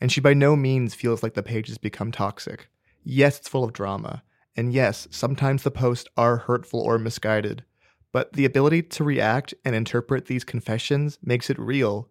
and 0.00 0.12
she 0.12 0.20
by 0.20 0.34
no 0.34 0.54
means 0.56 0.94
feels 0.94 1.22
like 1.22 1.34
the 1.34 1.42
page 1.42 1.68
has 1.68 1.78
become 1.78 2.12
toxic. 2.12 2.68
Yes, 3.02 3.38
it's 3.38 3.48
full 3.48 3.64
of 3.64 3.72
drama, 3.72 4.22
and 4.56 4.72
yes, 4.72 5.08
sometimes 5.10 5.62
the 5.62 5.70
posts 5.70 6.08
are 6.16 6.36
hurtful 6.36 6.80
or 6.80 6.98
misguided, 6.98 7.64
but 8.12 8.32
the 8.32 8.44
ability 8.44 8.82
to 8.82 9.04
react 9.04 9.54
and 9.64 9.74
interpret 9.74 10.26
these 10.26 10.44
confessions 10.44 11.18
makes 11.22 11.50
it 11.50 11.58
real, 11.58 12.08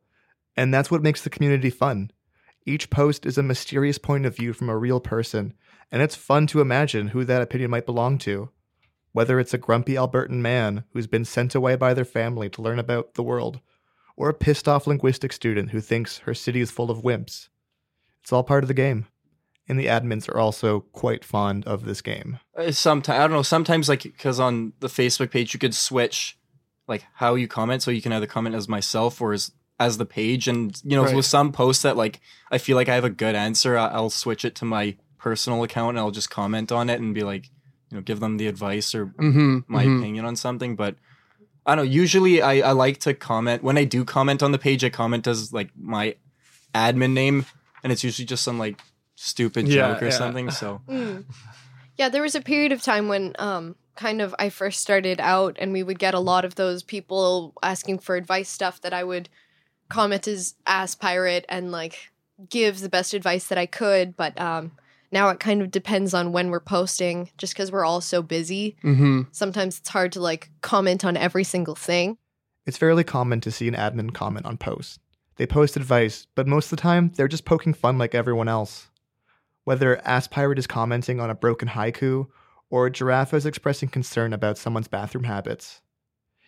and 0.56 0.74
that's 0.74 0.92
what 0.92 1.04
makes 1.04 1.22
the 1.24 1.30
community 1.30 1.70
fun. 1.70 2.12
Each 2.66 2.90
post 2.90 3.26
is 3.26 3.38
a 3.38 3.44
mysterious 3.44 3.98
point 3.98 4.26
of 4.26 4.36
view 4.36 4.52
from 4.54 4.70
a 4.70 4.78
real 4.78 5.00
person, 5.00 5.54
and 5.92 6.02
it's 6.02 6.16
fun 6.16 6.48
to 6.48 6.60
imagine 6.62 7.10
who 7.10 7.24
that 7.24 7.42
opinion 7.42 7.72
might 7.72 7.86
belong 7.86 8.18
to. 8.20 8.50
Whether 9.18 9.40
it's 9.40 9.56
a 9.56 9.58
grumpy 9.58 9.96
Albertan 9.96 10.42
man 10.42 10.84
who's 10.94 11.08
been 11.08 11.26
sent 11.26 11.56
away 11.56 11.76
by 11.76 11.96
their 11.96 12.06
family 12.06 12.50
to 12.52 12.62
learn 12.62 12.78
about 12.78 13.16
the 13.16 13.24
world, 13.24 13.62
or 14.16 14.30
a 14.30 14.34
pissed 14.36 14.68
off 14.68 14.86
linguistic 14.86 15.34
student 15.34 15.72
who 15.72 15.82
thinks 15.82 16.20
her 16.20 16.36
city 16.36 16.62
is 16.62 16.70
full 16.70 16.92
of 16.92 17.02
wimps. 17.02 17.50
It's 18.22 18.32
all 18.32 18.44
part 18.44 18.64
of 18.64 18.68
the 18.68 18.76
game. 18.76 19.08
And 19.68 19.80
the 19.80 19.88
admins 19.88 20.30
are 20.30 20.38
also 20.38 20.82
quite 20.82 21.26
fond 21.26 21.66
of 21.66 21.84
this 21.84 22.04
game. 22.04 22.38
Sometimes 22.70 23.18
Uh, 23.18 23.24
I 23.24 23.28
don't 23.28 23.32
know. 23.32 23.42
Sometimes 23.42 23.90
like 23.90 24.04
because 24.04 24.40
on 24.40 24.74
the 24.82 24.88
Facebook 24.88 25.32
page 25.32 25.52
you 25.52 25.60
could 25.60 25.74
switch 25.74 26.38
like 26.88 27.04
how 27.16 27.34
you 27.34 27.48
comment, 27.48 27.82
so 27.82 27.90
you 27.90 28.04
can 28.04 28.14
either 28.14 28.28
comment 28.28 28.54
as 28.54 28.70
myself 28.70 29.20
or 29.20 29.34
as 29.34 29.52
as 29.80 29.98
the 29.98 30.06
page. 30.06 30.48
And 30.48 30.80
you 30.84 30.96
know, 30.96 31.06
Right. 31.06 31.16
with 31.16 31.26
some 31.26 31.52
posts 31.52 31.82
that 31.82 31.98
like 31.98 32.20
I 32.52 32.60
feel 32.60 32.76
like 32.76 32.88
I 32.88 32.94
have 32.94 33.04
a 33.04 33.10
good 33.10 33.34
answer, 33.34 33.80
I'll 33.80 34.12
switch 34.12 34.46
it 34.46 34.54
to 34.58 34.66
my 34.66 34.96
personal 35.18 35.64
account 35.64 35.98
and 35.98 36.00
I'll 36.00 36.12
just 36.12 36.30
comment 36.30 36.72
on 36.72 36.88
it 36.92 37.02
and 37.02 37.16
be 37.16 37.24
like, 37.24 37.50
you 37.90 37.98
know, 37.98 38.02
give 38.04 38.20
them 38.20 38.38
the 38.38 38.48
advice 38.48 38.94
or 38.96 39.08
Mhm, 39.08 39.64
my 39.68 39.86
mhm. 39.86 40.00
opinion 40.00 40.26
on 40.26 40.36
something. 40.36 40.76
But 40.76 40.96
I 41.66 41.76
don't 41.76 41.86
know. 41.86 41.92
Usually, 41.92 42.42
I 42.42 42.70
I 42.70 42.72
like 42.72 43.00
to 43.00 43.14
comment 43.14 43.64
when 43.64 43.78
I 43.78 43.84
do 43.84 44.06
comment 44.06 44.42
on 44.44 44.52
the 44.52 44.60
page. 44.60 44.84
I 44.84 44.90
comment 44.90 45.28
as 45.28 45.52
like 45.54 45.70
my 45.78 46.16
admin 46.74 47.14
name, 47.14 47.46
and 47.84 47.92
it's 47.92 48.04
usually 48.04 48.26
just 48.26 48.44
some 48.44 48.60
like 48.60 48.80
stupid 49.16 49.68
Yeah, 49.68 49.94
joke 49.94 50.02
or 50.04 50.06
yeah. 50.08 50.12
something. 50.12 50.50
So. 50.52 50.82
Mm. 50.90 51.26
Yeah, 51.98 52.10
there 52.10 52.22
was 52.22 52.36
a 52.36 52.42
period 52.42 52.72
of 52.72 52.82
time 52.82 53.08
when 53.08 53.34
um 53.40 53.76
kind 53.96 54.22
of 54.22 54.36
I 54.38 54.50
first 54.50 54.82
started 54.82 55.20
out 55.20 55.58
and 55.60 55.74
we 55.74 55.82
would 55.82 55.98
get 55.98 56.14
a 56.14 56.20
lot 56.20 56.46
of 56.46 56.54
those 56.56 56.84
people 56.84 57.54
asking 57.64 58.00
for 58.00 58.16
advice 58.16 58.50
stuff 58.50 58.80
that 58.82 58.94
I 58.94 59.04
would 59.04 59.30
comment 59.90 60.28
as 60.28 60.54
ass 60.68 60.94
pirate 60.94 61.46
and 61.50 61.72
like 61.72 62.12
give 62.50 62.80
the 62.82 62.90
best 62.90 63.16
advice 63.16 63.48
that 63.48 63.58
I 63.58 63.66
could, 63.66 64.16
but 64.16 64.40
um 64.40 64.72
now 65.12 65.30
it 65.30 65.40
kind 65.40 65.62
of 65.62 65.72
depends 65.72 66.14
on 66.14 66.32
when 66.32 66.50
we're 66.50 66.60
posting 66.60 67.30
just 67.38 67.56
cuz 67.56 67.72
we're 67.72 67.86
all 67.86 68.02
so 68.02 68.22
busy. 68.22 68.76
Mhm. 68.84 69.28
Sometimes 69.32 69.80
it's 69.80 69.90
hard 69.90 70.12
to 70.14 70.20
like 70.22 70.52
comment 70.62 71.06
on 71.06 71.18
every 71.18 71.44
single 71.44 71.76
thing. 71.76 72.18
It's 72.66 72.78
fairly 72.78 73.04
common 73.04 73.40
to 73.42 73.52
see 73.52 73.68
an 73.68 73.76
admin 73.76 74.14
comment 74.14 74.46
on 74.46 74.58
posts. 74.58 75.00
They 75.38 75.46
post 75.46 75.78
advice, 75.78 76.28
but 76.36 76.48
most 76.48 76.66
of 76.66 76.72
the 76.72 76.82
time, 76.82 77.12
they're 77.16 77.28
just 77.28 77.46
poking 77.46 77.74
fun 77.74 77.98
like 77.98 78.16
everyone 78.16 78.48
else. 78.48 78.90
Whether 79.64 80.06
Ass 80.06 80.28
Pirate 80.28 80.60
is 80.60 80.68
commenting 80.68 81.20
on 81.20 81.30
a 81.30 81.36
broken 81.36 81.70
haiku, 81.70 82.28
or 82.70 82.90
Giraffe 82.90 83.34
is 83.34 83.46
expressing 83.46 83.90
concern 83.90 84.34
about 84.34 84.58
someone's 84.58 84.88
bathroom 84.88 85.26
habits, 85.26 85.82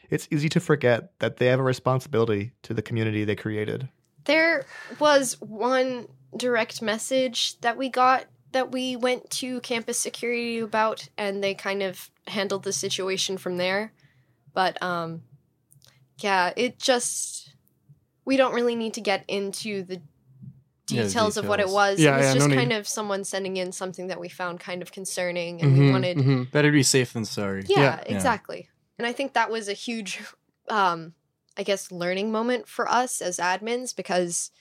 it's 0.10 0.28
easy 0.32 0.50
to 0.50 0.60
forget 0.60 1.14
that 1.20 1.38
they 1.38 1.46
have 1.46 1.60
a 1.60 1.64
responsibility 1.64 2.52
to 2.64 2.74
the 2.74 2.82
community 2.82 3.24
they 3.24 3.36
created. 3.36 3.88
There 4.26 4.66
was 5.00 5.40
one 5.40 6.08
direct 6.36 6.82
message 6.82 7.60
that 7.62 7.78
we 7.78 7.90
got 7.90 8.26
that 8.52 8.72
we 8.72 8.96
went 8.96 9.30
to 9.30 9.60
campus 9.62 9.98
security 9.98 10.60
about 10.60 11.08
and 11.18 11.44
they 11.44 11.54
kind 11.54 11.84
of 11.84 12.10
handled 12.28 12.64
the 12.64 12.74
situation 12.74 13.38
from 13.38 13.58
there. 13.58 13.92
But 14.54 14.82
um 14.82 15.24
yeah, 16.20 16.52
it 16.56 16.80
just 16.80 17.54
we 18.26 18.38
don't 18.38 18.54
really 18.54 18.76
need 18.76 18.94
to 18.96 19.02
get 19.02 19.24
into 19.28 19.84
the 19.84 20.02
Yeah, 20.90 21.04
the 21.04 21.08
details 21.08 21.38
of 21.38 21.48
what 21.48 21.60
it 21.60 21.70
was. 21.70 22.00
Yeah, 22.00 22.14
it 22.16 22.18
was 22.18 22.26
yeah, 22.26 22.34
just 22.34 22.50
no 22.50 22.56
kind 22.56 22.70
need. 22.70 22.76
of 22.76 22.88
someone 22.88 23.24
sending 23.24 23.58
in 23.58 23.72
something 23.72 24.08
that 24.08 24.20
we 24.20 24.30
found 24.30 24.60
kind 24.60 24.82
of 24.82 24.92
concerning 24.92 25.62
and 25.62 25.78
we 25.78 25.92
wanted 25.92 26.18
Mm-hmm. 26.18 26.44
Better 26.52 26.72
be 26.72 26.84
safe 26.84 27.14
than 27.14 27.26
sorry. 27.26 27.64
yeah, 27.68 28.02
exactly. 28.06 28.70
And 28.98 29.08
I 29.08 29.14
think 29.14 29.34
that 29.34 29.50
was 29.50 29.70
a 29.70 29.74
huge, 29.74 30.20
um, 30.68 31.14
I 31.56 31.64
guess, 31.64 31.92
learning 31.92 32.32
moment 32.32 32.68
for 32.68 32.90
us 32.90 33.22
as 33.22 33.38
admins 33.38 33.96
because 33.96 34.52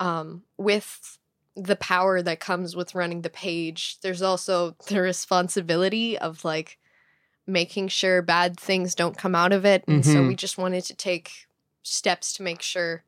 um, 0.00 0.42
with 0.58 1.18
the 1.56 1.76
power 1.76 2.20
that 2.22 2.38
comes 2.40 2.76
with 2.76 2.94
running 2.94 3.22
the 3.22 3.30
page, 3.30 3.98
there's 4.02 4.22
also 4.22 4.76
the 4.88 5.00
responsibility 5.00 6.18
of 6.18 6.44
like 6.44 6.78
making 7.46 7.88
sure 7.88 8.22
bad 8.22 8.58
things 8.58 8.94
don't 8.94 9.16
come 9.16 9.34
out 9.34 9.52
of 9.52 9.64
it. 9.64 9.84
And 9.88 10.04
so 10.04 10.22
Mhm. 10.22 10.28
we 10.28 10.34
just 10.36 10.58
wanted 10.58 10.84
to 10.84 10.94
take 10.94 11.30
steps 11.82 12.32
to 12.34 12.42
make 12.42 12.60
sure 12.62 13.04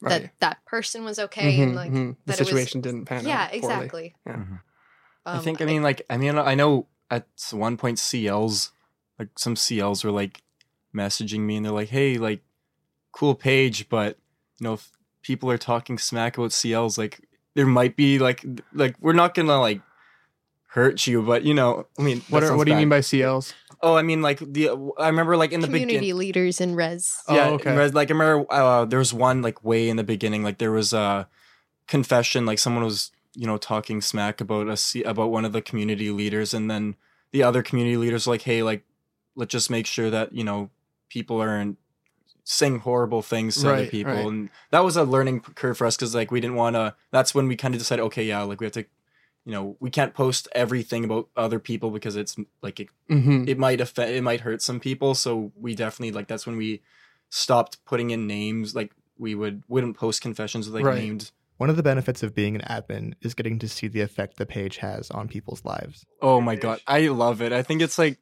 Right. 0.00 0.22
that 0.22 0.32
that 0.40 0.64
person 0.64 1.04
was 1.04 1.18
okay 1.18 1.60
and 1.60 1.72
Mhm, 1.72 1.74
like 1.74 1.92
mhm. 1.92 2.16
The 2.26 2.32
that 2.32 2.34
it 2.36 2.40
was- 2.40 2.48
situation 2.48 2.80
didn't 2.80 3.06
pan 3.06 3.18
out 3.26 3.28
Yeah, 3.28 3.46
poorly. 3.46 3.56
exactly. 3.58 4.14
Yeah. 4.26 4.44
I 5.26 5.36
Um, 5.38 5.44
think 5.44 5.60
I 5.60 5.64
mean 5.64 5.82
like 5.82 6.02
I 6.08 6.16
mean 6.16 6.38
I 6.38 6.54
know 6.54 6.86
at 7.10 7.26
one 7.52 7.76
point 7.76 7.98
CLs 7.98 8.70
like 9.18 9.38
some 9.38 9.56
CLs 9.56 10.04
were 10.04 10.10
like 10.12 10.42
messaging 10.94 11.40
me 11.40 11.56
and 11.56 11.66
they're 11.66 11.72
like, 11.72 11.88
"Hey, 11.90 12.16
like 12.16 12.42
cool 13.12 13.34
page, 13.34 13.88
but 13.88 14.18
you 14.58 14.64
know 14.64 14.74
if 14.74 14.90
people 15.22 15.50
are 15.50 15.58
talking 15.58 15.98
smack 15.98 16.38
about 16.38 16.50
CLs, 16.52 16.96
like 16.96 17.20
there 17.58 17.66
might 17.66 17.96
be 17.96 18.20
like 18.20 18.46
like 18.72 18.94
we're 19.00 19.18
not 19.18 19.34
gonna 19.34 19.58
like 19.60 19.80
hurt 20.68 21.06
you, 21.08 21.22
but 21.22 21.42
you 21.42 21.54
know, 21.54 21.86
I 21.98 22.02
mean, 22.02 22.22
What 22.30 22.44
are, 22.44 22.46
sounds 22.46 22.58
what 22.58 22.64
do 22.66 22.70
you 22.70 22.76
bad. 22.76 22.80
mean 22.82 22.88
by 22.88 23.00
CLs? 23.00 23.52
Oh, 23.82 23.96
I 23.96 24.02
mean 24.02 24.22
like 24.22 24.38
the 24.38 24.70
I 24.96 25.08
remember 25.08 25.36
like 25.36 25.50
in 25.50 25.60
the 25.60 25.66
community 25.66 25.98
beginning. 25.98 26.18
leaders 26.18 26.60
in 26.60 26.76
res. 26.76 27.18
Yeah, 27.28 27.48
Oh, 27.50 27.54
okay. 27.54 27.74
whereas, 27.74 27.94
like 27.94 28.10
I 28.10 28.14
remember 28.14 28.46
uh, 28.52 28.84
there 28.84 29.00
was 29.00 29.12
one 29.12 29.42
like 29.42 29.64
way 29.64 29.88
in 29.88 29.96
the 29.96 30.04
beginning, 30.04 30.44
like 30.44 30.58
there 30.58 30.70
was 30.70 30.92
a 30.92 31.26
confession, 31.88 32.46
like 32.46 32.58
someone 32.60 32.84
was 32.84 33.10
you 33.34 33.46
know 33.46 33.56
talking 33.58 34.00
smack 34.00 34.40
about 34.40 34.68
us 34.68 34.94
about 35.04 35.30
one 35.30 35.44
of 35.44 35.52
the 35.52 35.62
community 35.62 36.10
leaders, 36.10 36.54
and 36.54 36.70
then 36.70 36.94
the 37.32 37.42
other 37.42 37.62
community 37.62 37.96
leaders 37.96 38.26
were 38.26 38.34
like, 38.34 38.42
hey, 38.42 38.62
like 38.62 38.84
let's 39.34 39.50
just 39.52 39.70
make 39.70 39.86
sure 39.86 40.10
that 40.10 40.32
you 40.32 40.44
know 40.44 40.70
people 41.08 41.40
aren't 41.40 41.76
saying 42.50 42.78
horrible 42.78 43.20
things 43.20 43.60
to 43.60 43.70
other 43.70 43.86
people, 43.86 44.12
right. 44.14 44.26
and 44.26 44.48
that 44.70 44.80
was 44.82 44.96
a 44.96 45.04
learning 45.04 45.40
curve 45.40 45.76
for 45.76 45.86
us 45.86 45.96
because 45.96 46.14
like 46.14 46.30
we 46.30 46.40
didn't 46.40 46.56
want 46.56 46.76
to. 46.76 46.94
That's 47.10 47.34
when 47.34 47.46
we 47.46 47.56
kind 47.56 47.74
of 47.74 47.78
decided, 47.78 48.02
okay, 48.04 48.24
yeah, 48.24 48.42
like 48.42 48.58
we 48.60 48.64
have 48.66 48.72
to. 48.72 48.86
You 49.44 49.52
know, 49.52 49.76
we 49.80 49.88
can't 49.88 50.12
post 50.12 50.46
everything 50.54 51.04
about 51.04 51.28
other 51.34 51.58
people 51.58 51.90
because 51.90 52.16
it's 52.16 52.36
like 52.60 52.80
it, 52.80 52.88
Mhm. 53.10 53.48
it 53.48 53.58
might 53.58 53.80
affect, 53.80 54.10
it 54.10 54.22
might 54.22 54.40
hurt 54.42 54.60
some 54.60 54.78
people. 54.78 55.14
So 55.14 55.52
we 55.56 55.74
definitely 55.74 56.12
like 56.12 56.26
that's 56.28 56.46
when 56.46 56.56
we 56.58 56.82
stopped 57.30 57.82
putting 57.86 58.10
in 58.10 58.26
names. 58.26 58.74
Like 58.74 58.92
we 59.18 59.34
would 59.34 59.62
wouldn't 59.68 59.96
post 59.96 60.20
confessions 60.20 60.66
with 60.66 60.74
like 60.74 60.84
Right. 60.84 61.02
named. 61.02 61.30
One 61.56 61.70
of 61.70 61.76
the 61.76 61.82
benefits 61.82 62.22
of 62.22 62.34
being 62.34 62.56
an 62.56 62.62
admin 62.62 63.14
is 63.22 63.34
getting 63.34 63.58
to 63.60 63.68
see 63.68 63.88
the 63.88 64.00
effect 64.02 64.36
the 64.36 64.46
page 64.46 64.78
has 64.78 65.10
on 65.10 65.28
people's 65.28 65.64
lives. 65.64 66.04
Oh 66.22 66.40
my 66.40 66.54
god, 66.56 66.80
I 66.86 67.08
love 67.08 67.40
it. 67.42 67.52
I 67.52 67.62
think 67.62 67.80
it's 67.82 67.98
like, 67.98 68.18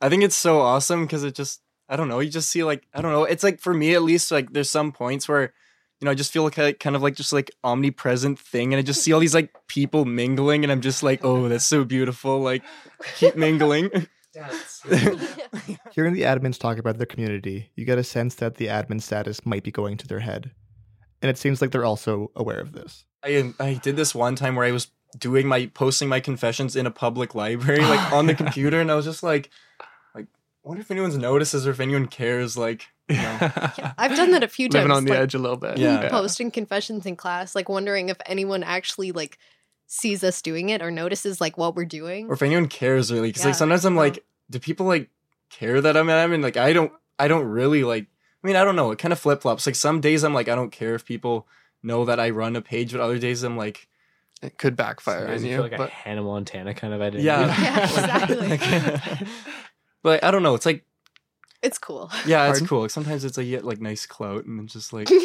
I 0.00 0.08
think 0.08 0.22
it's 0.22 0.36
so 0.36 0.60
awesome 0.60 1.04
because 1.04 1.24
it 1.24 1.34
just, 1.34 1.60
I 1.90 1.96
don't 1.96 2.08
know, 2.08 2.20
you 2.20 2.30
just 2.30 2.48
see 2.48 2.64
like, 2.64 2.86
I 2.94 3.02
don't 3.02 3.12
know, 3.12 3.24
it's 3.24 3.42
like 3.42 3.60
for 3.60 3.74
me 3.74 3.94
at 3.94 4.02
least, 4.02 4.30
like 4.30 4.52
there's 4.52 4.70
some 4.70 4.92
points 4.92 5.28
where, 5.28 5.52
you 6.00 6.06
know, 6.06 6.12
I 6.12 6.14
just 6.14 6.32
feel 6.32 6.44
like 6.44 6.58
I 6.58 6.72
kind 6.72 6.96
of 6.96 7.02
like 7.02 7.16
just 7.16 7.32
like 7.32 7.50
omnipresent 7.62 8.38
thing, 8.38 8.72
and 8.72 8.78
I 8.78 8.82
just 8.82 9.02
see 9.02 9.12
all 9.12 9.20
these 9.20 9.34
like 9.34 9.52
people 9.66 10.06
mingling, 10.06 10.64
and 10.64 10.72
I'm 10.72 10.80
just 10.80 11.02
like, 11.02 11.24
oh, 11.24 11.48
that's 11.48 11.66
so 11.66 11.84
beautiful. 11.84 12.40
Like, 12.40 12.62
keep 13.16 13.36
mingling. 13.36 13.90
Hearing 15.92 16.14
the 16.14 16.22
admins 16.22 16.58
talk 16.58 16.78
about 16.78 16.98
their 16.98 17.06
community, 17.06 17.70
you 17.74 17.84
get 17.84 17.98
a 17.98 18.04
sense 18.04 18.36
that 18.36 18.54
the 18.54 18.68
admin 18.68 19.02
status 19.02 19.44
might 19.44 19.64
be 19.64 19.72
going 19.72 19.96
to 19.98 20.06
their 20.06 20.20
head. 20.20 20.52
And 21.20 21.28
it 21.28 21.36
seems 21.36 21.60
like 21.60 21.72
they're 21.72 21.84
also 21.84 22.30
aware 22.36 22.60
of 22.60 22.72
this. 22.72 23.04
I 23.22 23.36
um, 23.36 23.54
I 23.58 23.74
did 23.74 23.96
this 23.96 24.14
one 24.14 24.36
time 24.36 24.56
where 24.56 24.64
I 24.64 24.72
was 24.72 24.88
doing 25.18 25.46
my 25.46 25.66
posting 25.66 26.08
my 26.08 26.20
confessions 26.20 26.76
in 26.76 26.86
a 26.86 26.90
public 26.90 27.34
library, 27.34 27.84
like 27.84 28.12
on 28.12 28.26
the 28.26 28.34
computer, 28.34 28.80
and 28.80 28.90
I 28.90 28.94
was 28.94 29.04
just 29.04 29.22
like, 29.22 29.50
like, 29.80 29.89
I 30.64 30.68
wonder 30.68 30.80
if 30.82 30.90
anyone's 30.90 31.16
notices 31.16 31.66
or 31.66 31.70
if 31.70 31.80
anyone 31.80 32.06
cares. 32.06 32.56
Like, 32.56 32.86
you 33.08 33.16
know. 33.16 33.38
I've 33.98 34.14
done 34.16 34.32
that 34.32 34.42
a 34.42 34.48
few 34.48 34.68
Living 34.68 34.88
times. 34.88 34.98
on 34.98 35.04
the 35.04 35.10
like, 35.12 35.20
edge 35.20 35.34
a 35.34 35.38
little 35.38 35.56
bit. 35.56 35.78
Yeah. 35.78 36.08
posting 36.10 36.50
confessions 36.50 37.06
in 37.06 37.16
class, 37.16 37.54
like 37.54 37.68
wondering 37.68 38.08
if 38.10 38.18
anyone 38.26 38.62
actually 38.62 39.12
like 39.12 39.38
sees 39.86 40.22
us 40.22 40.40
doing 40.42 40.68
it 40.68 40.82
or 40.82 40.90
notices 40.90 41.40
like 41.40 41.56
what 41.58 41.74
we're 41.74 41.84
doing. 41.84 42.28
or 42.28 42.34
if 42.34 42.42
anyone 42.42 42.68
cares 42.68 43.10
really, 43.12 43.28
because 43.30 43.42
Yeah, 43.42 43.48
like 43.48 43.56
sometimes 43.56 43.84
I'm 43.84 43.96
like, 43.96 44.22
do 44.50 44.58
people 44.58 44.86
like 44.86 45.08
care 45.48 45.80
that 45.80 45.96
I'm 45.96 46.10
at? 46.10 46.18
I 46.18 46.26
mean, 46.26 46.42
like, 46.42 46.56
I 46.56 46.72
don't, 46.72 46.92
I 47.18 47.26
don't 47.28 47.44
really 47.44 47.82
like. 47.82 48.06
I 48.42 48.46
mean, 48.46 48.56
I 48.56 48.64
don't 48.64 48.76
know. 48.76 48.90
It 48.90 48.98
kind 48.98 49.12
of 49.12 49.18
flip 49.18 49.42
flops. 49.42 49.66
Like 49.66 49.74
some 49.76 50.00
days 50.00 50.22
I'm 50.24 50.32
like, 50.34 50.48
I 50.48 50.54
don't 50.54 50.70
care 50.70 50.94
if 50.94 51.04
people 51.04 51.46
know 51.82 52.04
that 52.04 52.20
I 52.20 52.30
run 52.30 52.54
a 52.56 52.62
page, 52.62 52.92
but 52.92 53.00
other 53.00 53.18
days 53.18 53.42
I'm 53.42 53.56
like, 53.56 53.88
it 54.42 54.56
could 54.58 54.76
backfire 54.76 55.26
Does 55.26 55.42
on 55.42 55.46
it 55.46 55.50
you. 55.50 55.56
feel 55.56 55.62
like 55.64 55.72
a 55.72 55.76
but 55.78 55.90
Hannah 55.90 56.22
Montana 56.22 56.72
kind 56.74 56.94
of 56.94 57.00
identity? 57.00 57.24
yeah, 57.24 57.46
Yeah, 57.62 58.58
exactly. 58.58 59.26
but 60.02 60.22
I 60.24 60.30
don't 60.30 60.42
know. 60.42 60.54
It's 60.54 60.66
like, 60.66 60.84
it's 61.62 61.78
cool. 61.78 62.10
yeah, 62.26 62.44
it's 62.48 62.60
Pardon? 62.60 62.66
cool. 62.66 62.88
Sometimes 62.88 63.24
it's 63.24 63.36
like 63.36 63.46
you 63.46 63.56
get 63.56 63.64
like 63.64 63.80
nice 63.80 64.06
clout, 64.06 64.44
and 64.46 64.60
it's 64.60 64.72
just 64.72 64.92
like. 64.92 65.08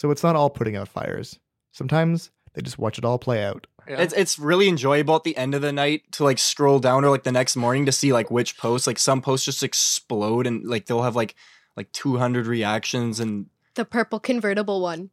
So 0.00 0.10
it's 0.10 0.22
not 0.22 0.34
all 0.34 0.48
putting 0.48 0.76
out 0.76 0.88
fires. 0.88 1.38
Sometimes 1.72 2.30
they 2.54 2.62
just 2.62 2.78
watch 2.78 2.96
it 2.96 3.04
all 3.04 3.18
play 3.18 3.44
out. 3.44 3.66
It's 3.86 4.14
it's 4.14 4.38
really 4.38 4.66
enjoyable 4.66 5.14
at 5.14 5.24
the 5.24 5.36
end 5.36 5.54
of 5.54 5.60
the 5.60 5.72
night 5.72 6.10
to 6.12 6.24
like 6.24 6.38
scroll 6.38 6.78
down 6.78 7.04
or 7.04 7.10
like 7.10 7.24
the 7.24 7.32
next 7.32 7.54
morning 7.54 7.84
to 7.84 7.92
see 7.92 8.10
like 8.10 8.30
which 8.30 8.56
posts 8.56 8.86
like 8.86 8.98
some 8.98 9.20
posts 9.20 9.44
just 9.44 9.62
explode 9.62 10.46
and 10.46 10.64
like 10.64 10.86
they'll 10.86 11.02
have 11.02 11.16
like 11.16 11.34
like 11.76 11.92
200 11.92 12.46
reactions 12.46 13.20
and 13.20 13.50
The 13.74 13.84
purple 13.84 14.18
convertible 14.20 14.80
one. 14.80 15.10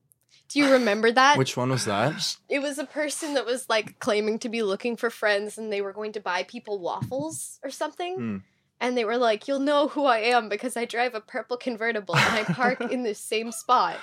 Do 0.48 0.60
you 0.60 0.72
remember 0.72 1.12
that? 1.12 1.38
Which 1.38 1.58
one 1.58 1.70
was 1.70 1.84
that? 1.84 2.38
It 2.48 2.60
was 2.60 2.78
a 2.78 2.86
person 2.86 3.34
that 3.34 3.46
was 3.46 3.68
like 3.68 4.00
claiming 4.00 4.40
to 4.40 4.48
be 4.48 4.64
looking 4.64 4.96
for 4.96 5.10
friends 5.10 5.58
and 5.58 5.70
they 5.70 5.82
were 5.82 5.92
going 5.92 6.14
to 6.14 6.22
buy 6.22 6.44
people 6.44 6.80
waffles 6.80 7.60
or 7.62 7.72
something. 7.72 8.16
Hmm. 8.16 8.38
And 8.80 8.98
they 8.98 9.06
were 9.06 9.18
like, 9.18 9.48
You'll 9.48 9.60
know 9.60 9.88
who 9.88 10.06
I 10.06 10.20
am 10.20 10.50
because 10.50 10.78
I 10.78 10.86
drive 10.86 11.16
a 11.16 11.22
purple 11.22 11.58
convertible 11.58 12.16
and 12.16 12.36
I 12.36 12.44
park 12.44 12.80
in 12.92 13.04
this 13.04 13.20
same 13.20 13.52
spot. 13.52 13.98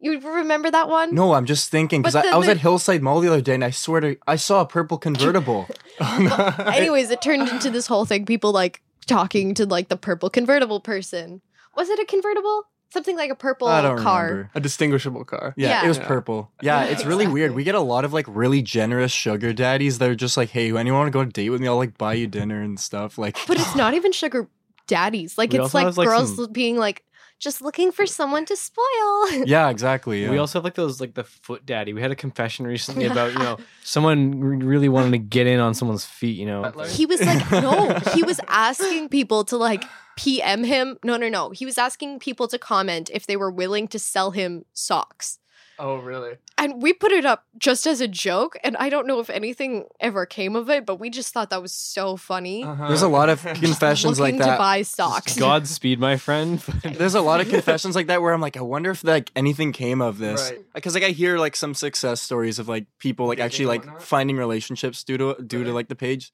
You 0.00 0.18
remember 0.18 0.68
that 0.68 0.88
one? 0.88 1.14
No, 1.14 1.34
I'm 1.34 1.46
just 1.46 1.70
thinking 1.70 2.02
because 2.02 2.16
I, 2.16 2.26
I 2.32 2.36
was 2.36 2.46
the- 2.46 2.52
at 2.52 2.58
Hillside 2.58 3.02
Mall 3.02 3.20
the 3.20 3.28
other 3.28 3.40
day 3.40 3.54
and 3.54 3.64
I 3.64 3.70
swear 3.70 4.00
to 4.00 4.16
I 4.26 4.34
saw 4.34 4.62
a 4.62 4.66
purple 4.66 4.98
convertible. 4.98 5.68
Anyways, 6.00 7.10
it 7.10 7.22
turned 7.22 7.48
into 7.48 7.70
this 7.70 7.86
whole 7.86 8.04
thing. 8.04 8.26
People 8.26 8.50
like 8.50 8.82
talking 9.06 9.54
to 9.54 9.64
like 9.66 9.88
the 9.88 9.96
purple 9.96 10.28
convertible 10.28 10.80
person. 10.80 11.40
Was 11.76 11.88
it 11.88 12.00
a 12.00 12.04
convertible? 12.04 12.64
Something 12.92 13.16
like 13.16 13.30
a 13.30 13.34
purple 13.34 13.68
I 13.68 13.80
don't 13.80 13.98
car. 13.98 14.24
remember. 14.26 14.50
A 14.54 14.60
distinguishable 14.60 15.24
car. 15.24 15.54
Yeah, 15.56 15.68
Yeah. 15.68 15.84
it 15.84 15.88
was 15.88 15.96
Yeah. 15.98 16.06
purple. 16.06 16.50
Yeah, 16.60 16.84
it's 16.84 17.04
really 17.06 17.26
weird. 17.26 17.54
We 17.54 17.64
get 17.64 17.74
a 17.74 17.80
lot 17.80 18.04
of 18.04 18.12
like 18.12 18.26
really 18.28 18.60
generous 18.60 19.10
sugar 19.12 19.52
daddies 19.54 19.98
that 19.98 20.10
are 20.10 20.14
just 20.14 20.36
like, 20.36 20.50
"Hey, 20.50 20.66
anyone 20.76 21.00
want 21.00 21.06
to 21.06 21.10
go 21.10 21.20
on 21.20 21.28
a 21.28 21.30
date 21.30 21.48
with 21.50 21.60
me? 21.62 21.68
I'll 21.68 21.76
like 21.76 21.96
buy 21.96 22.14
you 22.14 22.26
dinner 22.26 22.60
and 22.60 22.78
stuff." 22.78 23.16
Like, 23.16 23.38
But 23.48 23.58
it's 23.58 23.74
not 23.74 23.94
even 23.94 24.12
sugar 24.12 24.46
daddies. 24.86 25.38
Like 25.38 25.52
We 25.52 25.60
it's 25.60 25.72
like 25.74 25.86
have, 25.86 25.96
like, 25.96 26.08
girls 26.08 26.36
some- 26.36 26.52
being 26.52 26.76
like 26.76 27.02
just 27.42 27.60
looking 27.60 27.90
for 27.90 28.06
someone 28.06 28.44
to 28.46 28.54
spoil. 28.54 29.32
yeah, 29.46 29.68
exactly. 29.68 30.22
Yeah. 30.22 30.30
We 30.30 30.38
also 30.38 30.58
have 30.58 30.64
like 30.64 30.74
those 30.74 31.00
like 31.00 31.14
the 31.14 31.24
foot 31.24 31.66
daddy. 31.66 31.92
We 31.92 32.00
had 32.00 32.12
a 32.12 32.16
confession 32.16 32.66
recently 32.66 33.04
about 33.06 33.32
you 33.32 33.38
know 33.40 33.58
someone 33.82 34.38
really 34.40 34.88
wanted 34.88 35.10
to 35.10 35.18
get 35.18 35.48
in 35.48 35.58
on 35.58 35.74
someone's 35.74 36.04
feet. 36.04 36.38
You 36.38 36.46
know, 36.46 36.72
He 36.88 37.04
was 37.04 37.20
like, 37.20 37.50
no, 37.50 37.98
he 38.14 38.22
was 38.22 38.40
asking 38.48 39.08
people 39.08 39.42
to 39.46 39.56
like 39.56 39.84
PM 40.16 40.62
him. 40.62 40.98
No, 41.02 41.16
no, 41.16 41.28
no. 41.28 41.50
He 41.50 41.66
was 41.66 41.78
asking 41.78 42.20
people 42.20 42.46
to 42.46 42.58
comment 42.58 43.10
if 43.12 43.26
they 43.26 43.36
were 43.36 43.50
willing 43.50 43.88
to 43.88 43.98
sell 43.98 44.30
him 44.30 44.64
socks. 44.72 45.40
Oh, 45.84 45.96
really? 45.96 46.36
And 46.58 46.80
we 46.80 46.92
put 46.92 47.10
it 47.10 47.24
up 47.24 47.44
just 47.58 47.88
as 47.88 48.00
a 48.00 48.06
joke. 48.06 48.56
And 48.62 48.76
I 48.76 48.88
don't 48.88 49.04
know 49.04 49.18
if 49.18 49.28
anything 49.28 49.86
ever 49.98 50.24
came 50.26 50.54
of 50.54 50.70
it, 50.70 50.86
but 50.86 51.00
we 51.00 51.10
just 51.10 51.34
thought 51.34 51.50
that 51.50 51.60
was 51.60 51.72
so 51.72 52.16
funny. 52.16 52.62
There's 52.62 53.02
a 53.02 53.08
lot 53.08 53.28
of 53.28 53.42
confessions 53.54 54.20
like 54.20 54.34
Looking 54.34 54.40
to 54.42 54.46
that. 54.52 54.58
buy 54.58 54.82
socks. 54.82 55.36
Godspeed, 55.36 55.98
my 55.98 56.16
friend. 56.16 56.60
There's 56.84 57.16
a 57.16 57.20
lot 57.20 57.40
of 57.40 57.48
confessions 57.48 57.96
like 57.96 58.06
that 58.06 58.22
where 58.22 58.32
I'm 58.32 58.40
like, 58.40 58.56
I 58.56 58.60
wonder 58.60 58.92
if 58.92 59.02
like 59.02 59.32
anything 59.34 59.72
came 59.72 60.00
of 60.00 60.18
this. 60.18 60.52
Right. 60.52 60.60
Because 60.72 60.94
like 60.94 61.02
I 61.02 61.08
hear 61.08 61.36
like 61.36 61.56
some 61.56 61.74
success 61.74 62.22
stories 62.22 62.60
of 62.60 62.68
like 62.68 62.86
people 63.00 63.26
like 63.26 63.40
actually 63.40 63.66
like 63.66 64.00
finding 64.00 64.36
relationships 64.36 65.02
due 65.02 65.18
to 65.18 65.34
due 65.44 65.64
to 65.64 65.72
like 65.72 65.88
the 65.88 65.96
page. 65.96 66.32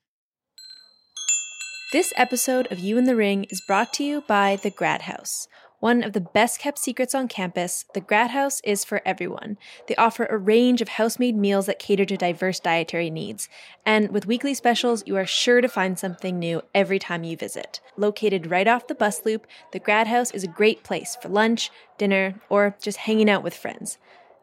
This 1.91 2.13
episode 2.17 2.71
of 2.71 2.79
You 2.81 2.99
in 2.99 3.05
the 3.05 3.17
Ring 3.17 3.45
is 3.45 3.63
brought 3.67 3.95
to 3.95 4.05
you 4.05 4.21
by 4.21 4.57
The 4.57 4.69
Grad 4.69 5.03
House. 5.03 5.49
One 5.81 6.03
of 6.03 6.13
the 6.13 6.21
best 6.21 6.59
kept 6.59 6.79
secrets 6.79 7.15
on 7.15 7.29
campus, 7.29 7.85
the 7.95 8.01
Grad 8.01 8.33
House 8.33 8.61
is 8.65 8.85
for 8.85 9.01
everyone. 9.07 9.59
They 9.87 9.95
offer 9.95 10.27
a 10.27 10.37
range 10.37 10.83
of 10.83 10.89
house 10.89 11.21
made 11.21 11.37
meals 11.37 11.67
that 11.67 11.79
cater 11.79 12.05
to 12.07 12.17
diverse 12.17 12.59
dietary 12.59 13.11
needs. 13.11 13.49
And 13.87 14.11
with 14.11 14.27
weekly 14.27 14.55
specials, 14.55 15.05
you 15.07 15.17
are 15.17 15.25
sure 15.25 15.61
to 15.61 15.69
find 15.69 15.97
something 15.97 16.37
new 16.37 16.63
every 16.75 16.99
time 16.99 17.23
you 17.23 17.37
visit. 17.37 17.81
Located 17.97 18.51
right 18.51 18.67
off 18.67 18.89
the 18.89 18.95
bus 18.97 19.25
loop, 19.25 19.47
the 19.73 19.79
Grad 19.79 20.09
House 20.09 20.33
is 20.33 20.43
a 20.43 20.49
great 20.49 20.83
place 20.83 21.17
for 21.23 21.29
lunch, 21.29 21.71
dinner, 21.97 22.41
or 22.49 22.75
just 22.83 22.99
hanging 22.99 23.31
out 23.31 23.45
with 23.45 23.55
friends. 23.55 23.99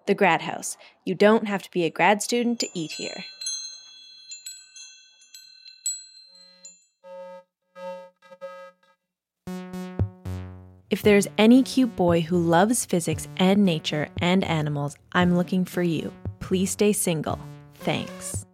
The 0.05 0.15
Grad 0.15 0.43
House. 0.43 0.77
You 1.03 1.15
don't 1.15 1.49
have 1.49 1.63
to 1.63 1.71
be 1.71 1.83
a 1.83 1.89
grad 1.89 2.21
student 2.21 2.61
to 2.61 2.69
eat 2.73 2.93
here. 2.93 3.25
If 10.95 11.01
there's 11.01 11.27
any 11.37 11.61
cute 11.61 11.93
boy 11.97 12.21
who 12.21 12.39
loves 12.39 12.85
physics 12.85 13.27
and 13.35 13.65
nature 13.65 14.07
and 14.21 14.45
animals, 14.45 14.95
I'm 15.11 15.35
looking 15.35 15.65
for 15.65 15.83
you. 15.83 16.13
Please 16.39 16.71
stay 16.71 16.93
single. 16.93 17.37
Thanks. 17.73 18.45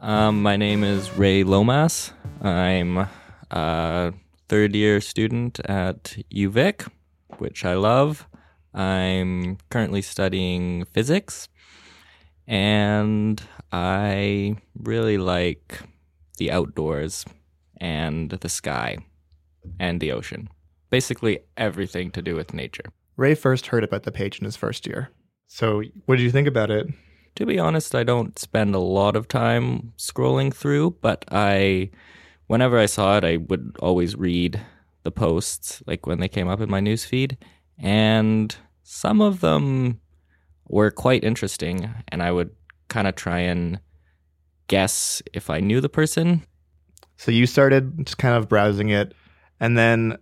Um, 0.00 0.42
my 0.42 0.58
name 0.58 0.84
is 0.84 1.16
Ray 1.16 1.44
Lomas. 1.44 2.12
I'm 2.42 3.08
a 3.50 4.12
third 4.50 4.76
year 4.76 5.00
student 5.00 5.60
at 5.60 6.18
UVic, 6.30 6.86
which 7.38 7.64
I 7.64 7.72
love. 7.72 8.28
I'm 8.74 9.56
currently 9.70 10.02
studying 10.02 10.84
physics, 10.84 11.48
and 12.46 13.42
I 13.72 14.56
really 14.78 15.16
like 15.16 15.80
the 16.36 16.50
outdoors 16.50 17.24
and 17.80 18.28
the 18.28 18.50
sky 18.50 18.98
and 19.78 20.00
the 20.00 20.12
ocean. 20.12 20.48
Basically, 20.90 21.40
everything 21.56 22.10
to 22.12 22.22
do 22.22 22.36
with 22.36 22.54
nature. 22.54 22.84
Ray 23.16 23.34
first 23.34 23.66
heard 23.66 23.84
about 23.84 24.02
the 24.02 24.12
page 24.12 24.38
in 24.38 24.44
his 24.44 24.56
first 24.56 24.86
year. 24.86 25.10
So, 25.46 25.82
what 26.06 26.16
did 26.16 26.24
you 26.24 26.30
think 26.30 26.48
about 26.48 26.70
it? 26.70 26.86
To 27.36 27.46
be 27.46 27.58
honest, 27.58 27.94
I 27.94 28.04
don't 28.04 28.38
spend 28.38 28.74
a 28.74 28.80
lot 28.80 29.16
of 29.16 29.28
time 29.28 29.92
scrolling 29.98 30.54
through, 30.54 30.96
but 31.00 31.24
I, 31.30 31.90
whenever 32.46 32.78
I 32.78 32.86
saw 32.86 33.16
it, 33.16 33.24
I 33.24 33.36
would 33.36 33.76
always 33.80 34.16
read 34.16 34.60
the 35.02 35.10
posts, 35.10 35.82
like 35.86 36.06
when 36.06 36.20
they 36.20 36.28
came 36.28 36.48
up 36.48 36.60
in 36.60 36.70
my 36.70 36.80
newsfeed, 36.80 37.36
and 37.78 38.54
some 38.82 39.20
of 39.20 39.40
them 39.40 40.00
were 40.68 40.90
quite 40.90 41.24
interesting, 41.24 41.92
and 42.08 42.22
I 42.22 42.32
would 42.32 42.50
kind 42.88 43.06
of 43.06 43.14
try 43.14 43.40
and 43.40 43.78
guess 44.68 45.22
if 45.32 45.50
I 45.50 45.60
knew 45.60 45.80
the 45.80 45.88
person. 45.88 46.44
So, 47.16 47.30
you 47.30 47.46
started 47.46 48.06
just 48.06 48.18
kind 48.18 48.34
of 48.34 48.48
browsing 48.48 48.88
it, 48.88 49.14
and 49.64 49.78
then 49.78 50.18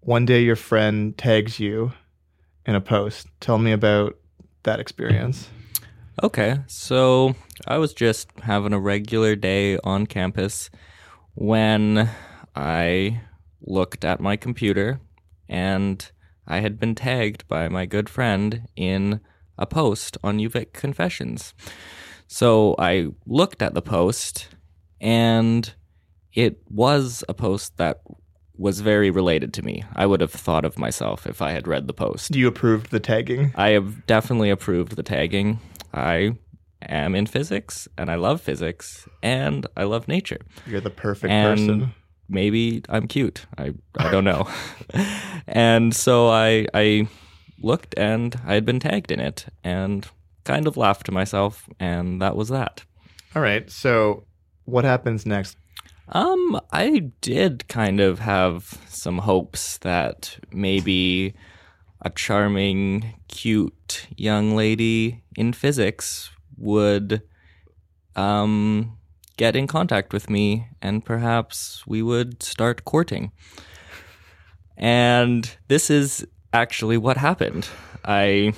one 0.00 0.24
day 0.24 0.40
your 0.40 0.56
friend 0.56 1.18
tags 1.18 1.60
you 1.60 1.92
in 2.64 2.74
a 2.74 2.80
post. 2.80 3.26
Tell 3.40 3.58
me 3.58 3.72
about 3.72 4.16
that 4.62 4.80
experience. 4.80 5.50
Okay, 6.22 6.60
so 6.66 7.34
I 7.66 7.76
was 7.76 7.92
just 7.92 8.30
having 8.40 8.72
a 8.72 8.80
regular 8.80 9.36
day 9.36 9.76
on 9.84 10.06
campus 10.06 10.70
when 11.34 12.08
I 12.56 13.20
looked 13.60 14.02
at 14.02 14.18
my 14.18 14.36
computer 14.36 14.98
and 15.46 16.10
I 16.46 16.60
had 16.60 16.80
been 16.80 16.94
tagged 16.94 17.46
by 17.48 17.68
my 17.68 17.84
good 17.84 18.08
friend 18.08 18.66
in 18.76 19.20
a 19.58 19.66
post 19.66 20.16
on 20.24 20.38
UVic 20.38 20.72
Confessions. 20.72 21.52
So 22.28 22.76
I 22.78 23.08
looked 23.26 23.60
at 23.60 23.74
the 23.74 23.82
post 23.82 24.48
and 25.02 25.74
it 26.32 26.62
was 26.70 27.22
a 27.28 27.34
post 27.34 27.76
that 27.76 28.00
was 28.62 28.80
very 28.80 29.10
related 29.10 29.52
to 29.54 29.62
me. 29.62 29.82
I 29.96 30.06
would 30.06 30.20
have 30.20 30.30
thought 30.30 30.64
of 30.64 30.78
myself 30.78 31.26
if 31.26 31.42
I 31.42 31.50
had 31.50 31.66
read 31.66 31.88
the 31.88 31.92
post. 31.92 32.30
Do 32.30 32.38
you 32.38 32.46
approved 32.46 32.92
the 32.92 33.00
tagging? 33.00 33.52
I 33.56 33.70
have 33.70 34.06
definitely 34.06 34.50
approved 34.50 34.94
the 34.94 35.02
tagging. 35.02 35.58
I 35.92 36.36
am 36.80 37.16
in 37.16 37.26
physics 37.26 37.88
and 37.98 38.08
I 38.08 38.14
love 38.14 38.40
physics 38.40 39.08
and 39.20 39.66
I 39.76 39.82
love 39.82 40.06
nature. 40.06 40.38
You're 40.64 40.80
the 40.80 40.90
perfect 40.90 41.32
and 41.32 41.58
person. 41.58 41.94
Maybe 42.28 42.82
I'm 42.88 43.08
cute. 43.08 43.46
I 43.58 43.74
I 43.98 44.10
don't 44.12 44.24
know. 44.24 44.48
and 45.48 45.94
so 45.94 46.28
I 46.28 46.66
I 46.72 47.08
looked 47.60 47.94
and 47.98 48.40
I 48.46 48.54
had 48.54 48.64
been 48.64 48.78
tagged 48.78 49.10
in 49.10 49.18
it 49.18 49.46
and 49.64 50.06
kind 50.44 50.68
of 50.68 50.76
laughed 50.76 51.06
to 51.06 51.12
myself 51.12 51.68
and 51.80 52.22
that 52.22 52.36
was 52.36 52.48
that. 52.48 52.84
All 53.34 53.42
right. 53.42 53.68
So, 53.70 54.24
what 54.66 54.84
happens 54.84 55.26
next? 55.26 55.56
Um, 56.08 56.60
I 56.72 57.10
did 57.20 57.68
kind 57.68 58.00
of 58.00 58.18
have 58.18 58.78
some 58.88 59.18
hopes 59.18 59.78
that 59.78 60.38
maybe 60.52 61.34
a 62.02 62.10
charming, 62.10 63.14
cute 63.28 64.06
young 64.16 64.56
lady 64.56 65.22
in 65.36 65.52
physics 65.52 66.30
would 66.58 67.22
um 68.14 68.98
get 69.38 69.56
in 69.56 69.66
contact 69.66 70.12
with 70.12 70.28
me 70.28 70.66
and 70.82 71.04
perhaps 71.04 71.82
we 71.86 72.02
would 72.02 72.42
start 72.42 72.84
courting. 72.84 73.32
And 74.76 75.50
this 75.68 75.88
is 75.88 76.26
actually 76.52 76.98
what 76.98 77.16
happened. 77.16 77.68
I 78.04 78.52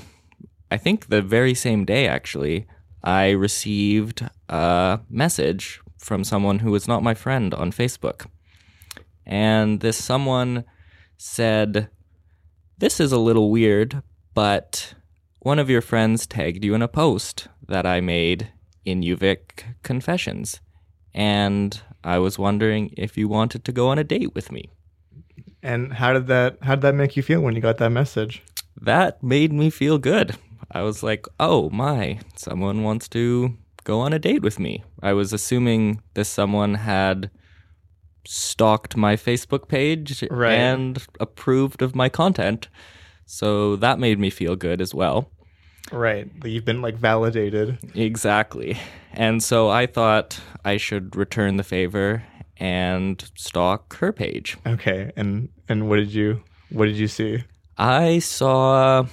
I 0.70 0.76
think 0.76 1.08
the 1.08 1.22
very 1.22 1.54
same 1.54 1.84
day 1.84 2.08
actually 2.08 2.66
I 3.04 3.30
received 3.30 4.28
a 4.48 5.00
message 5.08 5.80
from 6.04 6.22
someone 6.22 6.58
who 6.58 6.70
was 6.70 6.86
not 6.86 7.02
my 7.02 7.14
friend 7.14 7.54
on 7.54 7.72
Facebook. 7.72 8.26
And 9.24 9.80
this 9.80 9.96
someone 9.96 10.64
said, 11.16 11.88
This 12.76 13.00
is 13.00 13.10
a 13.10 13.18
little 13.18 13.50
weird, 13.50 14.02
but 14.34 14.94
one 15.38 15.58
of 15.58 15.70
your 15.70 15.80
friends 15.80 16.26
tagged 16.26 16.62
you 16.62 16.74
in 16.74 16.82
a 16.82 16.88
post 16.88 17.48
that 17.66 17.86
I 17.86 18.02
made 18.02 18.52
in 18.84 19.00
UVic 19.00 19.64
Confessions. 19.82 20.60
And 21.14 21.80
I 22.02 22.18
was 22.18 22.38
wondering 22.38 22.92
if 22.98 23.16
you 23.16 23.26
wanted 23.26 23.64
to 23.64 23.72
go 23.72 23.88
on 23.88 23.98
a 23.98 24.04
date 24.04 24.34
with 24.34 24.52
me. 24.52 24.68
And 25.62 25.94
how 25.94 26.12
did 26.12 26.26
that 26.26 26.58
how 26.60 26.74
did 26.74 26.82
that 26.82 26.94
make 26.94 27.16
you 27.16 27.22
feel 27.22 27.40
when 27.40 27.54
you 27.54 27.62
got 27.62 27.78
that 27.78 27.90
message? 27.90 28.42
That 28.78 29.22
made 29.22 29.52
me 29.54 29.70
feel 29.70 29.96
good. 29.96 30.36
I 30.70 30.82
was 30.82 31.02
like, 31.02 31.24
oh 31.40 31.70
my, 31.70 32.18
someone 32.36 32.82
wants 32.82 33.08
to 33.10 33.56
go 33.84 34.00
on 34.00 34.12
a 34.12 34.18
date 34.18 34.42
with 34.42 34.58
me. 34.58 34.82
I 35.02 35.12
was 35.12 35.32
assuming 35.32 36.00
this 36.14 36.28
someone 36.28 36.74
had 36.74 37.30
stalked 38.26 38.96
my 38.96 39.16
Facebook 39.16 39.68
page 39.68 40.24
Right. 40.30 40.54
and 40.54 41.04
approved 41.20 41.82
of 41.82 41.94
my 41.94 42.08
content. 42.08 42.68
So 43.26 43.76
that 43.76 43.98
made 43.98 44.18
me 44.18 44.30
feel 44.30 44.56
good 44.56 44.80
as 44.80 44.94
well. 44.94 45.30
Right. 45.92 46.30
You've 46.44 46.64
been 46.64 46.80
like 46.82 46.96
validated. 46.96 47.78
Exactly. 47.94 48.78
And 49.12 49.42
so 49.42 49.68
I 49.68 49.86
thought 49.86 50.40
I 50.64 50.78
should 50.78 51.14
return 51.14 51.56
the 51.58 51.62
favor 51.62 52.22
and 52.56 53.22
stalk 53.34 53.96
her 53.96 54.12
page. 54.12 54.56
Okay. 54.66 55.12
And 55.16 55.50
and 55.68 55.88
what 55.88 55.96
did 55.96 56.12
you 56.14 56.42
what 56.70 56.86
did 56.86 56.96
you 56.96 57.08
see? 57.08 57.44
I 57.76 58.20
saw 58.20 59.04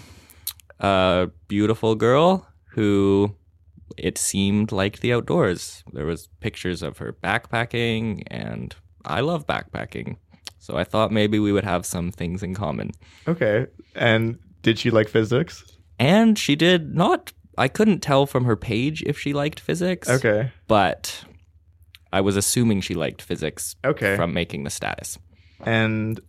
a 0.80 1.30
beautiful 1.48 1.96
girl 1.96 2.48
who 2.72 3.36
it 3.98 4.18
seemed 4.18 4.72
like 4.72 5.00
the 5.00 5.14
outdoors. 5.14 5.84
There 5.94 6.06
was 6.06 6.30
pictures 6.40 6.82
of 6.82 6.98
her 7.00 7.14
backpacking 7.24 8.24
and 8.28 8.76
I 9.06 9.22
love 9.22 9.48
backpacking. 9.48 10.18
So 10.60 10.78
I 10.78 10.84
thought 10.84 11.12
maybe 11.12 11.40
we 11.40 11.52
would 11.52 11.64
have 11.64 11.86
some 11.86 12.12
things 12.12 12.44
in 12.44 12.54
common. 12.54 12.92
Okay. 13.28 13.68
And 13.96 14.38
did 14.62 14.78
she 14.80 14.92
like 14.92 15.10
physics? 15.10 15.64
And 16.00 16.38
she 16.38 16.56
did 16.56 16.94
not 16.96 17.34
I 17.58 17.68
couldn't 17.68 18.00
tell 18.02 18.26
from 18.26 18.46
her 18.46 18.56
page 18.56 19.04
if 19.04 19.20
she 19.20 19.34
liked 19.34 19.60
physics. 19.60 20.10
Okay. 20.10 20.52
But 20.68 21.24
I 22.14 22.22
was 22.22 22.36
assuming 22.38 22.82
she 22.82 22.94
liked 22.94 23.22
physics 23.22 23.76
Okay. 23.86 24.16
from 24.16 24.34
making 24.34 24.64
the 24.64 24.70
status. 24.70 25.18
And 25.66 26.20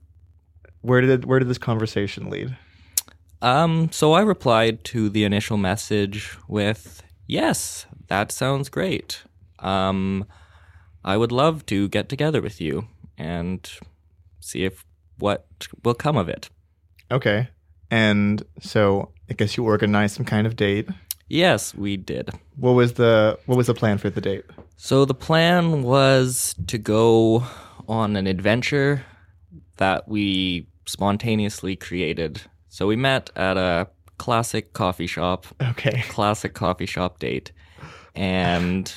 where 0.80 1.00
did 1.00 1.24
where 1.24 1.38
did 1.38 1.48
this 1.48 1.58
conversation 1.58 2.28
lead? 2.30 2.56
Um, 3.40 3.90
so 3.90 4.12
I 4.12 4.20
replied 4.20 4.84
to 4.84 5.08
the 5.08 5.24
initial 5.24 5.56
message 5.56 6.36
with, 6.46 7.02
"Yes, 7.26 7.86
that 8.08 8.32
sounds 8.32 8.68
great. 8.68 9.22
Um, 9.58 10.26
I 11.04 11.16
would 11.16 11.32
love 11.32 11.64
to 11.66 11.88
get 11.88 12.08
together 12.08 12.40
with 12.40 12.60
you 12.60 12.88
and 13.16 13.70
see 14.40 14.64
if 14.64 14.84
what 15.18 15.46
will 15.84 15.94
come 15.94 16.16
of 16.16 16.28
it." 16.28 16.50
Okay. 17.10 17.48
And 17.90 18.42
so 18.60 19.12
I 19.28 19.34
guess 19.34 19.56
you 19.56 19.64
organized 19.64 20.16
some 20.16 20.24
kind 20.24 20.46
of 20.46 20.56
date. 20.56 20.88
Yes, 21.28 21.74
we 21.74 21.96
did. 21.96 22.30
What 22.56 22.72
was 22.72 22.94
the 22.94 23.38
what 23.46 23.56
was 23.56 23.66
the 23.66 23.74
plan 23.74 23.98
for 23.98 24.10
the 24.10 24.20
date? 24.20 24.44
So 24.76 25.04
the 25.04 25.14
plan 25.14 25.82
was 25.82 26.54
to 26.66 26.78
go 26.78 27.44
on 27.88 28.16
an 28.16 28.26
adventure 28.26 29.04
that 29.76 30.08
we 30.08 30.68
spontaneously 30.86 31.76
created. 31.76 32.42
So 32.68 32.86
we 32.86 32.96
met 32.96 33.30
at 33.36 33.56
a 33.56 33.88
classic 34.22 34.72
coffee 34.72 35.08
shop. 35.08 35.46
Okay. 35.60 36.04
Classic 36.08 36.54
coffee 36.54 36.86
shop 36.86 37.18
date. 37.18 37.50
And 38.14 38.92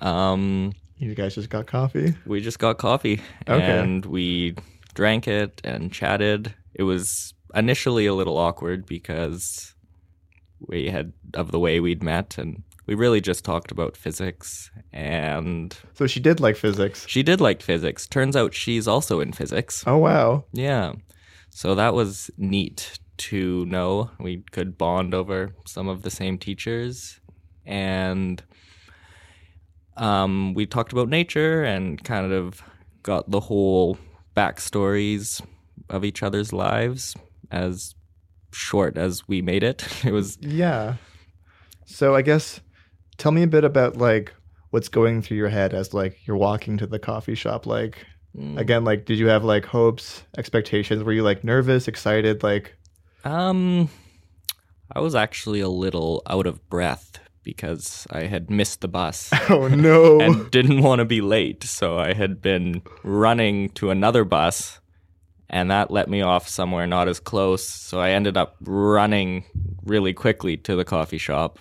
um 0.00 0.72
You 0.98 1.14
guys 1.14 1.34
just 1.36 1.48
got 1.50 1.66
coffee? 1.66 2.14
we 2.26 2.40
just 2.40 2.58
got 2.58 2.78
coffee 2.78 3.20
Okay. 3.48 3.78
and 3.78 4.04
we 4.04 4.54
drank 4.94 5.28
it 5.28 5.60
and 5.64 5.92
chatted. 5.92 6.54
It 6.74 6.82
was 6.82 7.34
initially 7.54 8.06
a 8.06 8.14
little 8.14 8.36
awkward 8.36 8.84
because 8.86 9.74
we 10.60 10.88
had 10.90 11.12
of 11.34 11.52
the 11.52 11.60
way 11.60 11.78
we'd 11.80 12.02
met 12.02 12.36
and 12.38 12.62
we 12.86 12.94
really 12.96 13.20
just 13.20 13.44
talked 13.44 13.70
about 13.70 13.96
physics 13.96 14.70
and 14.92 15.76
So 15.94 16.06
she 16.08 16.20
did 16.20 16.40
like 16.40 16.56
physics. 16.56 17.06
she 17.06 17.22
did 17.22 17.40
like 17.40 17.62
physics. 17.62 18.08
Turns 18.08 18.34
out 18.34 18.54
she's 18.54 18.88
also 18.88 19.20
in 19.20 19.32
physics. 19.32 19.84
Oh 19.86 19.98
wow. 19.98 20.44
Yeah. 20.52 20.94
So 21.50 21.74
that 21.76 21.94
was 21.94 22.30
neat 22.36 22.98
to 23.18 23.64
know. 23.66 24.10
We 24.18 24.44
could 24.50 24.78
bond 24.78 25.14
over 25.14 25.54
some 25.66 25.88
of 25.88 26.02
the 26.02 26.10
same 26.10 26.38
teachers 26.38 27.20
and 27.66 28.42
um, 29.96 30.54
we 30.54 30.66
talked 30.66 30.92
about 30.92 31.08
nature 31.08 31.64
and 31.64 32.02
kind 32.02 32.32
of 32.32 32.62
got 33.02 33.30
the 33.30 33.40
whole 33.40 33.98
backstories 34.36 35.44
of 35.90 36.04
each 36.04 36.22
other's 36.22 36.52
lives 36.52 37.16
as 37.50 37.94
short 38.52 38.96
as 38.96 39.26
we 39.28 39.42
made 39.42 39.62
it. 39.62 39.86
It 40.04 40.12
was 40.12 40.38
Yeah. 40.40 40.94
So 41.86 42.14
I 42.14 42.22
guess 42.22 42.60
tell 43.16 43.32
me 43.32 43.42
a 43.42 43.46
bit 43.48 43.64
about 43.64 43.96
like 43.96 44.32
what's 44.70 44.88
going 44.88 45.22
through 45.22 45.38
your 45.38 45.48
head 45.48 45.74
as 45.74 45.92
like 45.94 46.26
you're 46.26 46.36
walking 46.36 46.76
to 46.78 46.86
the 46.86 46.98
coffee 46.98 47.34
shop 47.34 47.66
like 47.66 48.06
Mm. 48.36 48.58
again 48.58 48.84
like 48.84 49.06
did 49.06 49.18
you 49.18 49.26
have 49.28 49.42
like 49.42 49.64
hopes, 49.64 50.22
expectations? 50.36 51.02
Were 51.02 51.14
you 51.14 51.22
like 51.22 51.42
nervous, 51.44 51.88
excited 51.88 52.42
like 52.42 52.76
Um, 53.24 53.88
I 54.92 55.00
was 55.00 55.14
actually 55.14 55.60
a 55.60 55.68
little 55.68 56.22
out 56.26 56.46
of 56.46 56.68
breath 56.68 57.18
because 57.42 58.06
I 58.10 58.22
had 58.24 58.50
missed 58.50 58.80
the 58.80 58.88
bus. 58.88 59.30
Oh 59.50 59.68
no. 59.68 60.20
and 60.20 60.50
didn't 60.50 60.82
want 60.82 60.98
to 61.00 61.04
be 61.04 61.20
late, 61.20 61.64
so 61.64 61.98
I 61.98 62.12
had 62.12 62.42
been 62.42 62.82
running 63.02 63.70
to 63.70 63.90
another 63.90 64.24
bus 64.24 64.80
and 65.50 65.70
that 65.70 65.90
let 65.90 66.08
me 66.08 66.20
off 66.20 66.48
somewhere 66.48 66.86
not 66.86 67.08
as 67.08 67.20
close, 67.20 67.66
so 67.66 68.00
I 68.00 68.10
ended 68.10 68.36
up 68.36 68.56
running 68.60 69.44
really 69.84 70.12
quickly 70.12 70.56
to 70.58 70.76
the 70.76 70.84
coffee 70.84 71.18
shop. 71.18 71.58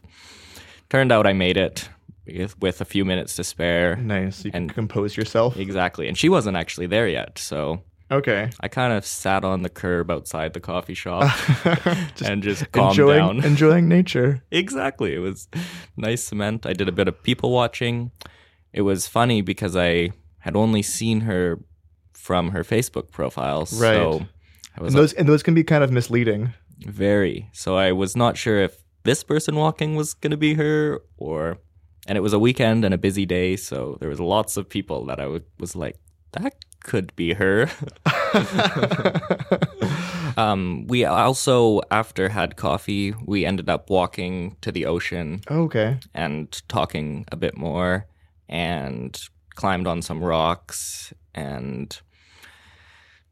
Turned 0.89 1.11
out 1.11 1.27
I 1.27 1.33
made 1.33 1.57
it 1.57 1.89
with, 2.25 2.59
with 2.59 2.81
a 2.81 2.85
few 2.85 3.05
minutes 3.05 3.35
to 3.37 3.43
spare. 3.43 3.95
Nice. 3.95 4.43
You 4.43 4.51
and 4.53 4.69
can 4.69 4.75
compose 4.75 5.15
yourself. 5.15 5.57
Exactly. 5.57 6.07
And 6.07 6.17
she 6.17 6.27
wasn't 6.27 6.57
actually 6.57 6.87
there 6.87 7.07
yet, 7.07 7.39
so 7.39 7.81
Okay. 8.09 8.49
I 8.61 8.67
kind 8.69 8.93
of 8.93 9.05
sat 9.05 9.43
on 9.43 9.63
the 9.63 9.69
curb 9.69 10.09
outside 10.09 10.53
the 10.53 10.59
coffee 10.61 10.93
shop 10.93 11.29
and 12.25 12.41
just 12.41 12.71
calmed 12.71 12.91
enjoying 12.91 13.19
down. 13.19 13.43
enjoying 13.51 13.87
nature. 13.89 14.43
exactly. 14.51 15.13
It 15.13 15.19
was 15.19 15.47
nice 15.97 16.23
cement. 16.23 16.65
I 16.65 16.73
did 16.73 16.87
a 16.87 16.93
bit 16.93 17.07
of 17.07 17.21
people 17.23 17.51
watching. 17.51 18.11
It 18.71 18.81
was 18.83 19.07
funny 19.07 19.41
because 19.41 19.75
I 19.75 20.11
had 20.39 20.55
only 20.55 20.81
seen 20.81 21.21
her 21.21 21.59
from 22.13 22.51
her 22.51 22.63
Facebook 22.63 23.11
profile. 23.11 23.67
Right. 23.73 23.95
So 23.95 24.25
I 24.77 24.81
was 24.83 24.93
And 24.93 24.99
those 25.01 25.13
and 25.13 25.27
those 25.27 25.43
can 25.43 25.53
be 25.53 25.63
kind 25.63 25.83
of 25.83 25.91
misleading. 25.91 26.53
very. 26.79 27.49
So 27.53 27.75
I 27.75 27.91
was 27.91 28.15
not 28.15 28.37
sure 28.37 28.61
if 28.61 28.83
this 29.03 29.23
person 29.23 29.55
walking 29.55 29.95
was 29.95 30.13
going 30.13 30.31
to 30.31 30.37
be 30.37 30.53
her 30.55 31.01
or. 31.17 31.57
And 32.07 32.17
it 32.17 32.21
was 32.21 32.31
a 32.31 32.39
weekend 32.39 32.85
and 32.85 32.93
a 32.93 32.97
busy 32.97 33.25
day, 33.25 33.57
so 33.57 33.97
there 33.99 34.07
was 34.07 34.19
lots 34.21 34.55
of 34.55 34.69
people 34.69 35.05
that 35.07 35.19
I 35.19 35.23
w- 35.23 35.43
was 35.59 35.75
like, 35.75 35.97
that 36.31 36.53
could 36.83 37.15
be 37.15 37.33
her. 37.33 37.69
um, 40.37 40.85
we 40.87 41.05
also, 41.05 41.81
after 41.91 42.29
had 42.29 42.55
coffee, 42.55 43.13
we 43.25 43.45
ended 43.45 43.69
up 43.69 43.89
walking 43.89 44.55
to 44.61 44.71
the 44.71 44.85
ocean 44.85 45.41
Okay. 45.49 45.99
and 46.13 46.61
talking 46.67 47.25
a 47.31 47.35
bit 47.35 47.57
more 47.57 48.07
and 48.47 49.19
climbed 49.55 49.87
on 49.87 50.01
some 50.01 50.23
rocks 50.23 51.13
and 51.35 51.99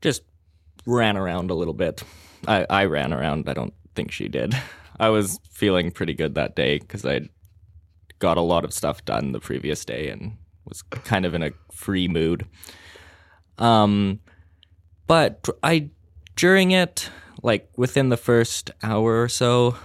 just 0.01 0.23
ran 0.85 1.17
around 1.17 1.51
a 1.51 1.55
little 1.55 1.73
bit. 1.73 2.03
I, 2.47 2.65
I 2.69 2.85
ran 2.85 3.13
around. 3.13 3.49
I 3.49 3.53
don't 3.53 3.73
think 3.95 4.11
she 4.11 4.27
did. 4.27 4.53
I 4.99 5.09
was 5.09 5.39
feeling 5.51 5.91
pretty 5.91 6.13
good 6.13 6.35
that 6.35 6.55
day 6.55 6.79
because 6.79 7.05
I 7.05 7.21
got 8.19 8.37
a 8.37 8.41
lot 8.41 8.63
of 8.63 8.73
stuff 8.73 9.03
done 9.05 9.31
the 9.31 9.39
previous 9.39 9.83
day 9.85 10.09
and 10.09 10.37
was 10.65 10.81
kind 10.81 11.25
of 11.25 11.33
in 11.33 11.43
a 11.43 11.51
free 11.71 12.07
mood. 12.07 12.45
Um, 13.57 14.19
but 15.07 15.47
I 15.63 15.89
during 16.35 16.71
it, 16.71 17.09
like 17.43 17.69
within 17.77 18.09
the 18.09 18.17
first 18.17 18.71
hour 18.83 19.21
or 19.21 19.29
so, 19.29 19.75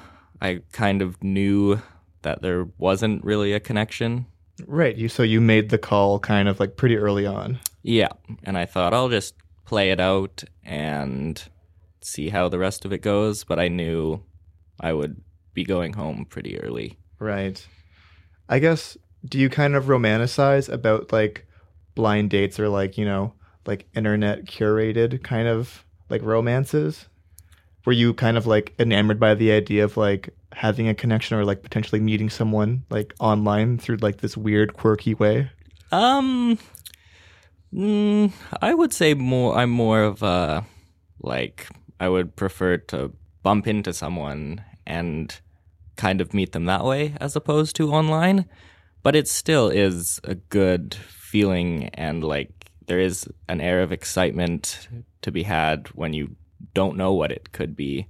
I 0.41 0.62
kind 0.73 1.03
of 1.03 1.23
knew 1.23 1.81
that 2.23 2.43
there 2.43 2.66
wasn't 2.79 3.25
really 3.25 3.53
a 3.53 3.61
connection. 3.61 4.27
Right. 4.66 4.97
You 4.97 5.09
so 5.09 5.23
you 5.23 5.41
made 5.41 5.71
the 5.71 5.79
call 5.79 6.18
kind 6.18 6.49
of 6.49 6.61
like 6.61 6.77
pretty 6.77 6.97
early 6.97 7.27
on. 7.27 7.59
Yeah, 7.83 8.09
and 8.45 8.59
I 8.59 8.66
thought 8.66 8.93
I'll 8.93 9.09
just 9.09 9.35
play 9.64 9.91
it 9.91 10.01
out 10.01 10.45
and 10.64 11.43
see 12.03 12.29
how 12.29 12.49
the 12.49 12.59
rest 12.59 12.85
of 12.85 12.93
it 12.93 13.03
goes, 13.03 13.45
but 13.45 13.59
I 13.59 13.68
knew 13.68 14.23
I 14.81 14.93
would 14.93 15.21
be 15.55 15.64
going 15.64 15.93
home 15.95 16.27
pretty 16.29 16.61
early. 16.61 16.99
Right. 17.18 17.64
I 18.49 18.59
guess 18.59 18.97
do 19.25 19.39
you 19.39 19.49
kind 19.49 19.77
of 19.77 19.85
romanticize 19.85 20.68
about 20.68 21.12
like 21.12 21.47
blind 21.95 22.31
dates 22.31 22.59
or 22.59 22.68
like, 22.68 22.97
you 22.99 23.05
know, 23.05 23.35
like 23.66 23.88
internet 23.94 24.44
curated 24.44 25.22
kind 25.22 25.48
of 25.48 25.84
like 26.08 26.22
romances? 26.22 27.06
Were 27.86 27.92
you 27.92 28.12
kind 28.12 28.36
of 28.36 28.46
like 28.46 28.74
enamored 28.78 29.18
by 29.18 29.34
the 29.34 29.52
idea 29.52 29.84
of 29.84 29.96
like 29.96 30.30
having 30.52 30.88
a 30.88 30.94
connection 30.94 31.38
or 31.38 31.44
like 31.44 31.62
potentially 31.62 32.00
meeting 32.00 32.28
someone 32.28 32.84
like 32.90 33.14
online 33.20 33.78
through 33.78 33.96
like 33.96 34.18
this 34.18 34.36
weird 34.36 34.74
quirky 34.74 35.14
way? 35.14 35.50
Um, 35.92 36.58
mm, 37.72 38.32
I 38.61 38.74
would 38.74 38.92
say 38.92 39.14
more. 39.14 39.56
I'm 39.56 39.70
more 39.70 40.02
of 40.02 40.22
a 40.22 40.66
like. 41.20 41.68
I 41.98 42.08
would 42.08 42.34
prefer 42.34 42.78
to 42.78 43.12
bump 43.42 43.66
into 43.66 43.92
someone 43.92 44.64
and 44.86 45.38
kind 45.96 46.20
of 46.22 46.32
meet 46.32 46.52
them 46.52 46.64
that 46.64 46.84
way 46.84 47.14
as 47.20 47.36
opposed 47.36 47.76
to 47.76 47.92
online. 47.92 48.46
But 49.02 49.16
it 49.16 49.28
still 49.28 49.68
is 49.68 50.20
a 50.24 50.34
good 50.34 50.94
feeling, 50.94 51.88
and 51.94 52.22
like 52.22 52.59
there 52.91 52.99
is 52.99 53.28
an 53.49 53.61
air 53.61 53.82
of 53.82 53.93
excitement 53.93 54.88
to 55.22 55.30
be 55.30 55.45
had 55.45 55.86
when 55.95 56.12
you 56.12 56.34
don't 56.74 56.97
know 56.97 57.12
what 57.12 57.30
it 57.30 57.53
could 57.53 57.76
be, 57.76 58.09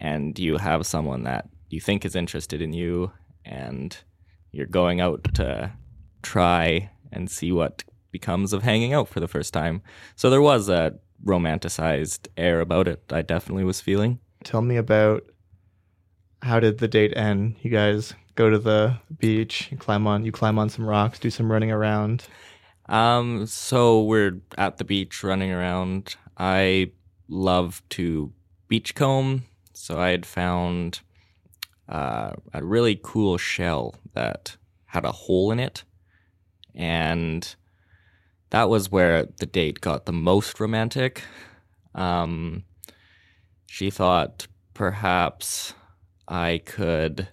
and 0.00 0.36
you 0.36 0.56
have 0.56 0.84
someone 0.84 1.22
that 1.22 1.48
you 1.70 1.80
think 1.80 2.04
is 2.04 2.16
interested 2.16 2.60
in 2.60 2.72
you, 2.72 3.12
and 3.44 3.96
you're 4.50 4.66
going 4.66 5.00
out 5.00 5.22
to 5.34 5.70
try 6.22 6.90
and 7.12 7.30
see 7.30 7.52
what 7.52 7.84
becomes 8.10 8.52
of 8.52 8.64
hanging 8.64 8.92
out 8.92 9.06
for 9.06 9.20
the 9.20 9.28
first 9.28 9.52
time. 9.52 9.80
So 10.16 10.28
there 10.28 10.42
was 10.42 10.68
a 10.68 10.98
romanticized 11.24 12.26
air 12.36 12.60
about 12.60 12.88
it 12.88 13.04
I 13.12 13.22
definitely 13.22 13.62
was 13.62 13.80
feeling. 13.80 14.18
tell 14.42 14.60
me 14.60 14.76
about 14.76 15.22
how 16.42 16.58
did 16.58 16.78
the 16.78 16.88
date 16.88 17.16
end? 17.16 17.54
You 17.62 17.70
guys 17.70 18.12
go 18.34 18.50
to 18.50 18.58
the 18.58 18.98
beach, 19.18 19.68
you 19.70 19.78
climb 19.78 20.08
on 20.08 20.24
you 20.24 20.32
climb 20.32 20.58
on 20.58 20.68
some 20.68 20.84
rocks, 20.84 21.20
do 21.20 21.30
some 21.30 21.52
running 21.52 21.70
around. 21.70 22.26
Um, 22.88 23.46
so 23.46 24.02
we're 24.02 24.40
at 24.56 24.78
the 24.78 24.84
beach 24.84 25.24
running 25.24 25.52
around. 25.52 26.16
I 26.38 26.92
love 27.28 27.82
to 27.90 28.32
beachcomb, 28.68 29.44
so 29.72 29.98
I 29.98 30.10
had 30.10 30.26
found 30.26 31.00
uh, 31.88 32.32
a 32.52 32.64
really 32.64 32.98
cool 33.02 33.38
shell 33.38 33.94
that 34.14 34.56
had 34.86 35.04
a 35.04 35.12
hole 35.12 35.50
in 35.50 35.58
it, 35.58 35.84
and 36.74 37.54
that 38.50 38.68
was 38.68 38.90
where 38.90 39.26
the 39.38 39.46
date 39.46 39.80
got 39.80 40.06
the 40.06 40.12
most 40.12 40.60
romantic. 40.60 41.22
Um, 41.94 42.64
she 43.66 43.90
thought 43.90 44.46
perhaps 44.74 45.74
I 46.28 46.60
could 46.64 47.28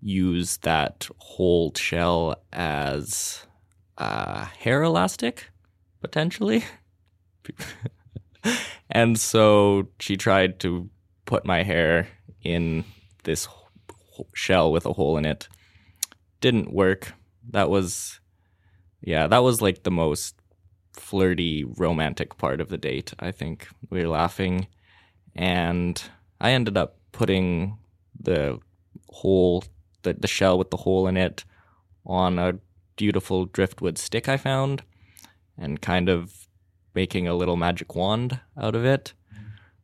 use 0.00 0.58
that 0.58 1.08
whole 1.18 1.72
shell 1.74 2.36
as 2.52 3.46
uh, 3.98 4.44
hair 4.44 4.82
elastic, 4.82 5.50
potentially. 6.00 6.64
and 8.90 9.18
so 9.18 9.88
she 10.00 10.16
tried 10.16 10.60
to 10.60 10.88
put 11.24 11.44
my 11.44 11.62
hair 11.62 12.08
in 12.42 12.84
this 13.24 13.48
shell 14.34 14.72
with 14.72 14.86
a 14.86 14.92
hole 14.92 15.16
in 15.16 15.24
it. 15.24 15.48
Didn't 16.40 16.72
work. 16.72 17.12
That 17.50 17.70
was, 17.70 18.20
yeah, 19.00 19.26
that 19.26 19.42
was 19.42 19.60
like 19.60 19.82
the 19.82 19.90
most 19.90 20.36
flirty, 20.92 21.64
romantic 21.64 22.36
part 22.38 22.60
of 22.60 22.68
the 22.68 22.78
date. 22.78 23.12
I 23.18 23.30
think 23.30 23.68
we 23.90 24.00
were 24.02 24.08
laughing, 24.08 24.66
and 25.34 26.00
I 26.40 26.52
ended 26.52 26.76
up 26.76 26.98
putting 27.12 27.78
the 28.18 28.58
hole, 29.08 29.64
the, 30.02 30.14
the 30.14 30.28
shell 30.28 30.58
with 30.58 30.70
the 30.70 30.76
hole 30.76 31.06
in 31.06 31.16
it, 31.16 31.44
on 32.04 32.38
a 32.38 32.58
beautiful 32.96 33.46
driftwood 33.46 33.98
stick 33.98 34.28
I 34.28 34.36
found, 34.36 34.82
and 35.56 35.80
kind 35.80 36.08
of 36.08 36.48
making 36.94 37.28
a 37.28 37.34
little 37.34 37.56
magic 37.56 37.94
wand 37.94 38.40
out 38.60 38.74
of 38.74 38.84
it, 38.84 39.12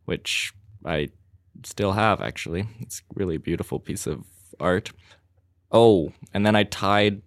which 0.05 0.53
I 0.85 1.11
still 1.65 1.93
have 1.93 2.21
actually. 2.21 2.67
It's 2.81 3.01
a 3.01 3.15
really 3.15 3.37
beautiful 3.37 3.79
piece 3.79 4.07
of 4.07 4.25
art. 4.59 4.93
Oh, 5.71 6.13
and 6.35 6.45
then 6.45 6.57
I 6.57 6.65
tied 6.65 7.23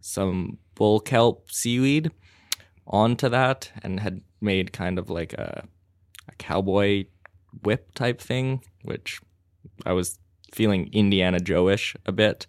some 0.00 0.58
bull 0.74 1.00
kelp 1.00 1.50
seaweed 1.50 2.10
onto 2.86 3.28
that 3.28 3.70
and 3.82 4.00
had 4.00 4.20
made 4.40 4.72
kind 4.72 4.98
of 4.98 5.10
like 5.10 5.32
a, 5.32 5.66
a 6.28 6.34
cowboy 6.36 7.06
whip 7.64 7.92
type 7.94 8.20
thing, 8.20 8.62
which 8.82 9.20
I 9.84 9.92
was 9.92 10.18
feeling 10.52 10.88
Indiana 10.92 11.40
Joe-ish 11.40 11.96
a 12.06 12.12
bit 12.12 12.46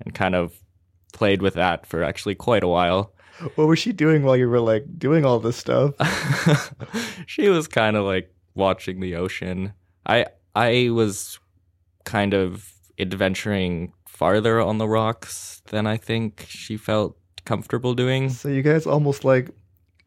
and 0.00 0.14
kind 0.14 0.34
of 0.34 0.54
played 1.14 1.40
with 1.40 1.54
that 1.54 1.86
for 1.86 2.02
actually 2.04 2.34
quite 2.34 2.62
a 2.62 2.68
while. 2.68 3.12
What 3.56 3.66
was 3.66 3.78
she 3.78 3.92
doing 3.92 4.22
while 4.22 4.36
you 4.36 4.48
were 4.48 4.60
like 4.60 4.84
doing 4.98 5.24
all 5.24 5.40
this 5.40 5.56
stuff? 5.56 5.94
she 7.26 7.48
was 7.48 7.66
kind 7.66 7.96
of 7.96 8.04
like 8.04 8.32
watching 8.54 9.00
the 9.00 9.16
ocean. 9.16 9.72
I 10.06 10.26
I 10.54 10.90
was 10.90 11.38
kind 12.04 12.34
of 12.34 12.70
adventuring 12.98 13.92
farther 14.06 14.60
on 14.60 14.78
the 14.78 14.86
rocks 14.88 15.62
than 15.70 15.86
I 15.86 15.96
think 15.96 16.44
she 16.48 16.76
felt 16.76 17.16
comfortable 17.44 17.94
doing. 17.94 18.28
So 18.30 18.48
you 18.48 18.62
guys 18.62 18.86
almost 18.86 19.24
like 19.24 19.50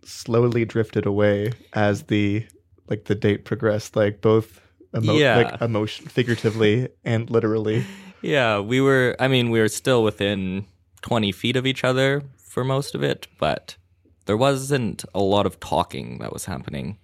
slowly 0.06 0.64
drifted 0.66 1.06
away 1.06 1.52
as 1.74 2.04
the 2.04 2.46
like 2.88 3.06
the 3.06 3.16
date 3.16 3.44
progressed, 3.44 3.96
like 3.96 4.22
both 4.22 4.62
emo- 4.96 5.14
Yeah. 5.14 5.36
like 5.38 5.62
emotion 5.62 6.06
figuratively 6.08 6.88
and 7.04 7.30
literally. 7.30 7.84
Yeah, 8.22 8.60
we 8.62 8.80
were 8.80 9.16
I 9.20 9.28
mean, 9.28 9.50
we 9.52 9.60
were 9.60 9.68
still 9.68 10.04
within 10.04 10.66
20 11.08 11.32
feet 11.32 11.56
of 11.56 11.66
each 11.66 11.86
other 11.86 12.22
for 12.36 12.66
most 12.66 12.94
of 12.94 13.02
it, 13.02 13.28
but 13.40 13.78
there 14.26 14.36
wasn't 14.36 15.06
a 15.16 15.22
lot 15.22 15.46
of 15.46 15.58
talking 15.62 16.18
that 16.18 16.34
was 16.34 16.44
happening. 16.44 16.98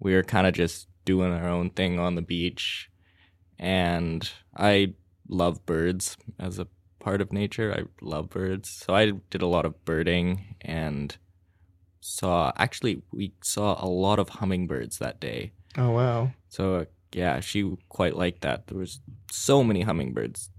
We 0.00 0.12
were 0.12 0.24
kind 0.24 0.48
of 0.48 0.54
just 0.54 0.88
doing 1.04 1.32
our 1.32 1.48
own 1.48 1.70
thing 1.70 2.00
on 2.00 2.16
the 2.16 2.22
beach. 2.22 2.90
And 3.56 4.28
I 4.56 4.94
love 5.28 5.64
birds 5.66 6.16
as 6.36 6.58
a 6.58 6.66
part 6.98 7.20
of 7.20 7.32
nature. 7.32 7.72
I 7.72 7.84
love 8.04 8.28
birds. 8.28 8.68
So 8.68 8.92
I 8.92 9.12
did 9.30 9.40
a 9.40 9.46
lot 9.46 9.64
of 9.64 9.84
birding 9.84 10.56
and 10.60 11.16
saw 12.00 12.50
actually 12.56 13.02
we 13.12 13.34
saw 13.40 13.82
a 13.82 13.86
lot 13.86 14.18
of 14.18 14.30
hummingbirds 14.30 14.98
that 14.98 15.20
day. 15.20 15.52
Oh 15.78 15.90
wow. 15.90 16.32
So 16.48 16.86
yeah, 17.12 17.38
she 17.38 17.76
quite 17.88 18.16
liked 18.16 18.40
that. 18.40 18.66
There 18.66 18.78
was 18.78 18.98
so 19.30 19.62
many 19.62 19.82
hummingbirds. 19.82 20.50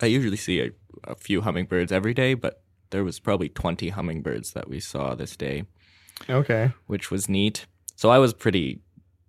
I 0.00 0.06
usually 0.06 0.38
see 0.38 0.72
a, 1.04 1.14
few 1.14 1.40
hummingbirds 1.42 1.92
every 1.92 2.14
day, 2.14 2.34
but 2.34 2.62
there 2.90 3.04
was 3.04 3.18
probably 3.20 3.48
20 3.48 3.88
hummingbirds 3.90 4.52
that 4.52 4.68
we 4.68 4.80
saw 4.80 5.14
this 5.14 5.36
day, 5.36 5.64
Okay. 6.28 6.72
which 6.86 7.10
was 7.10 7.28
neat. 7.28 7.66
So 7.96 8.10
I 8.10 8.18
was 8.18 8.32
pretty 8.34 8.80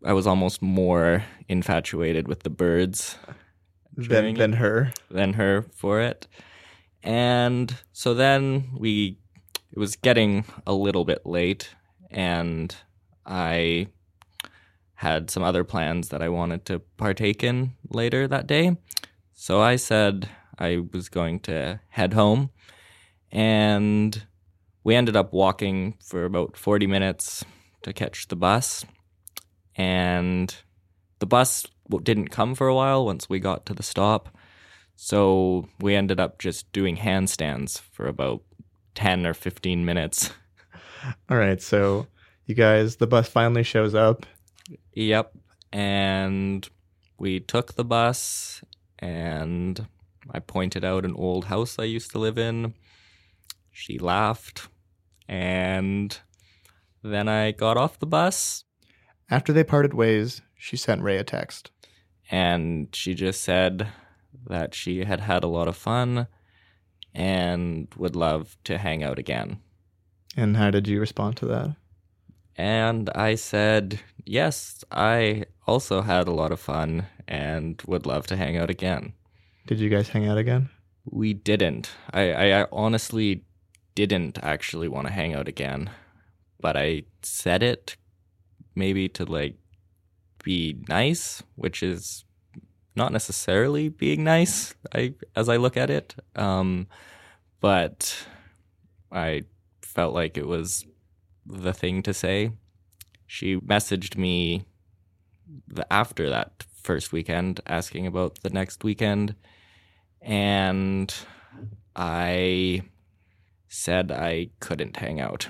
I 0.05 0.11
was 0.13 0.27
almost 0.27 0.61
more 0.61 1.23
infatuated 1.47 2.27
with 2.27 2.43
the 2.43 2.49
birds 2.49 3.17
Than 3.95 4.33
than 4.33 4.53
her. 4.53 4.91
than 5.09 5.33
her 5.33 5.61
for 5.73 6.01
it. 6.01 6.27
And 7.03 7.73
so 7.93 8.13
then 8.13 8.71
we 8.77 9.17
it 9.71 9.79
was 9.79 9.95
getting 9.95 10.45
a 10.67 10.73
little 10.73 11.05
bit 11.05 11.25
late 11.25 11.69
and 12.11 12.75
I 13.25 13.87
had 14.95 15.29
some 15.29 15.43
other 15.43 15.63
plans 15.63 16.09
that 16.09 16.21
I 16.21 16.29
wanted 16.29 16.65
to 16.65 16.79
partake 16.97 17.43
in 17.43 17.71
later 17.89 18.27
that 18.27 18.45
day. 18.47 18.77
So 19.33 19.61
I 19.61 19.77
said 19.77 20.29
I 20.59 20.83
was 20.91 21.09
going 21.09 21.39
to 21.41 21.79
head 21.89 22.13
home 22.13 22.51
and 23.31 24.23
we 24.83 24.95
ended 24.95 25.15
up 25.15 25.33
walking 25.33 25.97
for 26.03 26.25
about 26.25 26.57
40 26.57 26.87
minutes 26.87 27.43
to 27.81 27.93
catch 27.93 28.27
the 28.27 28.35
bus. 28.35 28.85
And 29.75 30.55
the 31.19 31.25
bus 31.25 31.65
didn't 32.03 32.29
come 32.29 32.53
for 32.53 32.67
a 32.67 32.75
while 32.75 33.05
once 33.05 33.29
we 33.29 33.39
got 33.39 33.65
to 33.65 33.73
the 33.73 33.83
stop. 33.83 34.37
So 34.95 35.67
we 35.79 35.95
ended 35.95 36.19
up 36.19 36.37
just 36.37 36.71
doing 36.71 36.97
handstands 36.97 37.79
for 37.79 38.07
about 38.07 38.43
10 38.95 39.25
or 39.25 39.33
15 39.33 39.83
minutes. 39.83 40.31
All 41.29 41.37
right, 41.37 41.61
so 41.61 42.07
you 42.45 42.55
guys, 42.55 42.97
the 42.97 43.07
bus 43.07 43.27
finally 43.27 43.63
shows 43.63 43.95
up. 43.95 44.25
Yep. 44.93 45.33
And 45.71 46.67
we 47.17 47.39
took 47.39 47.73
the 47.73 47.83
bus 47.83 48.61
and 48.99 49.87
I 50.31 50.39
pointed 50.39 50.83
out 50.85 51.05
an 51.05 51.15
old 51.15 51.45
house 51.45 51.77
I 51.79 51.83
used 51.83 52.11
to 52.11 52.19
live 52.19 52.37
in. 52.37 52.73
She 53.71 53.97
laughed. 53.99 54.67
And 55.27 56.17
then 57.03 57.27
I 57.27 57.51
got 57.51 57.77
off 57.77 57.99
the 57.99 58.05
bus 58.05 58.63
After 59.29 59.53
they 59.53 59.63
parted 59.63 59.93
ways, 59.93 60.41
she 60.57 60.77
sent 60.77 61.01
Ray 61.01 61.17
a 61.17 61.23
text. 61.23 61.71
and 62.31 62.87
she 62.95 63.13
just 63.13 63.41
said 63.41 63.87
that 64.47 64.73
she 64.73 65.03
had 65.03 65.19
had 65.21 65.43
a 65.43 65.47
lot 65.47 65.67
of 65.67 65.75
fun 65.75 66.27
and 67.13 67.87
would 67.97 68.15
love 68.15 68.57
to 68.63 68.77
hang 68.77 69.03
out 69.03 69.19
again. 69.19 69.59
And 70.35 70.57
how 70.57 70.71
did 70.71 70.87
you 70.87 70.99
respond 70.99 71.37
to 71.37 71.45
that? 71.47 71.75
And 72.55 73.09
I 73.11 73.35
said, 73.35 73.99
Yes, 74.25 74.83
I 74.91 75.45
also 75.67 76.01
had 76.01 76.27
a 76.27 76.31
lot 76.31 76.51
of 76.51 76.59
fun 76.59 77.07
and 77.27 77.81
would 77.87 78.05
love 78.05 78.25
to 78.27 78.35
hang 78.37 78.57
out 78.57 78.69
again. 78.69 79.13
Did 79.65 79.79
you 79.79 79.89
guys 79.89 80.09
hang 80.09 80.27
out 80.27 80.37
again? 80.37 80.69
We 81.05 81.33
didn't. 81.33 81.89
I, 82.11 82.31
I, 82.31 82.61
I 82.61 82.67
honestly 82.71 83.45
didn't 83.95 84.37
actually 84.43 84.89
want 84.89 85.07
to 85.07 85.13
hang 85.13 85.33
out 85.33 85.47
again, 85.47 85.89
but 86.59 86.75
I 86.75 87.03
said 87.21 87.63
it 87.63 87.95
maybe 88.75 89.07
to 89.09 89.23
like 89.23 89.55
be 90.43 90.77
nice, 90.89 91.43
which 91.55 91.81
is 91.81 92.25
not 92.95 93.13
necessarily 93.13 93.87
being 93.87 94.23
nice. 94.23 94.75
I 94.93 95.13
as 95.35 95.47
I 95.47 95.55
look 95.55 95.77
at 95.77 95.89
it, 95.89 96.15
um, 96.35 96.87
but 97.61 98.27
I 99.11 99.43
felt 99.81 100.13
like 100.13 100.37
it 100.37 100.47
was 100.47 100.85
the 101.45 101.73
thing 101.73 102.03
to 102.03 102.13
say. 102.13 102.51
She 103.25 103.57
messaged 103.57 104.17
me 104.17 104.65
the, 105.67 105.91
after 105.91 106.29
that 106.29 106.65
first 106.81 107.13
weekend 107.13 107.61
asking 107.65 108.05
about 108.05 108.41
the 108.41 108.49
next 108.49 108.83
weekend 108.83 109.35
and 110.23 111.13
I 111.95 112.81
said 113.67 114.11
I 114.11 114.49
couldn't 114.59 114.97
hang 114.97 115.19
out. 115.19 115.47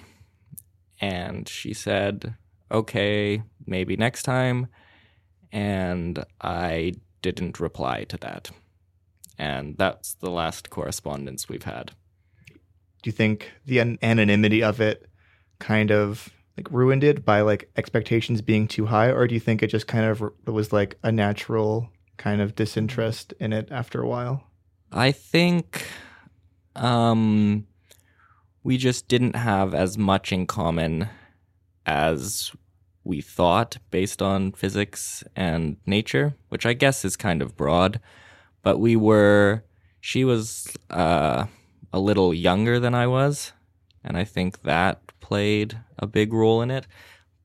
And 1.00 1.48
she 1.48 1.74
said, 1.74 2.36
okay, 2.72 3.44
maybe 3.66 3.96
next 3.96 4.24
time. 4.24 4.68
And 5.52 6.24
I 6.42 6.94
didn't 7.22 7.60
reply 7.60 8.06
to 8.06 8.18
that. 8.18 8.50
And 9.38 9.78
that's 9.78 10.16
the 10.16 10.30
last 10.30 10.70
correspondence 10.70 11.50
we've 11.50 11.64
had. 11.64 11.92
Do 12.48 13.10
you 13.10 13.12
think 13.12 13.52
the 13.66 13.80
an- 13.80 14.00
anonymity 14.02 14.64
of 14.64 14.80
it 14.80 15.08
kind 15.60 15.92
of 15.92 16.30
like 16.58 16.72
ruined 16.72 17.04
it 17.04 17.26
by 17.26 17.42
like 17.42 17.70
expectations 17.76 18.42
being 18.42 18.68
too 18.68 18.86
high, 18.86 19.10
or 19.10 19.28
do 19.28 19.34
you 19.34 19.40
think 19.40 19.62
it 19.62 19.68
just 19.68 19.88
kind 19.88 20.06
of 20.06 20.22
r- 20.22 20.34
was 20.46 20.72
like 20.72 20.98
a 21.04 21.12
natural 21.12 21.90
kind 22.18 22.42
of 22.42 22.56
disinterest 22.56 23.34
in 23.40 23.52
it 23.54 23.68
after 23.72 24.02
a 24.02 24.08
while? 24.08 24.48
I 24.96 25.12
think 25.12 25.88
um, 26.76 27.66
we 28.64 28.78
just 28.78 29.08
didn't 29.08 29.36
have 29.36 29.74
as 29.74 29.98
much 29.98 30.32
in 30.32 30.46
common 30.46 31.10
as 31.84 32.52
we 33.04 33.20
thought 33.20 33.78
based 33.90 34.22
on 34.22 34.52
physics 34.52 35.24
and 35.36 35.78
nature, 35.88 36.36
which 36.50 36.68
I 36.68 36.74
guess 36.74 37.04
is 37.04 37.18
kind 37.18 37.42
of 37.42 37.58
broad. 37.58 38.00
But 38.62 38.78
we 38.80 38.96
were, 38.96 39.64
she 40.00 40.24
was 40.24 40.72
uh, 40.92 41.48
a 41.92 42.00
little 42.00 42.32
younger 42.32 42.80
than 42.80 42.94
I 42.94 43.08
was, 43.08 43.52
and 44.04 44.16
I 44.16 44.24
think 44.24 44.62
that 44.62 45.02
played 45.20 45.80
a 45.98 46.06
big 46.06 46.34
role 46.34 46.62
in 46.62 46.70
it. 46.70 46.86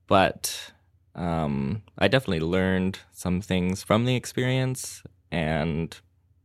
But 0.07 0.73
um, 1.15 1.83
I 1.97 2.09
definitely 2.09 2.47
learned 2.47 2.99
some 3.11 3.41
things 3.41 3.83
from 3.83 4.05
the 4.05 4.17
experience, 4.17 5.03
and 5.33 5.99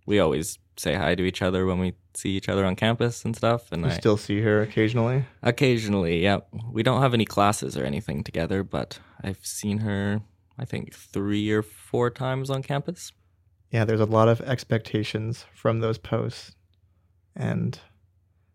we 0.05 0.19
always 0.19 0.59
say 0.77 0.95
hi 0.95 1.15
to 1.15 1.23
each 1.23 1.41
other 1.41 1.65
when 1.65 1.79
we 1.79 1.93
see 2.13 2.31
each 2.31 2.49
other 2.49 2.65
on 2.65 2.75
campus 2.75 3.25
and 3.25 3.35
stuff. 3.35 3.71
And 3.71 3.83
You 3.83 3.89
I 3.91 3.93
still 3.93 4.17
see 4.17 4.41
her 4.41 4.61
occasionally. 4.61 5.25
occasionally, 5.41 6.23
yeah, 6.23 6.39
we 6.71 6.83
don't 6.83 7.01
have 7.01 7.13
any 7.13 7.25
classes 7.25 7.77
or 7.77 7.83
anything 7.85 8.23
together, 8.23 8.63
but 8.63 8.99
I've 9.23 9.45
seen 9.45 9.79
her, 9.79 10.21
I 10.57 10.65
think, 10.65 10.93
three 10.93 11.51
or 11.51 11.61
four 11.61 12.09
times 12.09 12.49
on 12.49 12.63
campus. 12.63 13.11
Yeah, 13.71 13.85
there's 13.85 13.99
a 13.99 14.05
lot 14.05 14.27
of 14.29 14.41
expectations 14.41 15.45
from 15.55 15.79
those 15.79 15.97
posts, 15.97 16.53
and 17.35 17.79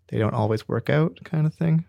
they 0.08 0.18
don't 0.18 0.34
always 0.34 0.68
work 0.68 0.88
out, 0.88 1.18
kind 1.24 1.46
of 1.46 1.54
thing. 1.54 1.84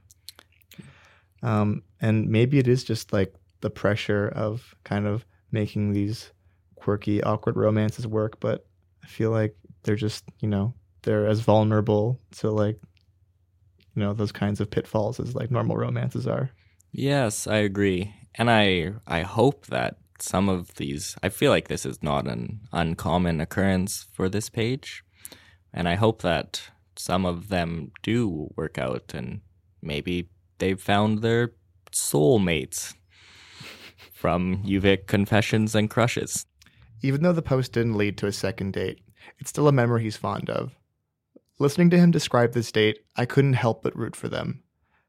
Um, 1.42 1.84
and 2.02 2.28
maybe 2.30 2.58
it 2.60 2.68
is 2.68 2.84
just 2.84 3.14
like 3.14 3.34
the 3.62 3.70
pressure 3.70 4.28
of 4.30 4.76
kind 4.84 5.06
of 5.08 5.26
making 5.52 5.94
these 5.94 6.32
quirky, 6.76 7.22
awkward 7.24 7.56
romances 7.56 8.08
work, 8.08 8.40
but 8.40 8.66
I 9.04 9.08
feel 9.08 9.32
like 9.32 9.56
they're 9.84 9.96
just, 9.96 10.26
you 10.40 10.48
know, 10.48 10.74
they're 11.04 11.28
as 11.28 11.40
vulnerable 11.40 12.20
to 12.38 12.52
like, 12.52 12.80
you 13.96 14.04
know, 14.04 14.14
those 14.14 14.32
kinds 14.32 14.60
of 14.60 14.70
pitfalls 14.70 15.20
as 15.20 15.36
like 15.36 15.52
normal 15.52 15.78
romances 15.78 16.28
are. 16.28 16.52
Yes, 16.92 17.48
I 17.48 17.58
agree. 17.58 18.14
And 18.36 18.50
I 18.50 18.94
I 19.08 19.22
hope 19.22 19.68
that 19.68 19.98
some 20.20 20.50
of 20.50 20.76
these 20.76 21.16
I 21.24 21.30
feel 21.30 21.52
like 21.52 21.68
this 21.68 21.86
is 21.86 22.04
not 22.04 22.28
an 22.28 22.62
uncommon 22.72 23.42
occurrence 23.42 24.06
for 24.14 24.30
this 24.30 24.50
page. 24.50 25.04
And 25.74 25.88
I 25.88 25.96
hope 25.96 26.22
that 26.22 26.62
some 26.96 27.26
of 27.26 27.50
them 27.50 27.92
do 28.04 28.50
work 28.56 28.78
out 28.78 29.14
and 29.14 29.42
maybe 29.82 30.30
they've 30.58 30.82
found 30.82 31.22
their 31.22 31.54
soulmates 31.92 32.94
from 34.14 34.64
UVic 34.64 35.08
confessions 35.08 35.76
and 35.76 35.90
crushes. 35.90 36.46
Even 37.02 37.24
though 37.24 37.34
the 37.34 37.42
post 37.42 37.72
didn't 37.74 37.98
lead 37.98 38.18
to 38.18 38.28
a 38.28 38.32
second 38.34 38.74
date, 38.74 39.00
it's 39.38 39.50
still 39.50 39.68
a 39.68 39.72
memory 39.72 40.04
he's 40.04 40.18
fond 40.18 40.50
of. 40.50 40.76
Listening 41.60 41.90
to 41.90 41.98
him 41.98 42.12
describe 42.12 42.54
this 42.54 42.72
date, 42.72 43.00
I 43.16 43.26
couldn't 43.26 43.54
help 43.54 43.84
but 43.84 43.96
root 43.96 44.16
for 44.16 44.30
them. 44.30 44.64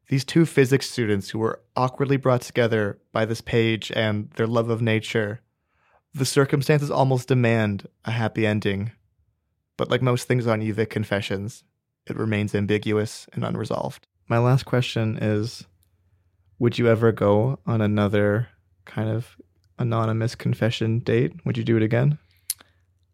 These 0.09 0.25
two 0.25 0.45
physics 0.45 0.91
students 0.91 1.31
who 1.31 1.39
were 1.39 1.63
awkwardly 1.77 2.17
brought 2.17 2.41
together 2.43 2.99
by 3.13 3.25
this 3.25 3.41
page 3.41 3.93
and 3.95 4.29
their 4.33 4.49
love 4.49 4.69
of 4.69 4.83
nature. 4.83 5.41
The 6.13 6.27
circumstances 6.27 6.91
almost 6.91 7.29
demand 7.29 7.89
a 8.05 8.11
happy 8.11 8.45
ending. 8.45 8.91
But 9.77 9.89
like 9.89 10.03
most 10.03 10.27
things 10.27 10.49
on 10.49 10.61
UVic 10.61 10.91
Confessions, 10.91 11.63
it 12.07 12.17
remains 12.17 12.57
ambiguous 12.57 13.29
and 13.33 13.45
unresolved. 13.45 14.09
My 14.29 14.39
last 14.39 14.65
question 14.65 15.17
is 15.23 15.65
Would 16.59 16.77
you 16.77 16.89
ever 16.89 17.13
go 17.13 17.61
on 17.65 17.81
another 17.81 18.49
kind 18.85 19.09
of 19.09 19.37
anonymous 19.79 20.35
confession 20.35 20.99
date? 20.99 21.33
Would 21.45 21.57
you 21.57 21.63
do 21.63 21.77
it 21.77 21.85
again? 21.85 22.19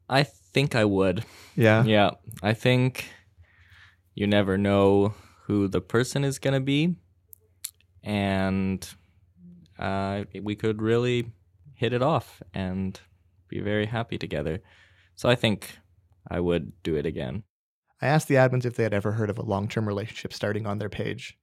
I 0.09 0.25
think 0.57 0.75
I 0.75 0.87
would. 0.87 1.23
Yeah? 1.55 1.85
Yeah. 1.85 2.13
I 2.43 2.55
think 2.55 3.11
you 4.15 4.27
never 4.27 4.57
know 4.57 5.13
who 5.45 5.69
the 5.69 5.83
person 5.83 6.25
is 6.25 6.39
going 6.39 6.55
to 6.55 6.61
be. 6.61 6.97
And 8.03 8.89
uh, 9.79 10.25
we 10.43 10.57
could 10.57 10.81
really 10.81 11.31
hit 11.75 11.93
it 11.93 12.01
off 12.01 12.43
and 12.55 12.99
be 13.49 13.61
very 13.61 13.85
happy 13.85 14.17
together. 14.17 14.63
So 15.15 15.29
I 15.29 15.35
think 15.35 15.79
I 16.31 16.41
would 16.41 16.73
do 16.83 16.97
it 16.97 17.05
again. 17.05 17.43
I 18.01 18.07
asked 18.07 18.29
the 18.29 18.37
admins 18.37 18.65
if 18.65 18.77
they 18.77 18.83
had 18.83 18.95
ever 18.95 19.13
heard 19.13 19.29
of 19.29 19.37
a 19.37 19.43
long 19.43 19.69
term 19.69 19.87
relationship 19.87 20.33
starting 20.33 20.67
on 20.67 20.79
their 20.79 20.89
page. 20.89 21.37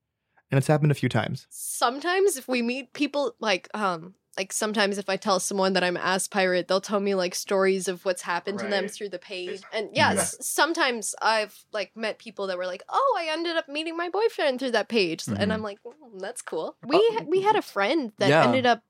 And 0.50 0.58
it's 0.58 0.66
happened 0.66 0.92
a 0.92 0.96
few 0.96 1.10
times. 1.10 1.46
sometimes 1.52 2.36
if 2.36 2.48
we 2.48 2.64
meet 2.64 2.94
people 2.94 3.36
like 3.40 3.70
um 3.76 4.16
like 4.38 4.52
sometimes 4.52 4.98
if 4.98 5.10
I 5.10 5.16
tell 5.18 5.40
someone 5.40 5.74
that 5.74 5.84
I'm 5.84 5.96
ass 5.98 6.28
pirate, 6.28 6.68
they'll 6.68 6.82
tell 6.82 7.00
me 7.00 7.14
like 7.16 7.36
stories 7.36 7.88
of 7.88 8.04
what's 8.06 8.24
happened 8.24 8.60
to 8.60 8.68
them 8.68 8.88
through 8.88 9.10
the 9.10 9.20
page. 9.20 9.62
And 9.72 9.90
yes, 9.94 10.36
sometimes 10.42 11.14
I've 11.22 11.56
like 11.72 11.92
met 11.96 12.18
people 12.18 12.48
that 12.48 12.58
were 12.58 12.66
like, 12.66 12.84
"Oh, 12.90 13.18
I 13.20 13.28
ended 13.32 13.56
up 13.58 13.70
meeting 13.70 13.96
my 13.96 14.10
boyfriend 14.10 14.60
through 14.60 14.72
that 14.72 14.90
page," 14.90 15.28
and 15.28 15.38
Mhm. 15.38 15.52
I'm 15.54 15.62
like, 15.62 15.78
"Mm, 15.84 16.20
"That's 16.20 16.42
cool." 16.42 16.76
We 16.86 16.98
ha- 17.14 17.26
we 17.28 17.42
had 17.42 17.56
a 17.56 17.62
friend 17.62 18.12
that 18.18 18.30
Yeah. 18.30 18.44
ended 18.46 18.66
up 18.66 18.82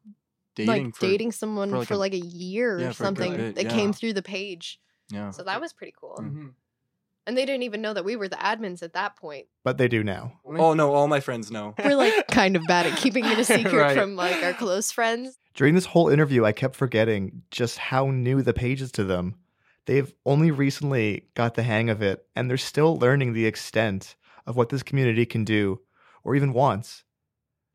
Dating 0.55 0.85
like 0.85 0.95
for- 0.95 1.01
dating 1.07 1.31
someone 1.31 1.71
for, 1.71 1.83
for 1.85 1.95
like, 1.97 2.13
like, 2.13 2.21
a- 2.21 2.25
a, 2.25 2.29
year 2.29 2.79
yeah, 2.79 2.87
or 2.89 2.93
something 2.93 3.35
bit, 3.35 3.55
that 3.55 3.65
yeah. 3.65 3.69
came 3.71 3.91
through 3.91 4.13
the 4.13 4.21
page. 4.21 4.79
Yeah. 5.09 5.31
So 5.31 5.43
that 5.43 5.59
was 5.59 5.73
pretty 5.73 5.93
cool. 5.99 6.17
Mm-hmm. 6.21 6.47
And 7.25 7.37
they 7.37 7.45
didn't 7.45 7.63
even 7.63 7.81
know 7.81 7.93
that 7.93 8.03
we 8.03 8.15
were 8.17 8.27
the 8.27 8.35
admins 8.35 8.83
at 8.83 8.93
that 8.93 9.15
point. 9.15 9.47
But 9.63 9.77
they 9.77 9.87
do 9.87 10.03
now. 10.03 10.33
Mm. 10.45 10.59
Oh 10.59 10.73
no, 10.73 10.93
all 10.93 11.07
my 11.07 11.19
friends 11.21 11.49
know. 11.51 11.73
We're 11.83 11.95
like 11.95 12.27
kind 12.31 12.55
of 12.55 12.65
bad 12.67 12.85
at 12.85 12.97
keeping 12.97 13.23
it 13.25 13.39
a 13.39 13.45
secret 13.45 13.73
Right. 13.73 13.97
from 13.97 14.15
like 14.15 14.43
our 14.43 14.53
close 14.53 14.91
friends. 14.91 15.37
During 15.53 15.75
this 15.75 15.85
whole 15.85 16.09
interview, 16.09 16.43
I 16.43 16.51
kept 16.51 16.75
forgetting 16.75 17.43
just 17.51 17.77
how 17.77 18.07
new 18.11 18.41
the 18.41 18.53
page 18.53 18.81
is 18.81 18.91
to 18.93 19.03
them. 19.03 19.35
They've 19.85 20.13
only 20.25 20.49
recently 20.51 21.27
got 21.35 21.55
the 21.55 21.63
hang 21.63 21.89
of 21.89 22.01
it, 22.01 22.25
and 22.35 22.49
they're 22.49 22.57
still 22.57 22.97
learning 22.97 23.33
the 23.33 23.45
extent 23.45 24.15
of 24.47 24.55
what 24.55 24.69
this 24.69 24.81
community 24.83 25.25
can 25.25 25.43
do, 25.43 25.81
or 26.23 26.35
even 26.35 26.53
wants. 26.53 27.03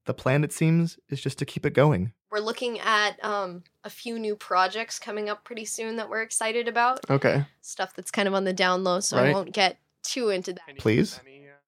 The 0.07 0.15
plan, 0.15 0.43
it 0.43 0.53
seems, 0.53 0.99
is 1.09 1.21
just 1.21 1.39
to 1.39 1.45
keep 1.45 1.65
it 1.67 1.75
going. 1.75 2.13
We're 2.31 2.41
looking 2.41 2.79
at 2.81 3.23
um, 3.25 3.63
a 3.85 3.91
few 3.91 4.19
new 4.19 4.37
projects 4.37 4.99
coming 4.99 5.31
up 5.31 5.45
pretty 5.45 5.65
soon 5.65 5.97
that 5.97 6.11
we're 6.11 6.23
excited 6.23 6.69
about. 6.69 7.01
Okay. 7.09 7.47
Stuff 7.63 7.95
that's 7.95 8.11
kind 8.11 8.29
of 8.29 8.35
on 8.35 8.45
the 8.45 8.53
down 8.53 8.85
low, 8.85 9.01
so 9.01 9.17
I 9.17 9.33
won't 9.33 9.53
get 9.53 9.79
too 10.03 10.29
into 10.29 10.53
that. 10.53 10.79
Please? 10.79 11.21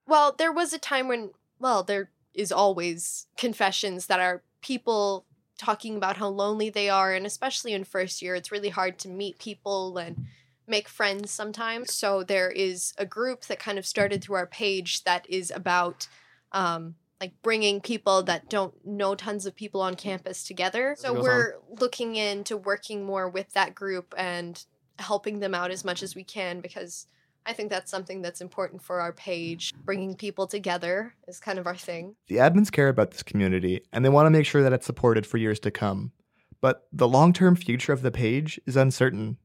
Well, 0.07 0.35
there 0.37 0.53
was 0.53 0.73
a 0.73 0.79
time 0.79 1.09
when, 1.09 1.31
well, 1.59 1.83
there 1.83 2.11
is 2.35 2.53
always 2.53 3.27
confessions 3.37 4.07
that 4.07 4.21
are 4.21 4.43
people 4.61 5.25
talking 5.59 5.97
about 5.97 6.17
how 6.17 6.29
lonely 6.29 6.71
they 6.71 6.89
are, 6.89 7.13
and 7.13 7.27
especially 7.27 7.73
in 7.73 7.85
first 7.85 8.23
year, 8.23 8.35
it's 8.35 8.53
really 8.53 8.71
hard 8.71 8.99
to 8.99 9.09
meet 9.09 9.39
people 9.39 9.99
and 9.99 10.27
make 10.67 10.89
friends 10.89 11.31
sometimes. 11.31 11.93
So 11.93 12.23
there 12.23 12.51
is 12.51 12.95
a 12.97 13.05
group 13.05 13.43
that 13.47 13.59
kind 13.59 13.79
of 13.79 13.87
started 13.87 14.23
through 14.23 14.37
our 14.37 14.47
page 14.47 15.05
that 15.05 15.27
is 15.29 15.51
about 15.51 16.09
um, 16.53 16.95
like 17.21 17.35
bringing 17.43 17.81
people 17.81 18.23
that 18.25 18.49
don't 18.49 18.75
know 18.87 19.15
tons 19.15 19.45
of 19.45 19.55
people 19.55 19.83
on 19.83 19.95
campus 19.95 20.45
together. 20.45 20.97
So 20.99 21.13
we're 21.13 21.55
looking 21.81 22.17
into 22.17 22.57
working 22.57 23.05
more 23.05 23.29
with 23.29 23.53
that 23.53 23.75
group 23.75 24.15
and 24.17 24.65
helping 24.99 25.41
them 25.41 25.55
out 25.55 25.71
as 25.71 25.85
much 25.85 26.03
as 26.03 26.15
we 26.15 26.25
can 26.25 26.61
because 26.61 27.07
I 27.47 27.53
think 27.53 27.71
that's 27.71 27.91
something 27.91 28.23
that's 28.23 28.41
important 28.41 28.83
for 28.83 29.01
our 29.01 29.13
page. 29.13 29.73
Bringing 29.85 30.15
people 30.15 30.47
together 30.47 31.15
is 31.27 31.41
kind 31.41 31.59
of 31.59 31.67
our 31.67 31.77
thing. 31.77 32.17
The 32.29 32.37
admins 32.37 32.71
care 32.71 32.89
about 32.89 33.11
this 33.11 33.23
community, 33.23 33.83
and 33.93 34.05
they 34.05 34.11
want 34.11 34.27
to 34.27 34.31
make 34.31 34.47
sure 34.47 34.63
that 34.63 34.73
it's 34.73 34.87
supported 34.87 35.27
for 35.27 35.39
years 35.39 35.59
to 35.61 35.71
come. 35.71 36.13
But 36.61 36.87
the 36.93 37.09
long 37.09 37.33
term 37.33 37.57
future 37.57 37.93
of 37.93 38.03
the 38.03 38.11
page 38.11 38.61
is 38.67 38.77
uncertain. 38.77 39.39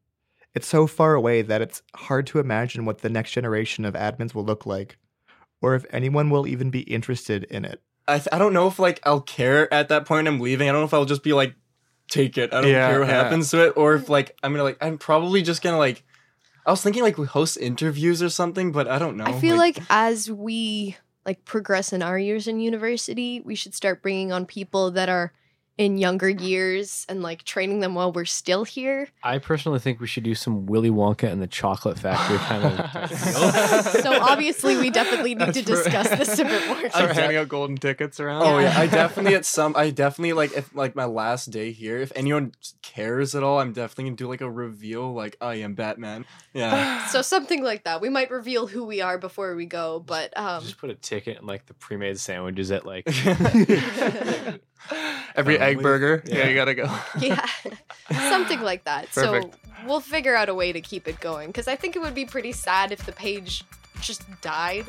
It's 0.53 0.67
so 0.67 0.88
far 0.88 1.15
away 1.15 1.41
that 1.41 1.61
it's 1.61 1.82
hard 1.95 2.28
to 2.28 2.39
imagine 2.39 2.86
what 2.86 2.99
the 2.99 3.09
next 3.09 3.32
generation 3.32 3.86
of 3.86 3.93
admins 3.93 4.34
will 4.34 4.45
look 4.45 4.65
like, 4.65 4.97
or 5.62 5.76
if 5.76 5.86
anyone 5.89 6.30
will 6.30 6.47
even 6.47 6.70
be 6.70 6.82
interested 6.82 7.43
in 7.45 7.66
it. 7.66 7.82
I 8.08 8.18
th- 8.18 8.30
I 8.32 8.38
don't 8.38 8.53
know 8.53 8.68
if 8.68 8.78
like 8.80 8.99
I'll 9.03 9.22
care 9.22 9.74
at 9.74 9.89
that 9.89 10.06
point 10.06 10.28
I'm 10.28 10.39
leaving. 10.39 10.70
I 10.70 10.72
don't 10.72 10.82
know 10.82 10.86
if 10.86 10.93
I'll 10.93 11.06
just 11.06 11.24
be 11.24 11.34
like 11.34 11.56
take 12.08 12.38
it. 12.38 12.53
I 12.53 12.62
don't 12.62 12.70
Yeah, 12.72 12.88
care 12.88 12.99
what 12.99 13.10
yeah. 13.10 13.24
happens 13.24 13.49
to 13.51 13.66
it 13.66 13.74
or 13.76 13.95
if 13.95 14.10
like 14.10 14.38
I'm 14.43 14.51
going 14.51 14.60
to 14.60 14.64
like 14.64 14.78
I'm 14.82 14.97
probably 14.97 15.41
just 15.41 15.62
going 15.62 15.74
to 15.74 15.80
like 15.80 16.03
I 16.66 16.72
was 16.72 16.82
thinking 16.82 17.03
like 17.03 17.18
we 17.18 17.26
host 17.28 17.58
interviews 17.58 18.24
or 18.24 18.30
something, 18.30 18.72
but 18.72 18.88
I 18.88 18.97
don't 18.97 19.18
know. 19.18 19.26
I 19.26 19.39
feel 19.39 19.56
like, 19.56 19.80
as 19.89 20.32
we 20.32 20.97
like 21.26 21.45
progress 21.45 21.93
in 21.93 22.01
our 22.01 22.18
years 22.18 22.47
in 22.47 22.60
university, 22.60 23.39
we 23.41 23.53
should 23.56 23.76
start 23.76 24.01
bringing 24.01 24.32
on 24.32 24.45
people 24.45 24.91
that 24.91 25.08
are 25.10 25.32
in 25.78 25.97
younger 25.97 26.30
years 26.30 27.05
and 27.09 27.21
like 27.21 27.43
training 27.43 27.82
them 27.82 27.95
while 27.95 28.11
we're 28.11 28.23
still 28.23 28.63
here. 28.63 29.09
I 29.23 29.39
personally 29.39 29.80
think 29.80 29.99
we 29.99 30.07
should 30.07 30.23
do 30.23 30.34
some 30.34 30.65
Willy 30.67 30.89
Wonka 30.89 31.30
and 31.30 31.41
the 31.41 31.47
Chocolate 31.47 31.99
Factory 31.99 32.38
kind 32.38 32.63
of. 32.63 33.11
so 34.01 34.21
obviously 34.21 34.78
we 34.78 34.89
definitely 34.89 35.36
need 35.36 35.47
That's 35.47 35.57
to 35.57 35.63
for- 35.63 35.84
discuss 35.84 36.09
this 36.09 36.39
a 36.39 36.45
bit 36.45 36.67
more. 36.67 36.89
Start 36.89 37.11
handing 37.11 37.38
out 37.38 37.49
golden 37.49 37.76
tickets 37.76 38.21
around. 38.21 38.43
Oh 38.43 38.59
yeah, 38.59 38.73
I 38.80 38.88
definitely 38.88 39.36
at 39.36 39.45
some 39.55 39.76
I 39.76 39.89
definitely 39.89 40.32
like 40.34 40.53
if 40.55 40.73
like 40.73 40.95
my 40.95 41.05
last 41.05 41.47
day 41.51 41.73
here, 41.73 41.97
if 41.97 42.13
anyone 42.15 42.53
cares 42.82 43.36
at 43.36 43.43
all, 43.43 43.59
I'm 43.59 43.73
definitely 43.73 44.05
gonna 44.05 44.15
do 44.15 44.28
like 44.30 44.41
a 44.41 44.49
reveal 44.49 45.13
like 45.13 45.36
I 45.41 45.55
am 45.55 45.73
Batman. 45.76 46.26
Yeah. 46.53 47.05
So 47.15 47.21
something 47.21 47.63
like 47.63 47.84
that. 47.84 48.01
We 48.01 48.09
might 48.09 48.32
reveal 48.32 48.67
who 48.67 48.84
we 48.86 48.99
are 49.01 49.17
before 49.17 49.55
we 49.55 49.65
go, 49.65 49.99
but 49.99 50.36
um 50.38 50.61
Just 50.63 50.78
put 50.78 50.89
a 50.89 50.95
ticket 50.95 51.38
and 51.38 51.47
like 51.47 51.65
the 51.65 51.73
pre-made 51.73 52.17
sandwiches 52.19 52.71
at 52.71 52.86
like 52.86 53.07
Every 55.36 55.59
egg 55.66 55.82
burger. 55.82 56.24
Yeah. 56.26 56.38
Yeah. 56.38 56.47
you 56.49 56.55
gotta 56.55 56.76
go. 56.76 56.84
yeah. 57.20 57.45
something 58.30 58.61
like 58.61 58.84
that. 58.86 59.09
Perfect. 59.11 59.53
So 59.53 59.88
we'll 59.88 59.99
figure 59.99 60.36
out 60.36 60.49
a 60.49 60.53
way 60.53 60.72
to 60.72 60.82
keep 60.82 61.07
it 61.07 61.20
going 61.20 61.51
cuz 61.53 61.68
I 61.68 61.76
think 61.76 61.95
it 61.95 62.01
would 62.01 62.16
be 62.16 62.26
pretty 62.26 62.51
sad 62.51 62.91
if 62.91 63.05
the 63.05 63.11
page 63.11 63.63
just 64.01 64.24
died. 64.41 64.86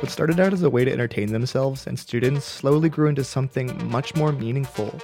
What 0.00 0.10
started 0.10 0.40
out 0.40 0.54
as 0.54 0.62
a 0.62 0.70
way 0.70 0.86
to 0.86 0.90
entertain 0.90 1.30
themselves 1.30 1.86
and 1.86 1.98
students 1.98 2.46
slowly 2.46 2.88
grew 2.88 3.10
into 3.10 3.22
something 3.22 3.90
much 3.90 4.14
more 4.14 4.32
meaningful. 4.32 4.98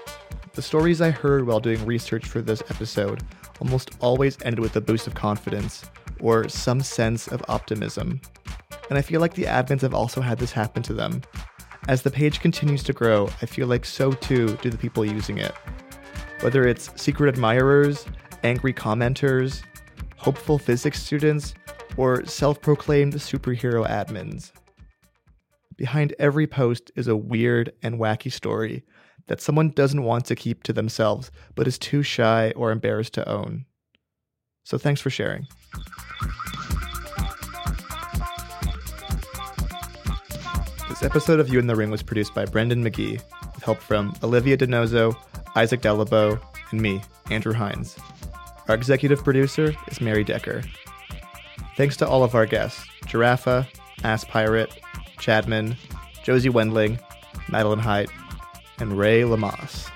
The 0.55 0.63
stories 0.63 1.03
I 1.03 1.11
heard 1.11 1.47
while 1.47 1.61
doing 1.61 1.85
research 1.85 2.25
for 2.25 2.41
this 2.41 2.63
episode 2.71 3.23
almost 3.61 3.91
always 4.01 4.39
ended 4.43 4.61
with 4.61 4.75
a 4.77 4.81
boost 4.81 5.07
of 5.07 5.15
confidence 5.15 5.85
or 6.21 6.49
some 6.49 6.81
sense 6.81 7.29
of 7.29 7.45
optimism. 7.49 8.21
And 8.89 8.99
I 8.99 9.03
feel 9.03 9.21
like 9.21 9.35
the 9.35 9.45
admins 9.45 9.81
have 9.83 9.95
also 9.95 10.21
had 10.21 10.39
this 10.39 10.53
happen 10.53 10.83
to 10.85 10.95
them. 10.95 11.23
As 11.89 12.03
the 12.03 12.11
page 12.11 12.41
continues 12.41 12.83
to 12.85 12.93
grow, 12.93 13.29
I 13.43 13.47
feel 13.47 13.67
like 13.67 13.85
so 13.85 14.13
too 14.13 14.57
do 14.63 14.71
the 14.71 14.79
people 14.79 15.05
using 15.05 15.39
it. 15.39 15.53
Whether 16.41 16.67
it's 16.67 16.91
secret 17.01 17.29
admirers, 17.29 18.07
angry 18.43 18.73
commenters, 18.73 19.63
hopeful 20.17 20.59
physics 20.59 21.03
students, 21.03 21.55
or 21.97 22.25
self 22.25 22.61
proclaimed 22.61 23.15
superhero 23.15 23.89
admins. 23.89 24.53
Behind 25.77 26.15
every 26.19 26.47
post 26.47 26.91
is 26.97 27.07
a 27.07 27.17
weird 27.17 27.73
and 27.83 28.01
wacky 28.01 28.33
story 28.33 28.85
that 29.29 29.41
someone 29.41 29.71
doesn't 29.71 30.03
want 30.03 30.25
to 30.27 30.37
keep 30.37 30.63
to 30.63 30.73
themselves 30.73 31.31
but 31.55 31.67
is 31.67 31.79
too 31.79 32.03
shy 32.03 32.53
or 32.57 32.71
embarrassed 32.71 33.15
to 33.15 33.29
own. 33.29 33.67
So 34.65 34.79
thanks 34.79 35.01
for 35.01 35.11
sharing. 35.11 35.47
Episode 41.07 41.39
of 41.39 41.49
You 41.49 41.61
in 41.61 41.69
the 41.69 41.77
Ring 41.77 41.93
was 41.93 42.03
produced 42.03 42.35
by 42.35 42.45
Brendan 42.45 42.83
McGee 42.83 43.23
with 43.55 43.63
help 43.63 43.79
from 43.79 44.13
Olivia 44.25 44.57
Donozo, 44.57 45.17
Isaac 45.55 45.81
Delabo, 45.81 46.41
and 46.73 46.83
me, 46.83 47.01
Andrew 47.31 47.53
Hines. 47.53 47.97
Our 48.67 48.75
executive 48.75 49.23
producer 49.23 49.73
is 49.87 50.01
Mary 50.01 50.25
Decker. 50.25 50.65
Thanks 51.77 51.97
to 51.99 52.09
all 52.09 52.25
of 52.25 52.35
our 52.35 52.45
guests 52.45 52.85
Giraffa, 53.05 53.69
Ass 54.03 54.25
Pirate, 54.25 54.81
Chadman, 55.19 55.77
Josie 56.25 56.49
Wendling, 56.49 56.99
Madeline 57.49 57.79
Height, 57.79 58.11
and 58.81 58.99
Ray 58.99 59.25
Lamas. 59.25 59.89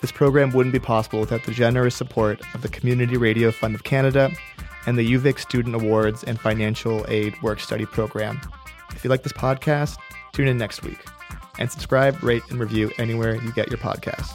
This 0.00 0.12
program 0.12 0.52
wouldn't 0.52 0.72
be 0.72 0.78
possible 0.78 1.18
without 1.18 1.42
the 1.42 1.52
generous 1.52 1.96
support 1.96 2.40
of 2.54 2.62
the 2.62 2.68
Community 2.68 3.16
Radio 3.16 3.50
Fund 3.50 3.74
of 3.74 3.82
Canada 3.82 4.30
and 4.86 4.96
the 4.96 5.12
UVic 5.12 5.40
Student 5.40 5.74
Awards 5.74 6.22
and 6.22 6.38
Financial 6.38 7.04
Aid 7.08 7.34
Work 7.42 7.58
Study 7.58 7.84
Program. 7.84 8.40
If 8.94 9.02
you 9.02 9.10
like 9.10 9.22
this 9.22 9.32
podcast, 9.32 9.98
tune 10.34 10.48
in 10.48 10.58
next 10.58 10.82
week 10.82 10.98
and 11.58 11.70
subscribe, 11.70 12.22
rate, 12.22 12.42
and 12.50 12.58
review 12.58 12.90
anywhere 12.98 13.36
you 13.36 13.52
get 13.52 13.70
your 13.70 13.78
podcasts. 13.78 14.32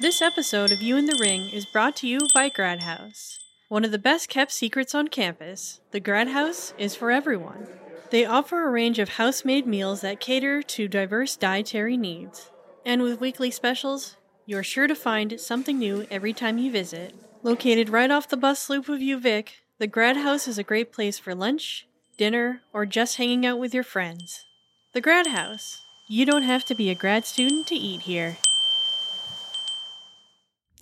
This 0.00 0.22
episode 0.22 0.70
of 0.70 0.80
You 0.80 0.96
in 0.96 1.06
the 1.06 1.18
Ring 1.20 1.50
is 1.50 1.66
brought 1.66 1.96
to 1.96 2.06
you 2.06 2.20
by 2.32 2.50
Grad 2.50 2.84
House. 2.84 3.40
One 3.68 3.84
of 3.84 3.90
the 3.90 3.98
best 3.98 4.28
kept 4.28 4.52
secrets 4.52 4.94
on 4.94 5.08
campus, 5.08 5.80
the 5.90 5.98
Grad 5.98 6.28
House 6.28 6.72
is 6.78 6.94
for 6.94 7.10
everyone. 7.10 7.66
They 8.10 8.24
offer 8.24 8.64
a 8.64 8.70
range 8.70 8.98
of 8.98 9.08
house 9.08 9.44
made 9.44 9.66
meals 9.66 10.00
that 10.02 10.20
cater 10.20 10.62
to 10.62 10.88
diverse 10.88 11.36
dietary 11.36 11.96
needs. 11.96 12.50
And 12.86 13.02
with 13.02 13.20
weekly 13.20 13.50
specials, 13.50 14.16
you're 14.48 14.62
sure 14.62 14.86
to 14.86 14.94
find 14.94 15.38
something 15.38 15.78
new 15.78 16.06
every 16.10 16.32
time 16.32 16.56
you 16.56 16.72
visit. 16.72 17.14
Located 17.42 17.90
right 17.90 18.10
off 18.10 18.30
the 18.30 18.36
bus 18.36 18.70
loop 18.70 18.88
of 18.88 18.98
UVic, 19.00 19.48
the 19.76 19.86
Grad 19.86 20.16
House 20.16 20.48
is 20.48 20.56
a 20.56 20.62
great 20.62 20.90
place 20.90 21.18
for 21.18 21.34
lunch, 21.34 21.86
dinner, 22.16 22.62
or 22.72 22.86
just 22.86 23.18
hanging 23.18 23.44
out 23.44 23.58
with 23.58 23.74
your 23.74 23.82
friends. 23.82 24.46
The 24.94 25.02
Grad 25.02 25.26
House. 25.26 25.82
You 26.08 26.24
don't 26.24 26.44
have 26.44 26.64
to 26.64 26.74
be 26.74 26.88
a 26.88 26.94
grad 26.94 27.26
student 27.26 27.66
to 27.66 27.74
eat 27.74 28.00
here. 28.00 28.38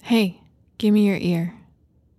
Hey, 0.02 0.42
give 0.78 0.94
me 0.94 1.04
your 1.04 1.18
ear. 1.18 1.54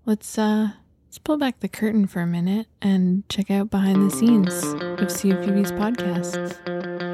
Let's 0.05 0.37
uh 0.37 0.71
let's 1.05 1.17
pull 1.17 1.37
back 1.37 1.61
the 1.61 1.69
curtain 1.69 2.07
for 2.07 2.19
a 2.19 2.27
minute 2.27 2.67
and 2.81 3.23
check 3.29 3.49
out 3.49 3.69
behind 3.69 4.03
the 4.03 4.13
scenes 4.13 4.53
of 4.63 5.07
CFUV's 5.07 5.71
podcasts. 5.71 7.06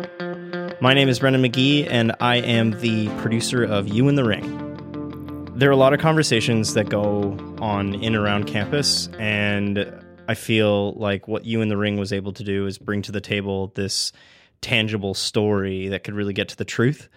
My 0.83 0.93
name 0.93 1.07
is 1.07 1.17
Brendan 1.17 1.41
McGee, 1.41 1.87
and 1.89 2.13
I 2.19 2.39
am 2.39 2.71
the 2.81 3.07
producer 3.19 3.63
of 3.63 3.87
You 3.87 4.09
in 4.09 4.15
the 4.15 4.25
Ring. 4.25 5.49
There 5.55 5.69
are 5.69 5.71
a 5.71 5.77
lot 5.77 5.93
of 5.93 6.01
conversations 6.01 6.73
that 6.73 6.89
go 6.89 7.37
on 7.59 7.95
in 7.95 8.07
and 8.07 8.15
around 8.17 8.47
campus, 8.47 9.07
and 9.17 9.97
I 10.27 10.33
feel 10.33 10.91
like 10.95 11.25
what 11.25 11.45
You 11.45 11.61
in 11.61 11.69
the 11.69 11.77
Ring 11.77 11.95
was 11.95 12.11
able 12.11 12.33
to 12.33 12.43
do 12.43 12.67
is 12.67 12.77
bring 12.77 13.01
to 13.03 13.13
the 13.13 13.21
table 13.21 13.71
this 13.75 14.11
tangible 14.59 15.13
story 15.13 15.87
that 15.87 16.03
could 16.03 16.15
really 16.15 16.33
get 16.33 16.49
to 16.49 16.57
the 16.57 16.65
truth. 16.65 17.07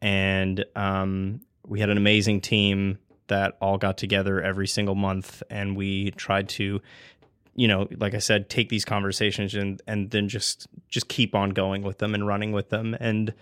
And 0.00 0.64
um, 0.76 1.40
we 1.66 1.80
had 1.80 1.90
an 1.90 1.96
amazing 1.96 2.40
team 2.40 2.98
that 3.26 3.58
all 3.60 3.78
got 3.78 3.98
together 3.98 4.40
every 4.40 4.68
single 4.68 4.94
month, 4.94 5.42
and 5.50 5.76
we 5.76 6.12
tried 6.12 6.50
to 6.50 6.80
you 7.58 7.66
know, 7.66 7.88
like 7.98 8.14
I 8.14 8.18
said, 8.18 8.48
take 8.48 8.68
these 8.68 8.84
conversations 8.84 9.52
and 9.54 9.82
and 9.88 10.10
then 10.10 10.28
just 10.28 10.68
just 10.88 11.08
keep 11.08 11.34
on 11.34 11.50
going 11.50 11.82
with 11.82 11.98
them 11.98 12.14
and 12.14 12.24
running 12.24 12.52
with 12.52 12.70
them. 12.70 12.96
And 13.00 13.34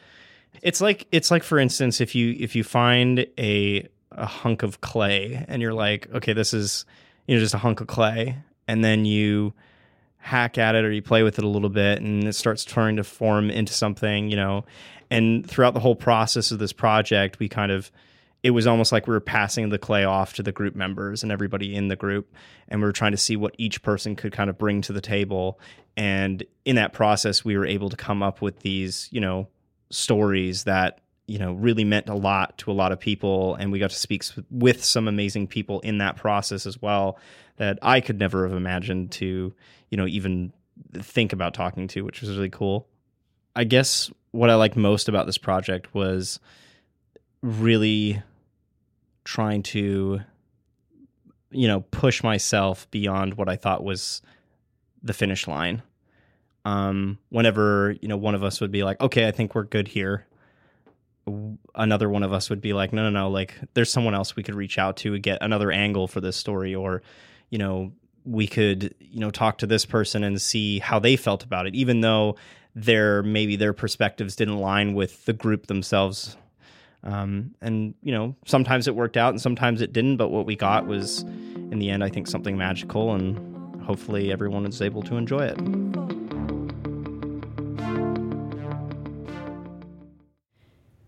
it's 0.63 0.81
like 0.81 1.07
it's 1.13 1.31
like 1.31 1.43
for 1.43 1.59
instance, 1.59 2.01
if 2.01 2.15
you 2.15 2.35
if 2.39 2.57
you 2.57 2.65
find 2.65 3.27
a 3.39 3.87
a 4.13 4.25
hunk 4.25 4.63
of 4.63 4.81
clay 4.81 5.45
and 5.49 5.61
you're 5.61 5.75
like, 5.75 6.09
okay, 6.15 6.33
this 6.33 6.55
is 6.55 6.87
you 7.27 7.37
know 7.37 7.41
just 7.41 7.53
a 7.53 7.59
hunk 7.59 7.83
of 7.83 7.89
clay, 7.89 8.37
and 8.67 8.83
then 8.83 9.05
you 9.05 9.53
hack 10.17 10.57
at 10.57 10.75
it 10.75 10.83
or 10.83 10.91
you 10.91 11.03
play 11.03 11.23
with 11.23 11.39
it 11.39 11.45
a 11.45 11.49
little 11.49 11.69
bit 11.69 12.01
and 12.01 12.25
it 12.25 12.33
starts 12.33 12.65
trying 12.65 12.97
to 12.97 13.05
form 13.05 13.51
into 13.51 13.75
something, 13.75 14.31
you 14.31 14.37
know. 14.37 14.65
And 15.11 15.47
throughout 15.47 15.75
the 15.75 15.81
whole 15.81 15.95
process 15.95 16.51
of 16.51 16.59
this 16.59 16.73
project, 16.73 17.39
we 17.39 17.51
kind 17.51 17.71
of 17.71 17.93
it 18.47 18.51
was 18.51 18.65
almost 18.65 18.93
like 18.93 19.09
we 19.09 19.13
were 19.13 19.19
passing 19.19 19.71
the 19.71 19.79
clay 19.79 20.05
off 20.05 20.35
to 20.35 20.41
the 20.41 20.53
group 20.53 20.77
members 20.77 21.25
and 21.25 21.33
everybody 21.33 21.75
in 21.75 21.89
the 21.89 21.97
group 21.97 22.33
and 22.69 22.81
we 22.81 22.87
were 22.87 22.93
trying 22.93 23.11
to 23.11 23.19
see 23.19 23.35
what 23.35 23.53
each 23.59 23.83
person 23.83 24.15
could 24.15 24.33
kind 24.33 24.49
of 24.49 24.57
bring 24.57 24.81
to 24.83 24.93
the 24.93 25.01
table. 25.01 25.59
And 25.97 26.45
in 26.65 26.77
that 26.77 26.93
process 26.93 27.45
we 27.45 27.59
were 27.59 27.67
able 27.67 27.91
to 27.91 27.97
come 27.97 28.23
up 28.23 28.41
with 28.41 28.61
these 28.61 29.09
you 29.11 29.21
know 29.21 29.49
stories 29.91 30.63
that 30.63 31.01
you 31.27 31.41
know 31.41 31.55
really 31.55 31.83
meant 31.83 32.09
a 32.09 32.15
lot 32.15 32.57
to 32.59 32.71
a 32.71 32.73
lot 32.73 32.93
of 32.93 33.01
people. 33.01 33.57
And 33.57 33.73
we 33.73 33.81
got 33.81 33.91
to 33.91 33.97
speak 33.97 34.23
with 34.49 34.85
some 34.85 35.09
amazing 35.09 35.49
people 35.49 35.81
in 35.81 35.99
that 35.99 36.15
process 36.15 36.67
as 36.67 36.81
well 36.81 37.19
that 37.57 37.81
I 37.83 38.01
could 38.01 38.21
never 38.21 38.47
have 38.47 38.57
imagined 38.57 39.11
to 39.13 39.53
you 39.91 39.97
know 39.97 40.07
even 40.07 40.53
think 40.95 41.33
about 41.33 41.53
talking 41.53 41.89
to 41.89 42.05
which 42.05 42.21
was 42.21 42.31
really 42.31 42.49
cool. 42.49 42.87
I 43.57 43.65
guess 43.65 44.09
what 44.31 44.51
I 44.51 44.55
liked 44.55 44.77
most 44.77 45.09
about 45.09 45.27
this 45.27 45.39
project 45.39 45.93
was 45.95 46.39
really 47.43 48.23
trying 49.27 49.61
to 49.61 50.21
you 51.51 51.69
know 51.69 51.81
push 51.91 52.23
myself 52.23 52.91
beyond 52.91 53.35
what 53.35 53.49
I 53.49 53.57
thought 53.57 53.85
was 53.85 54.23
the 55.03 55.13
finish 55.13 55.47
line. 55.47 55.83
Um, 56.65 57.19
whenever 57.29 57.97
you 58.01 58.09
know 58.09 58.17
one 58.17 58.35
of 58.35 58.43
us 58.43 58.61
would 58.61 58.71
be 58.71 58.85
like, 58.85 59.01
"Okay, 59.01 59.29
I 59.29 59.33
think 59.33 59.55
we're 59.55 59.65
good 59.65 59.89
here," 59.89 60.27
another 61.75 62.09
one 62.09 62.23
of 62.23 62.33
us 62.33 62.49
would 62.51 62.61
be 62.61 62.73
like, 62.73 62.93
"No, 62.93 63.03
no, 63.03 63.11
no! 63.11 63.29
Like, 63.29 63.55
there's 63.75 63.91
someone 63.91 64.15
else 64.15 64.37
we 64.37 64.43
could 64.43 64.55
reach 64.55 64.79
out 64.79 64.97
to 64.99 65.19
get 65.19 65.39
another 65.43 65.71
angle 65.71 66.09
for 66.09 66.21
this 66.21 66.37
story," 66.37 66.75
or, 66.75 67.03
you 67.51 67.59
know, 67.59 67.93
we 68.25 68.47
could 68.47 68.95
you 69.01 69.21
know 69.21 69.31
talk 69.31 69.59
to 69.59 69.67
this 69.67 69.85
person 69.85 70.25
and 70.25 70.41
see 70.41 70.79
how 70.79 70.99
they 70.99 71.17
felt 71.17 71.45
about 71.45 71.67
it, 71.67 71.75
even 71.75 72.01
though 72.01 72.37
their 72.75 73.23
maybe 73.23 73.57
their 73.57 73.73
perspectives 73.73 74.37
didn't 74.37 74.55
align 74.55 74.95
with 74.95 75.25
the 75.25 75.33
group 75.33 75.67
themselves 75.67 76.37
um, 77.07 77.55
and 77.63 77.95
you 78.03 78.13
know, 78.13 78.35
sometimes 78.45 78.89
it 78.89 78.97
worked 78.97 79.17
out 79.17 79.31
and 79.31 79.41
sometimes 79.41 79.81
it 79.81 79.93
didn't. 79.93 80.17
But 80.17 80.29
what 80.29 80.45
we 80.45 80.57
got 80.57 80.87
was, 80.87 81.23
in 81.23 81.79
the 81.79 81.89
end, 81.89 82.03
I 82.03 82.09
think 82.09 82.27
something 82.27 82.59
magical, 82.59 83.15
and 83.15 83.83
hopefully 83.83 84.33
everyone 84.33 84.67
is 84.67 84.83
able 84.83 85.03
to 85.03 85.17
enjoy 85.17 85.47
it. 85.47 85.59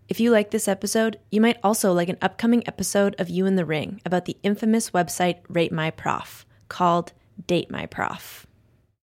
If 0.09 0.21
you 0.21 0.31
like 0.31 0.51
this 0.51 0.69
episode, 0.69 1.19
you 1.31 1.41
might 1.41 1.59
also 1.63 1.93
like 1.93 2.09
an 2.09 2.17
upcoming 2.23 2.67
episode 2.67 3.15
of 3.19 3.29
You 3.29 3.45
in 3.45 3.57
the 3.57 3.67
Ring 3.67 4.01
about 4.07 4.25
the 4.25 4.39
infamous 4.43 4.91
website 4.91 5.41
Rate 5.49 5.73
My 5.73 5.91
Prof 5.91 6.47
called 6.69 7.13
Date 7.47 7.71
My 7.71 7.87
Prof. 7.87 8.48